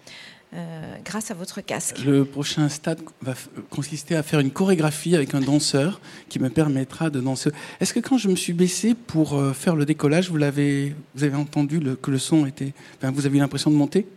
Euh, 0.55 0.95
grâce 1.05 1.29
à 1.29 1.35
votre 1.35 1.61
casque. 1.61 1.99
Le 2.03 2.25
prochain 2.25 2.69
stade 2.69 3.01
va 3.21 3.35
consister 3.69 4.15
à 4.15 4.23
faire 4.23 4.39
une 4.39 4.49
chorégraphie 4.49 5.15
avec 5.15 5.35
un 5.35 5.41
danseur 5.41 6.01
qui 6.27 6.39
me 6.39 6.49
permettra 6.49 7.11
de 7.11 7.19
danser. 7.19 7.51
Est-ce 7.79 7.93
que 7.93 7.99
quand 7.99 8.17
je 8.17 8.29
me 8.29 8.35
suis 8.35 8.53
baissé 8.53 8.95
pour 8.95 9.35
euh, 9.35 9.53
faire 9.53 9.75
le 9.75 9.85
décollage, 9.85 10.31
vous 10.31 10.37
vous 10.37 11.23
avez 11.23 11.35
entendu 11.35 11.81
que 12.01 12.09
le 12.09 12.17
son 12.17 12.47
était, 12.47 12.73
vous 13.03 13.25
avez 13.27 13.37
eu 13.37 13.41
l'impression 13.41 13.69
de 13.69 13.75
monter? 13.75 14.07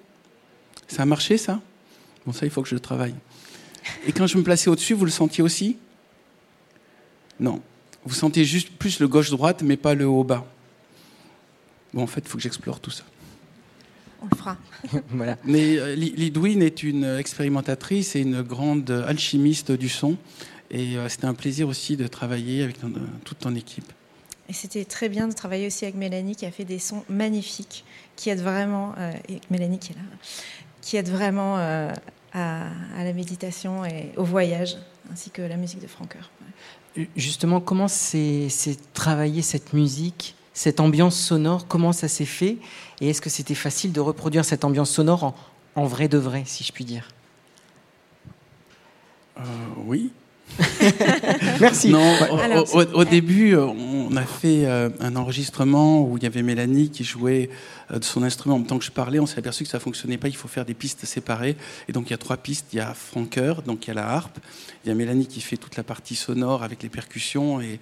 Ça 0.88 1.02
a 1.02 1.04
marché 1.04 1.36
ça? 1.36 1.60
Bon, 2.24 2.32
ça 2.32 2.46
il 2.46 2.50
faut 2.50 2.62
que 2.62 2.68
je 2.68 2.74
le 2.74 2.80
travaille. 2.80 3.14
Et 4.06 4.12
quand 4.12 4.26
je 4.26 4.38
me 4.38 4.42
plaçais 4.42 4.70
au-dessus, 4.70 4.94
vous 4.94 5.04
le 5.04 5.10
sentiez 5.10 5.44
aussi? 5.44 5.76
Non. 7.38 7.60
Vous 8.06 8.14
sentiez 8.14 8.46
juste 8.46 8.70
plus 8.70 9.00
le 9.00 9.08
gauche-droite, 9.08 9.62
mais 9.62 9.76
pas 9.76 9.94
le 9.94 10.06
haut-bas. 10.06 10.46
Bon, 11.92 12.02
en 12.02 12.06
fait, 12.06 12.20
il 12.20 12.28
faut 12.28 12.36
que 12.36 12.42
j'explore 12.42 12.80
tout 12.80 12.90
ça. 12.90 13.04
On 14.22 14.26
le 14.30 14.36
fera. 14.36 14.56
voilà. 15.10 15.36
Mais 15.44 15.78
euh, 15.78 15.94
Lidwin 15.94 16.62
est 16.62 16.82
une 16.82 17.04
expérimentatrice 17.04 18.16
et 18.16 18.20
une 18.20 18.42
grande 18.42 18.90
alchimiste 18.90 19.72
du 19.72 19.88
son. 19.88 20.16
Et 20.70 20.96
euh, 20.96 21.08
c'était 21.08 21.26
un 21.26 21.34
plaisir 21.34 21.68
aussi 21.68 21.96
de 21.96 22.06
travailler 22.06 22.62
avec 22.62 22.76
toute 23.24 23.38
ton 23.38 23.54
équipe. 23.54 23.92
Et 24.48 24.52
c'était 24.52 24.84
très 24.84 25.08
bien 25.08 25.28
de 25.28 25.32
travailler 25.32 25.66
aussi 25.66 25.84
avec 25.84 25.96
Mélanie 25.96 26.36
qui 26.36 26.44
a 26.44 26.50
fait 26.50 26.64
des 26.64 26.78
sons 26.78 27.04
magnifiques, 27.08 27.84
qui 28.16 28.30
aident 28.30 28.42
vraiment, 28.42 28.94
euh, 28.98 29.12
et 29.28 29.40
Mélanie 29.50 29.78
qui 29.78 29.92
est 29.92 29.96
là, 29.96 30.02
qui 30.80 30.96
aide 30.96 31.08
vraiment 31.08 31.56
à, 31.56 31.92
la 32.32 33.12
méditation 33.12 33.84
et 33.84 34.10
au 34.16 34.24
voyage, 34.24 34.76
ainsi 35.12 35.30
que 35.30 35.42
la 35.42 35.56
musique 35.56 35.80
de 35.80 35.86
Francoeur. 35.86 36.30
Justement, 37.16 37.60
comment 37.60 37.86
c'est 37.86 38.48
travailler 38.92 39.42
cette 39.42 39.72
musique 39.72 40.34
cette 40.60 40.78
ambiance 40.78 41.18
sonore, 41.18 41.66
comment 41.66 41.94
ça 41.94 42.06
s'est 42.06 42.26
fait 42.26 42.58
Et 43.00 43.08
est-ce 43.08 43.22
que 43.22 43.30
c'était 43.30 43.54
facile 43.54 43.92
de 43.92 44.00
reproduire 44.00 44.44
cette 44.44 44.62
ambiance 44.62 44.90
sonore 44.90 45.34
en, 45.74 45.86
vrai 45.86 46.06
de 46.06 46.18
vrai, 46.18 46.42
si 46.44 46.64
je 46.64 46.70
puis 46.70 46.84
dire? 46.84 47.08
Euh, 49.38 49.42
Oui. 49.86 50.12
Merci. 51.60 51.88
Non, 51.88 52.14
au, 52.74 53.04
début, 53.04 53.56
on 53.56 54.14
a 54.16 54.24
fait 54.24 54.66
euh, 54.66 54.90
un 55.00 55.16
enregistrement 55.16 56.02
où 56.02 56.18
il 56.18 56.24
y 56.24 56.26
avait 56.26 56.42
Mélanie 56.42 56.90
qui 56.90 57.04
jouait 57.04 57.48
euh, 57.90 57.98
de 57.98 58.04
son 58.04 58.22
instrument 58.22 58.56
en 58.56 58.58
même 58.58 58.66
temps 58.66 58.78
que 58.78 58.84
je 58.84 58.90
parlais. 58.90 59.20
On 59.20 59.26
s'est 59.26 59.38
aperçu 59.38 59.64
que 59.64 59.70
ça 59.70 59.80
fonctionnait 59.80 60.18
pas. 60.18 60.28
Il 60.28 60.36
faut 60.36 60.48
faire 60.48 60.66
des 60.66 60.74
pistes 60.74 61.06
séparées. 61.06 61.56
Et 61.88 61.92
donc 61.92 62.08
il 62.08 62.10
y 62.10 62.14
a 62.14 62.18
trois 62.18 62.36
pistes. 62.36 62.66
Il 62.72 62.76
y 62.76 62.80
a 62.80 62.92
Franker, 62.92 63.62
donc 63.62 63.86
il 63.86 63.88
y 63.88 63.90
a 63.92 63.94
la 63.94 64.08
harpe. 64.08 64.38
Il 64.84 64.88
y 64.88 64.90
a 64.90 64.94
Mélanie 64.94 65.26
qui 65.26 65.40
fait 65.40 65.56
toute 65.56 65.76
la 65.76 65.84
partie 65.84 66.16
sonore 66.16 66.64
avec 66.64 66.82
les 66.82 66.88
percussions 66.90 67.60
et, 67.60 67.78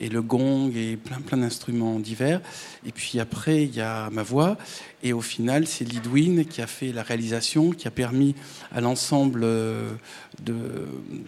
et 0.00 0.08
le 0.08 0.22
gong 0.22 0.70
et 0.74 0.96
plein, 0.96 1.20
plein 1.20 1.38
d'instruments 1.38 1.98
divers. 1.98 2.40
Et 2.86 2.92
puis 2.92 3.20
après, 3.20 3.64
il 3.64 3.74
y 3.74 3.80
a 3.80 4.10
ma 4.10 4.22
voix. 4.22 4.56
Et 5.02 5.12
au 5.12 5.20
final, 5.20 5.66
c'est 5.66 5.84
Lidwin 5.84 6.44
qui 6.44 6.60
a 6.60 6.66
fait 6.66 6.92
la 6.92 7.02
réalisation, 7.02 7.70
qui 7.70 7.86
a 7.88 7.90
permis 7.90 8.34
à 8.72 8.80
l'ensemble 8.80 9.42
euh, 9.44 9.90
de, 10.42 10.54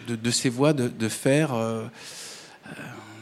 de, 0.07 0.31
ces 0.31 0.49
voix 0.49 0.73
de, 0.73 1.09
faire, 1.09 1.53
euh, 1.53 1.85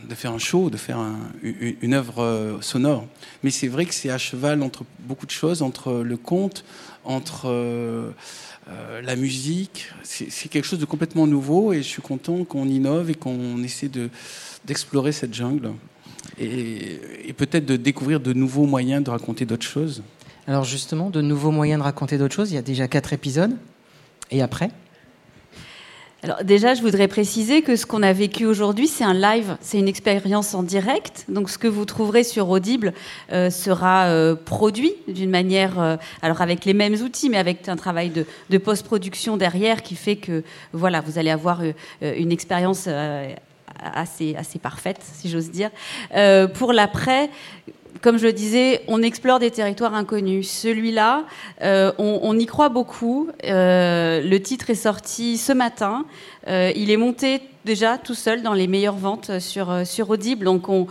de 0.08 0.16
faire 0.16 0.32
un 0.32 0.39
show, 0.39 0.70
de 0.70 0.78
faire 0.78 1.00
une, 1.41 1.93
œuvre 1.93 2.24
euh, 2.24 2.62
sonore. 2.62 3.06
Mais 3.43 3.52
c'est 3.52 3.68
vrai 3.68 3.86
que 3.86 3.93
c'est 3.93 4.10
à 4.10 4.18
cheval 4.18 4.64
entre 4.64 4.86
beaucoup 5.00 5.26
de 5.26 5.32
choses, 5.32 5.62
entre 5.62 5.93
le 5.93 6.18
conte, 6.18 6.64
entre... 7.04 8.14
la 9.02 9.16
musique, 9.16 9.89
c'est 10.04 10.47
quelque 10.47 10.68
chose 10.68 10.78
de 10.78 10.86
complètement 10.86 11.26
nouveau 11.26 11.74
et 11.74 11.78
je 11.78 11.88
suis 11.88 12.04
content 12.04 12.43
qu'on 12.43 12.68
innove 12.68 13.10
et 13.10 13.16
qu'on 13.16 13.64
essaie 13.64 13.89
de, 13.89 14.12
d'explorer 14.66 15.12
cette 15.12 15.34
jungle 15.34 15.72
et, 16.39 17.34
peut-être 17.38 17.66
de 17.66 17.76
découvrir 17.76 18.20
de 18.20 18.34
nouveaux 18.34 18.66
moyens 18.66 19.03
de 19.03 19.10
raconter 19.10 19.45
d'autres 19.45 19.66
choses. 19.66 20.03
Alors 20.47 20.64
justement, 20.64 21.10
de 21.10 21.22
nouveaux 21.22 21.51
moyens 21.51 21.80
de 21.80 21.84
raconter 21.84 22.18
d'autres 22.18 22.36
choses, 22.36 22.51
il 22.51 22.55
y 22.55 22.57
a 22.57 22.64
déjà 22.64 22.88
quatre 22.88 23.14
épisodes. 23.14 23.55
Et 24.32 24.41
après? 24.41 24.70
Alors 26.22 26.43
déjà, 26.43 26.74
je 26.74 26.82
voudrais 26.82 27.07
préciser 27.07 27.62
que 27.62 27.78
ce 27.78 27.86
qu'on 27.86 28.03
a 28.03 28.12
vécu 28.12 28.45
aujourd'hui, 28.45 28.88
c'est 28.88 29.05
un 29.05 29.14
live, 29.14 29.55
c'est 29.62 29.80
une 29.80 29.88
expérience 29.88 30.53
en 30.53 30.64
direct. 30.64 31.26
Donc 31.30 31.49
ce 31.49 31.57
que 31.57 31.68
vous 31.68 31.86
trouverez 31.86 32.26
sur 32.26 32.49
Audible 32.49 32.93
euh, 33.32 33.49
sera 33.49 34.07
euh, 34.07 34.36
produit 34.36 34.91
d'une 35.07 35.30
manière, 35.30 35.80
euh, 35.80 35.95
alors 36.22 36.41
avec 36.41 36.66
les 36.66 36.74
mêmes 36.74 36.95
outils, 36.95 37.30
mais 37.30 37.38
avec 37.38 37.70
un 37.70 37.78
travail 37.78 38.10
de, 38.10 38.26
de 38.49 38.57
post-production 38.57 39.38
derrière 39.38 39.82
qui 39.82 39.95
fait 39.95 40.18
que 40.18 40.43
voilà, 40.74 40.99
vous 40.99 41.18
allez 41.18 41.32
avoir 41.32 41.62
une 42.01 42.32
expérience 42.34 42.89
assez, 43.82 44.36
assez 44.36 44.59
parfaite, 44.59 44.99
si 45.01 45.30
j'ose 45.30 45.51
dire. 45.51 45.69
Euh, 46.15 46.47
pour 46.47 46.73
l'après, 46.73 47.30
comme 48.01 48.17
je 48.17 48.27
le 48.27 48.34
disais, 48.34 48.82
on 48.88 49.01
explore 49.01 49.39
des 49.39 49.51
territoires 49.51 49.93
inconnus. 49.93 50.49
Celui-là, 50.49 51.25
euh, 51.61 51.91
on, 51.97 52.38
y 52.38 52.45
croit 52.45 52.69
beaucoup. 52.69 53.30
Euh, 53.43 54.21
le 54.21 54.41
titre 54.41 54.69
est 54.69 54.75
sorti 54.75 55.38
ce 55.38 55.51
matin. 55.51 56.05
il 56.47 56.91
est 56.91 56.97
monté 56.97 57.41
déjà 57.65 57.97
tout 57.97 58.15
seul 58.15 58.41
dans 58.41 58.53
les 58.53 58.67
meilleures 58.67 58.95
ventes 58.95 59.39
sur, 59.39 59.86
sur 59.86 60.09
Audible. 60.09 60.45
Donc 60.45 60.69
on, 60.69 60.88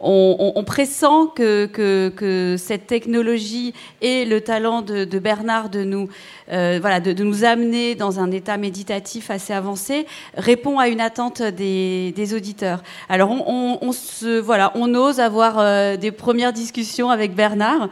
on, 0.00 0.64
pressent 0.64 1.26
que, 1.34 1.66
que, 1.66 2.56
cette 2.58 2.86
technologie 2.86 3.74
et 4.00 4.24
le 4.24 4.40
talent 4.40 4.82
de, 4.82 5.18
Bernard 5.18 5.68
de 5.68 5.84
nous, 5.84 6.08
euh, 6.50 6.78
voilà, 6.80 7.00
de, 7.00 7.12
nous 7.22 7.44
amener 7.44 7.94
dans 7.94 8.20
un 8.20 8.30
état 8.30 8.56
méditatif 8.56 9.30
assez 9.30 9.52
avancé 9.52 10.06
répond 10.36 10.78
à 10.78 10.88
une 10.88 11.00
attente 11.00 11.42
des, 11.42 12.34
auditeurs. 12.34 12.82
Alors 13.08 13.30
on, 13.30 13.92
se, 13.92 14.40
voilà, 14.40 14.72
on 14.74 14.94
ose 14.94 15.20
avoir 15.20 15.58
euh, 15.58 15.96
des 15.96 16.12
premières 16.12 16.52
discussions 16.52 17.10
avec 17.10 17.34
Bernard. 17.34 17.88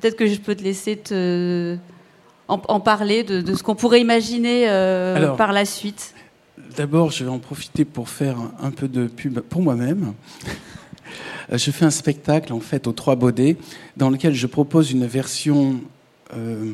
Peut-être 0.00 0.16
que 0.16 0.26
je 0.26 0.38
peux 0.38 0.54
te 0.54 0.62
laisser 0.62 0.96
te, 0.96 1.76
en, 2.48 2.80
parler 2.80 3.22
de, 3.22 3.54
ce 3.54 3.62
qu'on 3.62 3.74
pourrait 3.74 4.00
imaginer 4.00 4.68
euh, 4.68 5.34
par 5.34 5.52
la 5.52 5.64
suite. 5.64 6.14
D'abord, 6.76 7.10
je 7.10 7.24
vais 7.24 7.30
en 7.30 7.38
profiter 7.38 7.84
pour 7.84 8.08
faire 8.08 8.36
un 8.62 8.70
peu 8.70 8.86
de 8.88 9.06
pub 9.06 9.40
pour 9.40 9.60
moi-même. 9.60 10.14
Euh, 11.52 11.58
je 11.58 11.70
fais 11.70 11.84
un 11.84 11.90
spectacle 11.90 12.52
en 12.52 12.60
fait 12.60 12.86
aux 12.86 12.92
Trois 12.92 13.16
Baudets 13.16 13.56
dans 13.96 14.10
lequel 14.10 14.34
je 14.34 14.46
propose 14.46 14.90
une 14.90 15.06
version 15.06 15.80
euh, 16.36 16.72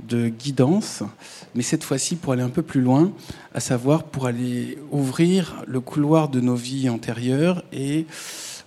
de 0.00 0.28
guidance, 0.28 1.02
mais 1.54 1.62
cette 1.62 1.84
fois-ci 1.84 2.16
pour 2.16 2.32
aller 2.32 2.42
un 2.42 2.50
peu 2.50 2.62
plus 2.62 2.80
loin, 2.80 3.12
à 3.54 3.60
savoir 3.60 4.04
pour 4.04 4.26
aller 4.26 4.78
ouvrir 4.90 5.64
le 5.66 5.80
couloir 5.80 6.28
de 6.28 6.40
nos 6.40 6.54
vies 6.54 6.88
antérieures 6.88 7.62
et 7.72 8.06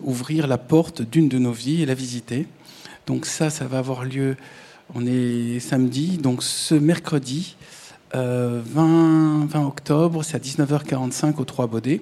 ouvrir 0.02 0.48
la 0.48 0.58
porte 0.58 1.02
d'une 1.02 1.30
de 1.30 1.38
nos 1.38 1.52
vies 1.52 1.84
et 1.84 1.86
la 1.86 1.94
visiter. 1.94 2.48
Donc 3.06 3.26
ça, 3.26 3.50
ça 3.50 3.66
va 3.66 3.80
avoir 3.80 4.06
lieu, 4.06 4.38
on 4.96 5.06
est 5.06 5.60
samedi, 5.60 6.18
donc 6.18 6.42
ce 6.42 6.76
mercredi 6.76 7.56
20, 8.14 8.20
euh, 8.20 8.62
20 8.66 9.68
octobre, 9.68 10.24
c'est 10.24 10.36
à 10.36 10.40
19h45 10.40 11.36
aux 11.38 11.46
Trois 11.46 11.68
Baudets. 11.68 12.02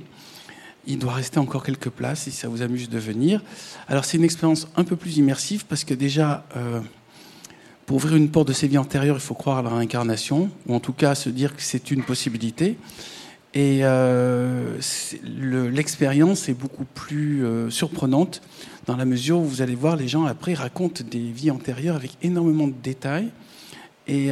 Il 0.89 0.99
doit 0.99 1.13
rester 1.13 1.37
encore 1.37 1.65
quelques 1.65 1.89
places 1.89 2.21
si 2.21 2.31
ça 2.31 2.47
vous 2.47 2.61
amuse 2.61 2.89
de 2.89 2.97
venir. 2.97 3.43
Alors 3.89 4.05
c'est 4.05 4.15
une 4.15 4.23
expérience 4.23 4.69
un 4.77 4.85
peu 4.85 4.95
plus 4.95 5.17
immersive 5.17 5.65
parce 5.65 5.83
que 5.83 5.93
déjà, 5.93 6.45
euh, 6.55 6.79
pour 7.85 7.97
ouvrir 7.97 8.15
une 8.15 8.31
porte 8.31 8.47
de 8.47 8.53
ses 8.53 8.69
vies 8.69 8.77
antérieures, 8.77 9.17
il 9.17 9.21
faut 9.21 9.33
croire 9.33 9.57
à 9.57 9.61
la 9.61 9.69
réincarnation, 9.69 10.49
ou 10.65 10.73
en 10.73 10.79
tout 10.79 10.93
cas 10.93 11.13
se 11.13 11.29
dire 11.29 11.55
que 11.55 11.61
c'est 11.61 11.91
une 11.91 12.03
possibilité. 12.03 12.77
Et 13.53 13.81
l'expérience 15.23 16.47
est 16.47 16.53
beaucoup 16.53 16.85
plus 16.85 17.43
surprenante 17.71 18.41
dans 18.85 18.95
la 18.95 19.05
mesure 19.05 19.39
où 19.39 19.45
vous 19.45 19.61
allez 19.63 19.73
voir 19.73 19.95
les 19.95 20.07
gens 20.07 20.25
après 20.25 20.53
racontent 20.53 21.03
des 21.09 21.31
vies 21.31 21.49
antérieures 21.49 21.95
avec 21.95 22.11
énormément 22.21 22.67
de 22.67 22.75
détails. 22.83 23.29
Et 24.07 24.29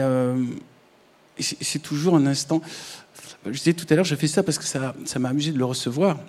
c'est 1.40 1.82
toujours 1.82 2.16
un 2.16 2.28
instant. 2.28 2.62
Je 3.46 3.52
disais 3.52 3.74
tout 3.74 3.88
à 3.90 3.96
l'heure, 3.96 4.06
je 4.06 4.16
fais 4.16 4.28
ça 4.28 4.44
parce 4.44 4.60
que 4.60 4.66
ça 4.66 5.20
m'a 5.20 5.30
amusé 5.30 5.52
de 5.52 5.58
le 5.58 5.66
recevoir. 5.66 6.20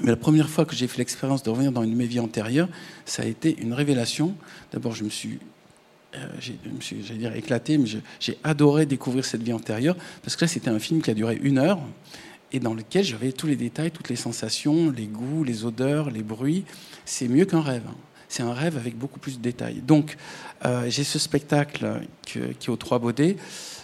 Mais 0.00 0.10
la 0.10 0.16
première 0.16 0.48
fois 0.48 0.64
que 0.64 0.74
j'ai 0.74 0.86
fait 0.88 0.98
l'expérience 0.98 1.42
de 1.42 1.50
revenir 1.50 1.72
dans 1.72 1.82
une 1.82 1.90
de 1.90 1.96
mes 1.96 2.06
vies 2.06 2.20
antérieures, 2.20 2.68
ça 3.04 3.22
a 3.22 3.26
été 3.26 3.56
une 3.60 3.74
révélation. 3.74 4.34
D'abord, 4.72 4.94
je 4.94 5.04
me 5.04 5.10
suis, 5.10 5.38
euh, 6.14 6.26
j'allais 6.80 7.18
dire 7.18 7.36
éclaté, 7.36 7.76
mais 7.78 7.88
j'ai 8.18 8.38
adoré 8.42 8.86
découvrir 8.86 9.24
cette 9.24 9.42
vie 9.42 9.52
antérieure 9.52 9.96
parce 10.22 10.36
que 10.36 10.44
là, 10.44 10.48
c'était 10.48 10.70
un 10.70 10.78
film 10.78 11.02
qui 11.02 11.10
a 11.10 11.14
duré 11.14 11.38
une 11.42 11.58
heure 11.58 11.80
et 12.52 12.60
dans 12.60 12.74
lequel 12.74 13.04
j'avais 13.04 13.32
tous 13.32 13.46
les 13.46 13.56
détails, 13.56 13.90
toutes 13.90 14.08
les 14.08 14.16
sensations, 14.16 14.90
les 14.90 15.06
goûts, 15.06 15.44
les 15.44 15.64
odeurs, 15.64 16.10
les 16.10 16.22
bruits. 16.22 16.64
C'est 17.04 17.28
mieux 17.28 17.44
qu'un 17.44 17.62
rêve. 17.62 17.84
Hein. 17.88 17.96
C'est 18.28 18.42
un 18.42 18.54
rêve 18.54 18.78
avec 18.78 18.96
beaucoup 18.96 19.18
plus 19.18 19.36
de 19.36 19.42
détails. 19.42 19.82
Donc, 19.86 20.16
euh, 20.64 20.88
j'ai 20.88 21.04
ce 21.04 21.18
spectacle 21.18 22.00
qui 22.24 22.38
est 22.38 22.68
aux 22.68 22.76
Trois 22.76 22.98
Baudets, 22.98 23.36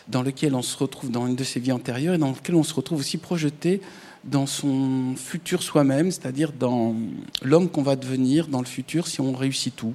dans 0.09 0.23
lequel 0.23 0.55
on 0.55 0.63
se 0.63 0.77
retrouve 0.77 1.11
dans 1.11 1.27
une 1.27 1.37
de 1.37 1.45
ces 1.45 1.61
vies 1.61 1.73
antérieures 1.73 2.15
et 2.15 2.19
dans 2.19 2.31
lequel 2.31 2.55
on 2.55 2.63
se 2.63 2.73
retrouve 2.73 3.01
aussi 3.01 3.19
projeté 3.19 3.83
dans 4.25 4.47
son 4.47 5.15
futur 5.17 5.63
soi-même, 5.63 6.11
c'est-à-dire 6.11 6.53
dans 6.53 6.95
l'homme 7.43 7.69
qu'on 7.69 7.83
va 7.83 7.97
devenir 7.97 8.49
dans 8.49 8.61
le 8.61 8.67
futur 8.67 9.07
si 9.07 9.21
on 9.21 9.33
réussit 9.33 9.75
tout. 9.75 9.95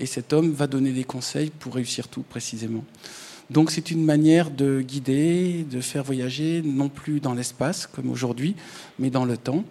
Et 0.00 0.06
cet 0.06 0.32
homme 0.32 0.52
va 0.52 0.66
donner 0.66 0.92
des 0.92 1.04
conseils 1.04 1.50
pour 1.50 1.74
réussir 1.74 2.08
tout 2.08 2.22
précisément. 2.22 2.84
Donc 3.50 3.70
c'est 3.70 3.90
une 3.90 4.04
manière 4.04 4.50
de 4.50 4.80
guider, 4.80 5.64
de 5.70 5.80
faire 5.80 6.02
voyager, 6.02 6.62
non 6.64 6.88
plus 6.88 7.20
dans 7.20 7.34
l'espace 7.34 7.86
comme 7.86 8.10
aujourd'hui, 8.10 8.56
mais 8.98 9.10
dans 9.10 9.24
le 9.24 9.36
temps. 9.36 9.64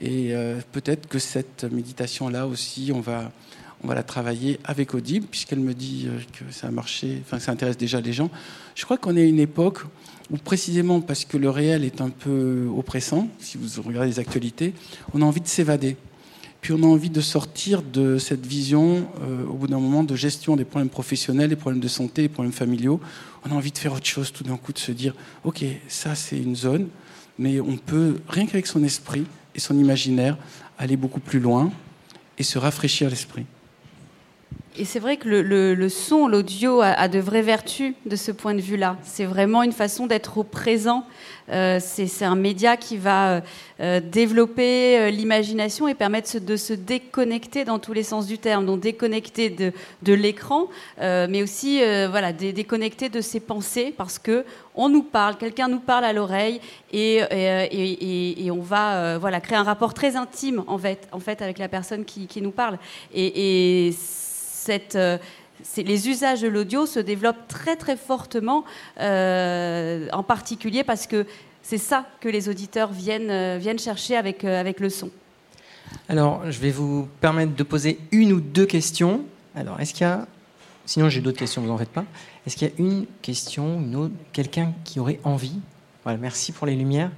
Et 0.00 0.34
euh, 0.34 0.60
peut-être 0.72 1.08
que 1.08 1.18
cette 1.18 1.64
méditation-là 1.64 2.46
aussi, 2.46 2.92
on 2.94 3.00
va, 3.00 3.32
on 3.82 3.88
va 3.88 3.94
la 3.94 4.02
travailler 4.02 4.60
avec 4.64 4.94
Audible, 4.94 5.26
puisqu'elle 5.30 5.60
me 5.60 5.72
dit 5.72 6.06
euh, 6.06 6.18
que 6.34 6.52
ça 6.52 6.66
a 6.66 6.70
marché, 6.70 7.22
enfin 7.24 7.38
ça 7.38 7.52
intéresse 7.52 7.78
déjà 7.78 8.00
les 8.00 8.12
gens. 8.12 8.30
Je 8.74 8.84
crois 8.84 8.98
qu'on 8.98 9.16
est 9.16 9.22
à 9.22 9.24
une 9.24 9.40
époque 9.40 9.80
où 10.30 10.36
précisément 10.36 11.00
parce 11.00 11.24
que 11.24 11.36
le 11.36 11.50
réel 11.50 11.84
est 11.84 12.00
un 12.00 12.10
peu 12.10 12.68
oppressant, 12.76 13.28
si 13.38 13.58
vous 13.58 13.82
regardez 13.82 14.10
les 14.10 14.18
actualités, 14.18 14.74
on 15.14 15.22
a 15.22 15.24
envie 15.24 15.40
de 15.40 15.48
s'évader. 15.48 15.96
Puis 16.60 16.72
on 16.72 16.82
a 16.82 16.86
envie 16.86 17.10
de 17.10 17.20
sortir 17.20 17.82
de 17.82 18.18
cette 18.18 18.44
vision, 18.44 19.06
euh, 19.22 19.44
au 19.46 19.52
bout 19.52 19.68
d'un 19.68 19.78
moment, 19.78 20.02
de 20.02 20.16
gestion 20.16 20.56
des 20.56 20.64
problèmes 20.64 20.88
professionnels, 20.88 21.48
des 21.48 21.56
problèmes 21.56 21.80
de 21.80 21.88
santé, 21.88 22.22
des 22.22 22.28
problèmes 22.28 22.52
familiaux. 22.52 23.00
On 23.44 23.52
a 23.52 23.54
envie 23.54 23.70
de 23.70 23.78
faire 23.78 23.92
autre 23.92 24.06
chose 24.06 24.32
tout 24.32 24.42
d'un 24.42 24.56
coup, 24.56 24.72
de 24.72 24.78
se 24.78 24.90
dire, 24.90 25.14
OK, 25.44 25.64
ça 25.86 26.16
c'est 26.16 26.38
une 26.38 26.56
zone, 26.56 26.88
mais 27.38 27.60
on 27.60 27.76
peut, 27.76 28.18
rien 28.28 28.46
qu'avec 28.46 28.66
son 28.66 28.82
esprit 28.82 29.26
et 29.54 29.60
son 29.60 29.78
imaginaire, 29.78 30.36
aller 30.76 30.96
beaucoup 30.96 31.20
plus 31.20 31.38
loin 31.38 31.70
et 32.38 32.42
se 32.42 32.58
rafraîchir 32.58 33.08
l'esprit. 33.10 33.46
Et 34.78 34.84
c'est 34.84 34.98
vrai 34.98 35.16
que 35.16 35.28
le, 35.28 35.88
son, 35.88 36.28
l'audio 36.28 36.80
a, 36.82 37.08
de 37.08 37.18
vraies 37.18 37.42
vertus 37.42 37.94
de 38.04 38.16
ce 38.16 38.30
point 38.30 38.54
de 38.54 38.60
vue-là. 38.60 38.96
C'est 39.02 39.24
vraiment 39.24 39.62
une 39.62 39.72
façon 39.72 40.06
d'être 40.06 40.38
au 40.38 40.44
présent. 40.44 41.04
Euh, 41.48 41.78
c'est 41.80 42.24
un 42.24 42.34
média 42.34 42.76
qui 42.76 42.96
va 42.96 43.42
euh, 43.80 44.00
développer 44.00 44.98
euh, 44.98 45.10
l'imagination 45.10 45.86
et 45.86 45.94
permettre 45.94 46.40
de 46.40 46.56
se 46.56 46.72
déconnecter 46.72 47.64
dans 47.64 47.78
tous 47.78 47.92
les 47.92 48.02
sens 48.02 48.26
du 48.26 48.38
terme. 48.38 48.66
Donc 48.66 48.80
déconnecter 48.80 49.48
de, 49.50 49.72
l'écran, 50.12 50.68
mais 51.00 51.42
aussi 51.42 51.80
voilà, 52.10 52.32
déconnecter 52.32 53.08
de 53.08 53.20
ses 53.20 53.40
pensées 53.40 53.94
parce 53.96 54.18
que 54.18 54.44
on 54.74 54.88
nous 54.88 55.02
parle, 55.02 55.36
quelqu'un 55.36 55.68
nous 55.68 55.80
parle 55.80 56.04
à 56.04 56.12
l'oreille 56.12 56.60
et, 56.92 57.20
et, 57.30 58.50
on 58.50 58.60
va 58.60 59.18
voilà, 59.18 59.40
créer 59.40 59.58
un 59.58 59.62
rapport 59.62 59.94
très 59.94 60.16
intime 60.16 60.64
en 60.66 60.78
fait, 60.78 61.42
avec 61.42 61.58
la 61.58 61.68
personne 61.68 62.04
qui, 62.04 62.42
nous 62.42 62.50
parle. 62.50 62.78
et 63.14 63.92
euh, 64.94 65.18
les 65.76 66.08
usages 66.08 66.42
de 66.42 66.48
l'audio 66.48 66.86
se 66.86 66.98
développent 66.98 67.48
très 67.48 67.76
très 67.76 67.96
fortement, 67.96 68.64
euh, 69.00 70.08
en 70.12 70.22
particulier 70.22 70.84
parce 70.84 71.06
que 71.06 71.26
c'est 71.62 71.78
ça 71.78 72.06
que 72.20 72.28
les 72.28 72.48
auditeurs 72.48 72.92
viennent, 72.92 73.30
euh, 73.30 73.78
chercher 73.78 74.16
avec, 74.16 74.44
avec 74.44 74.80
le 74.80 74.88
son. 74.88 75.10
Alors, 76.08 76.50
je 76.50 76.58
vais 76.60 76.70
vous 76.70 77.08
permettre 77.20 77.54
de 77.54 77.62
poser 77.62 77.98
une 78.12 78.32
ou 78.32 78.40
deux 78.40 78.66
questions. 78.66 79.24
Alors, 79.54 79.80
est-ce 79.80 79.92
qu'il 79.92 80.06
y 80.06 80.10
a... 80.10 80.26
Sinon, 80.84 81.08
j'ai 81.08 81.20
d'autres 81.20 81.38
questions, 81.38 81.62
vous 81.62 81.68
n'en 81.68 81.78
faites 81.78 81.88
pas. 81.88 82.04
Est-ce 82.46 82.56
qu'il 82.56 82.68
y 82.68 82.70
a 82.70 82.74
une 82.78 83.06
question, 83.22 83.80
une 83.80 83.96
autre, 83.96 84.14
quelqu'un 84.32 84.72
qui 84.84 85.00
aurait 85.00 85.18
envie? 85.24 85.58
Voilà, 86.04 86.18
merci 86.18 86.52
pour 86.52 86.66
les 86.66 86.76
lumières. 86.76 87.10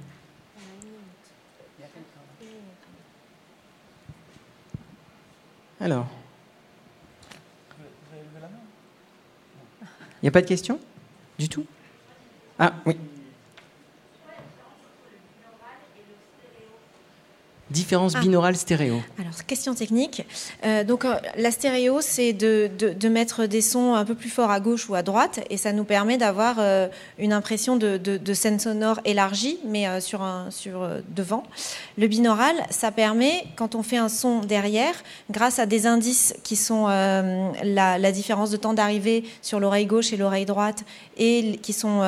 Alors. 5.79 6.07
Il 10.21 10.25
n'y 10.25 10.29
a 10.29 10.31
pas 10.31 10.41
de 10.41 10.47
questions? 10.47 10.79
Du 11.37 11.47
tout? 11.47 11.65
Ah, 12.57 12.73
oui. 12.85 12.97
Différence 17.71 18.13
ah. 18.15 18.21
binaurale 18.21 18.55
stéréo. 18.55 18.99
Alors, 19.19 19.45
question 19.45 19.75
technique. 19.75 20.25
Euh, 20.65 20.83
donc, 20.83 21.05
euh, 21.05 21.13
la 21.37 21.51
stéréo, 21.51 21.99
c'est 22.01 22.33
de, 22.33 22.69
de, 22.77 23.09
mettre 23.09 23.45
des 23.45 23.61
sons 23.61 23.93
un 23.93 24.05
peu 24.05 24.15
plus 24.15 24.29
forts 24.29 24.49
à 24.49 24.59
gauche 24.59 24.89
ou 24.89 24.95
à 24.95 25.03
droite, 25.03 25.39
et 25.51 25.57
ça 25.57 25.71
nous 25.71 25.83
permet 25.83 26.17
d'avoir 26.17 26.55
euh, 26.57 26.87
une 27.19 27.31
impression 27.31 27.75
de, 27.75 27.97
de, 27.97 28.33
scène 28.33 28.59
sonore 28.59 28.99
élargie, 29.05 29.59
mais 29.65 30.01
sur, 30.01 30.23
un, 30.23 30.49
sur 30.49 30.87
devant. 31.15 31.43
Le 31.97 32.07
binaural, 32.07 32.55
ça 32.71 32.91
permet, 32.91 33.43
quand 33.55 33.75
on 33.75 33.83
fait 33.83 33.97
un 33.97 34.09
son 34.09 34.39
derrière, 34.39 34.93
grâce 35.29 35.59
à 35.59 35.65
des 35.65 35.85
indices 35.85 36.33
qui 36.43 36.55
sont 36.55 36.87
la, 36.87 37.97
la, 37.97 38.11
différence 38.11 38.49
de 38.49 38.57
temps 38.57 38.73
d'arrivée 38.73 39.23
sur 39.41 39.59
l'oreille 39.59 39.85
gauche 39.85 40.13
et 40.13 40.17
l'oreille 40.17 40.45
droite, 40.45 40.83
et 41.17 41.59
qui 41.61 41.73
sont 41.73 42.01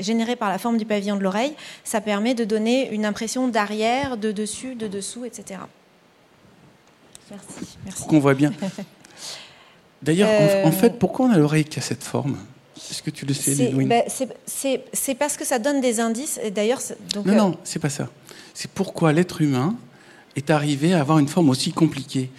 générés 0.00 0.36
par 0.36 0.48
la 0.48 0.58
forme 0.58 0.76
du 0.76 0.84
pavillon 0.84 1.16
de 1.16 1.22
l'oreille, 1.22 1.54
ça 1.84 2.00
permet 2.00 2.34
de 2.34 2.44
donner 2.44 2.90
une 2.90 3.04
impression 3.04 3.48
d'arrière, 3.48 4.16
de 4.16 4.32
dessus, 4.32 4.73
de 4.76 4.88
dessous, 4.88 5.24
etc. 5.24 5.60
Merci. 7.30 7.96
Pour 7.96 8.06
qu'on 8.06 8.20
voit 8.20 8.34
bien. 8.34 8.52
D'ailleurs, 10.02 10.28
en, 10.28 10.68
euh, 10.68 10.70
fait, 10.70 10.98
pourquoi 10.98 11.26
on 11.26 11.30
a 11.30 11.38
l'oreille 11.38 11.64
qui 11.64 11.78
a 11.78 11.82
cette 11.82 12.04
forme? 12.04 12.36
Est-ce 12.76 13.02
que 13.02 13.10
tu 13.10 13.24
le 13.24 13.32
sais, 13.32 13.72
ben, 13.72 14.02
C'est 14.06 15.14
parce 15.14 15.36
que 15.36 15.44
ça 15.44 15.58
donne 15.58 15.80
des 15.80 16.00
indices. 16.00 16.38
Et 16.42 16.50
d'ailleurs, 16.50 16.80
non, 17.16 17.22
euh, 17.26 17.34
non, 17.34 17.56
c'est 17.64 17.78
pas 17.78 17.88
ça. 17.88 18.08
C'est 18.52 18.70
pourquoi 18.70 19.12
l'être 19.12 19.40
humain 19.40 19.74
est 20.36 20.50
arrivé 20.50 20.92
à 20.92 21.00
avoir 21.00 21.18
une 21.18 21.28
forme 21.28 21.48
aussi 21.48 21.72
compliquée. 21.72 22.30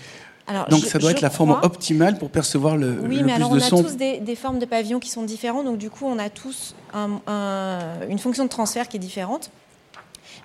Alors, 0.47 0.67
donc 0.67 0.85
ça 0.85 0.99
doit 0.99 1.09
être 1.09 1.21
la 1.21 1.31
forme 1.31 1.57
optimale 1.63 2.19
pour 2.19 2.29
percevoir 2.29 2.77
le, 2.77 2.99
oui, 3.01 3.23
mais 3.23 3.33
alors 3.33 3.49
on 3.51 3.59
a 3.59 3.67
tous 3.67 3.95
des, 3.95 4.35
formes 4.35 4.59
de 4.59 4.65
pavillons 4.65 4.99
qui 4.99 5.09
sont 5.09 5.23
différentes, 5.23 5.65
donc 5.65 5.79
du 5.79 5.89
coup 5.89 6.05
on 6.05 6.19
a 6.19 6.29
tous 6.29 6.75
une 6.93 8.19
fonction 8.19 8.43
de 8.43 8.49
transfert 8.49 8.87
qui 8.87 8.97
est 8.97 8.99
différente. 8.99 9.49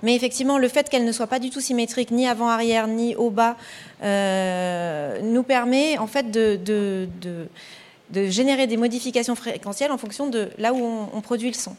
Mais 0.02 0.14
effectivement, 0.14 0.58
le 0.58 0.68
fait 0.68 0.88
qu'elle 0.88 1.04
ne 1.04 1.12
soit 1.12 1.26
pas 1.26 1.38
du 1.38 1.50
tout 1.50 1.60
symétrique, 1.60 2.10
ni 2.10 2.26
avant-arrière, 2.26 2.86
ni 2.86 3.14
au 3.16 3.30
bas, 3.30 3.56
euh, 4.02 5.20
nous 5.22 5.42
permet 5.42 5.98
en 5.98 6.06
fait 6.06 6.30
de, 6.30 6.58
de, 6.64 7.48
générer 8.28 8.66
des 8.66 8.76
modifications 8.76 9.34
fréquentielles 9.34 9.92
en 9.92 9.98
fonction 9.98 10.28
de 10.28 10.50
là 10.58 10.72
où 10.72 11.08
on, 11.12 11.20
produit 11.20 11.48
le 11.48 11.54
son. 11.54 11.76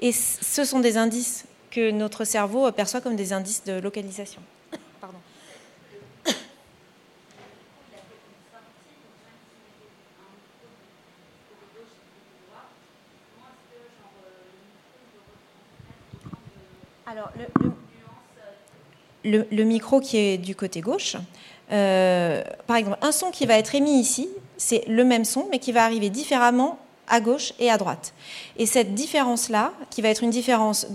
Et 0.00 0.12
ce 0.12 0.64
sont 0.64 0.80
des 0.80 0.96
indices 0.96 1.44
que 1.70 1.90
notre 1.90 2.24
cerveau 2.24 2.70
perçoit 2.72 3.00
comme 3.00 3.16
des 3.16 3.32
indices 3.32 3.64
de 3.64 3.74
localisation. 3.74 4.40
Le, 19.24 19.62
micro 19.62 20.00
qui 20.00 20.16
est 20.16 20.38
du 20.38 20.56
côté 20.56 20.80
gauche, 20.80 21.16
euh, 21.70 22.42
par 22.66 22.76
exemple, 22.76 22.98
un 23.02 23.12
son 23.12 23.30
qui 23.30 23.46
va 23.46 23.56
être 23.56 23.74
émis 23.74 24.00
ici, 24.00 24.28
c'est 24.56 24.84
le 24.88 25.04
même 25.04 25.24
son, 25.24 25.46
mais 25.50 25.58
qui 25.58 25.72
va 25.72 25.84
arriver 25.84 26.10
différemment 26.10 26.78
à 27.08 27.20
gauche 27.20 27.52
et 27.58 27.70
à 27.70 27.76
droite. 27.76 28.14
Et 28.56 28.66
cette 28.66 28.94
différence-là, 28.94 29.72
qui 29.90 30.02
va 30.02 30.08
être 30.08 30.22
une 30.22 30.30
différence 30.30 30.86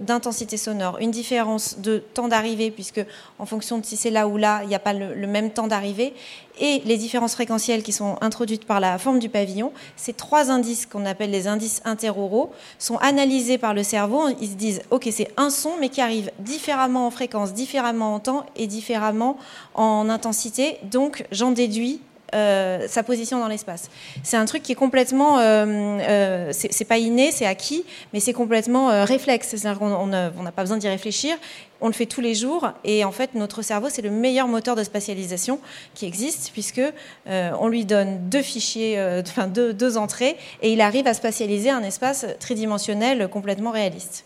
d'intensité 0.00 0.56
sonore, 0.56 0.98
une 0.98 1.10
différence 1.10 1.78
de 1.78 1.98
temps 1.98 2.28
d'arrivée, 2.28 2.70
puisque 2.70 3.04
en 3.38 3.46
fonction 3.46 3.78
de 3.78 3.84
si 3.84 3.96
c'est 3.96 4.10
là 4.10 4.28
ou 4.28 4.36
là, 4.36 4.60
il 4.62 4.68
n'y 4.68 4.74
a 4.74 4.78
pas 4.78 4.92
le, 4.92 5.26
même 5.26 5.50
temps 5.50 5.66
d'arrivée, 5.66 6.14
et 6.58 6.80
les 6.86 6.96
différences 6.96 7.34
fréquentielles 7.34 7.82
qui 7.82 7.92
sont 7.92 8.16
introduites 8.20 8.64
par 8.64 8.80
la 8.80 8.96
forme 8.96 9.18
du 9.18 9.28
pavillon, 9.28 9.72
ces 9.96 10.12
trois 10.12 10.50
indices 10.50 10.86
qu'on 10.86 11.04
appelle 11.04 11.30
les 11.30 11.48
indices 11.48 11.82
interauraux 11.84 12.52
sont 12.78 12.96
analysés 12.98 13.58
par 13.58 13.74
le 13.74 13.82
cerveau. 13.82 14.28
Ils 14.40 14.50
se 14.50 14.54
disent, 14.54 14.80
OK, 14.90 15.08
c'est 15.10 15.30
un 15.36 15.50
son, 15.50 15.72
mais 15.80 15.90
qui 15.90 16.00
arrive 16.00 16.30
différemment 16.38 17.06
en 17.06 17.10
fréquence, 17.10 17.52
différemment 17.52 18.14
en 18.14 18.20
temps 18.20 18.46
et 18.56 18.66
différemment 18.66 19.36
en 19.74 20.08
intensité. 20.08 20.78
Donc, 20.84 21.26
j'en 21.32 21.50
déduis 21.50 22.00
euh, 22.34 22.86
sa 22.88 23.02
position 23.02 23.38
dans 23.38 23.48
l'espace. 23.48 23.90
C'est 24.22 24.36
un 24.36 24.44
truc 24.44 24.62
qui 24.62 24.72
est 24.72 24.76
complètement, 24.76 25.38
euh, 25.38 25.64
euh, 26.00 26.52
c'est 26.52 26.84
pas 26.84 26.98
inné, 26.98 27.30
c'est 27.30 27.46
acquis, 27.46 27.84
mais 28.12 28.20
c'est 28.20 28.32
complètement 28.32 28.90
euh, 28.90 29.04
réflexe. 29.04 29.48
C'est-à-dire 29.48 29.78
qu'on 29.78 30.06
n'a 30.06 30.52
pas 30.54 30.62
besoin 30.62 30.76
d'y 30.76 30.88
réfléchir. 30.88 31.36
On 31.80 31.88
le 31.88 31.92
fait 31.92 32.06
tous 32.06 32.22
les 32.22 32.34
jours, 32.34 32.70
et 32.84 33.04
en 33.04 33.12
fait, 33.12 33.34
notre 33.34 33.60
cerveau, 33.60 33.88
c'est 33.90 34.00
le 34.00 34.10
meilleur 34.10 34.48
moteur 34.48 34.76
de 34.76 34.82
spatialisation 34.82 35.60
qui 35.94 36.06
existe, 36.06 36.50
puisque 36.54 36.80
on 37.26 37.68
lui 37.68 37.84
donne 37.84 38.30
deux 38.30 38.40
fichiers, 38.40 38.98
enfin 39.20 39.46
deux, 39.46 39.74
deux 39.74 39.98
entrées, 39.98 40.36
et 40.62 40.72
il 40.72 40.80
arrive 40.80 41.06
à 41.06 41.12
spatialiser 41.12 41.68
un 41.68 41.82
espace 41.82 42.24
tridimensionnel 42.40 43.28
complètement 43.28 43.72
réaliste. 43.72 44.24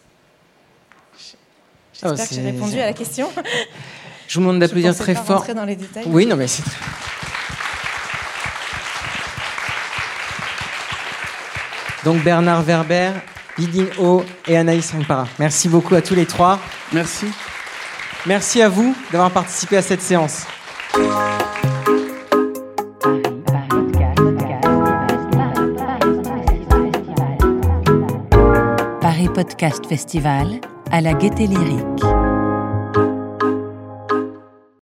Oh, 2.03 2.09
J'espère 2.09 2.29
que 2.29 2.35
j'ai 2.37 2.43
répondu 2.43 2.81
à 2.81 2.87
la 2.87 2.93
question. 2.93 3.29
Je 4.29 4.35
vous 4.35 4.41
demande 4.47 4.61
d'applaudir 4.61 4.97
très 4.97 5.15
pas 5.15 5.23
fort. 5.25 5.45
dans 5.55 5.65
les 5.65 5.75
détails. 5.75 6.05
Oui, 6.07 6.25
non, 6.27 6.37
mais 6.37 6.47
c'est 6.47 6.63
très... 6.63 6.77
Donc 12.05 12.23
Bernard 12.23 12.63
Werber, 12.63 13.13
Idine 13.59 13.89
O 13.99 14.25
et 14.47 14.57
Anaïs 14.57 14.93
Rangpara. 14.93 15.27
Merci 15.39 15.69
beaucoup 15.69 15.95
à 15.95 16.03
tous 16.03 16.15
les 16.15 16.27
trois. 16.27 16.59
Merci. 16.93 17.27
Merci 18.27 18.63
à 18.63 18.69
vous 18.69 18.95
d'avoir 19.13 19.31
participé 19.31 19.77
à 19.77 19.83
cette 19.83 20.03
séance. 20.03 20.47
Paris 29.01 29.29
Podcast 29.35 29.87
Festival 29.87 30.61
à 30.91 31.01
la 31.01 31.15
Gaieté 31.15 31.47
Lyrique. 31.47 32.20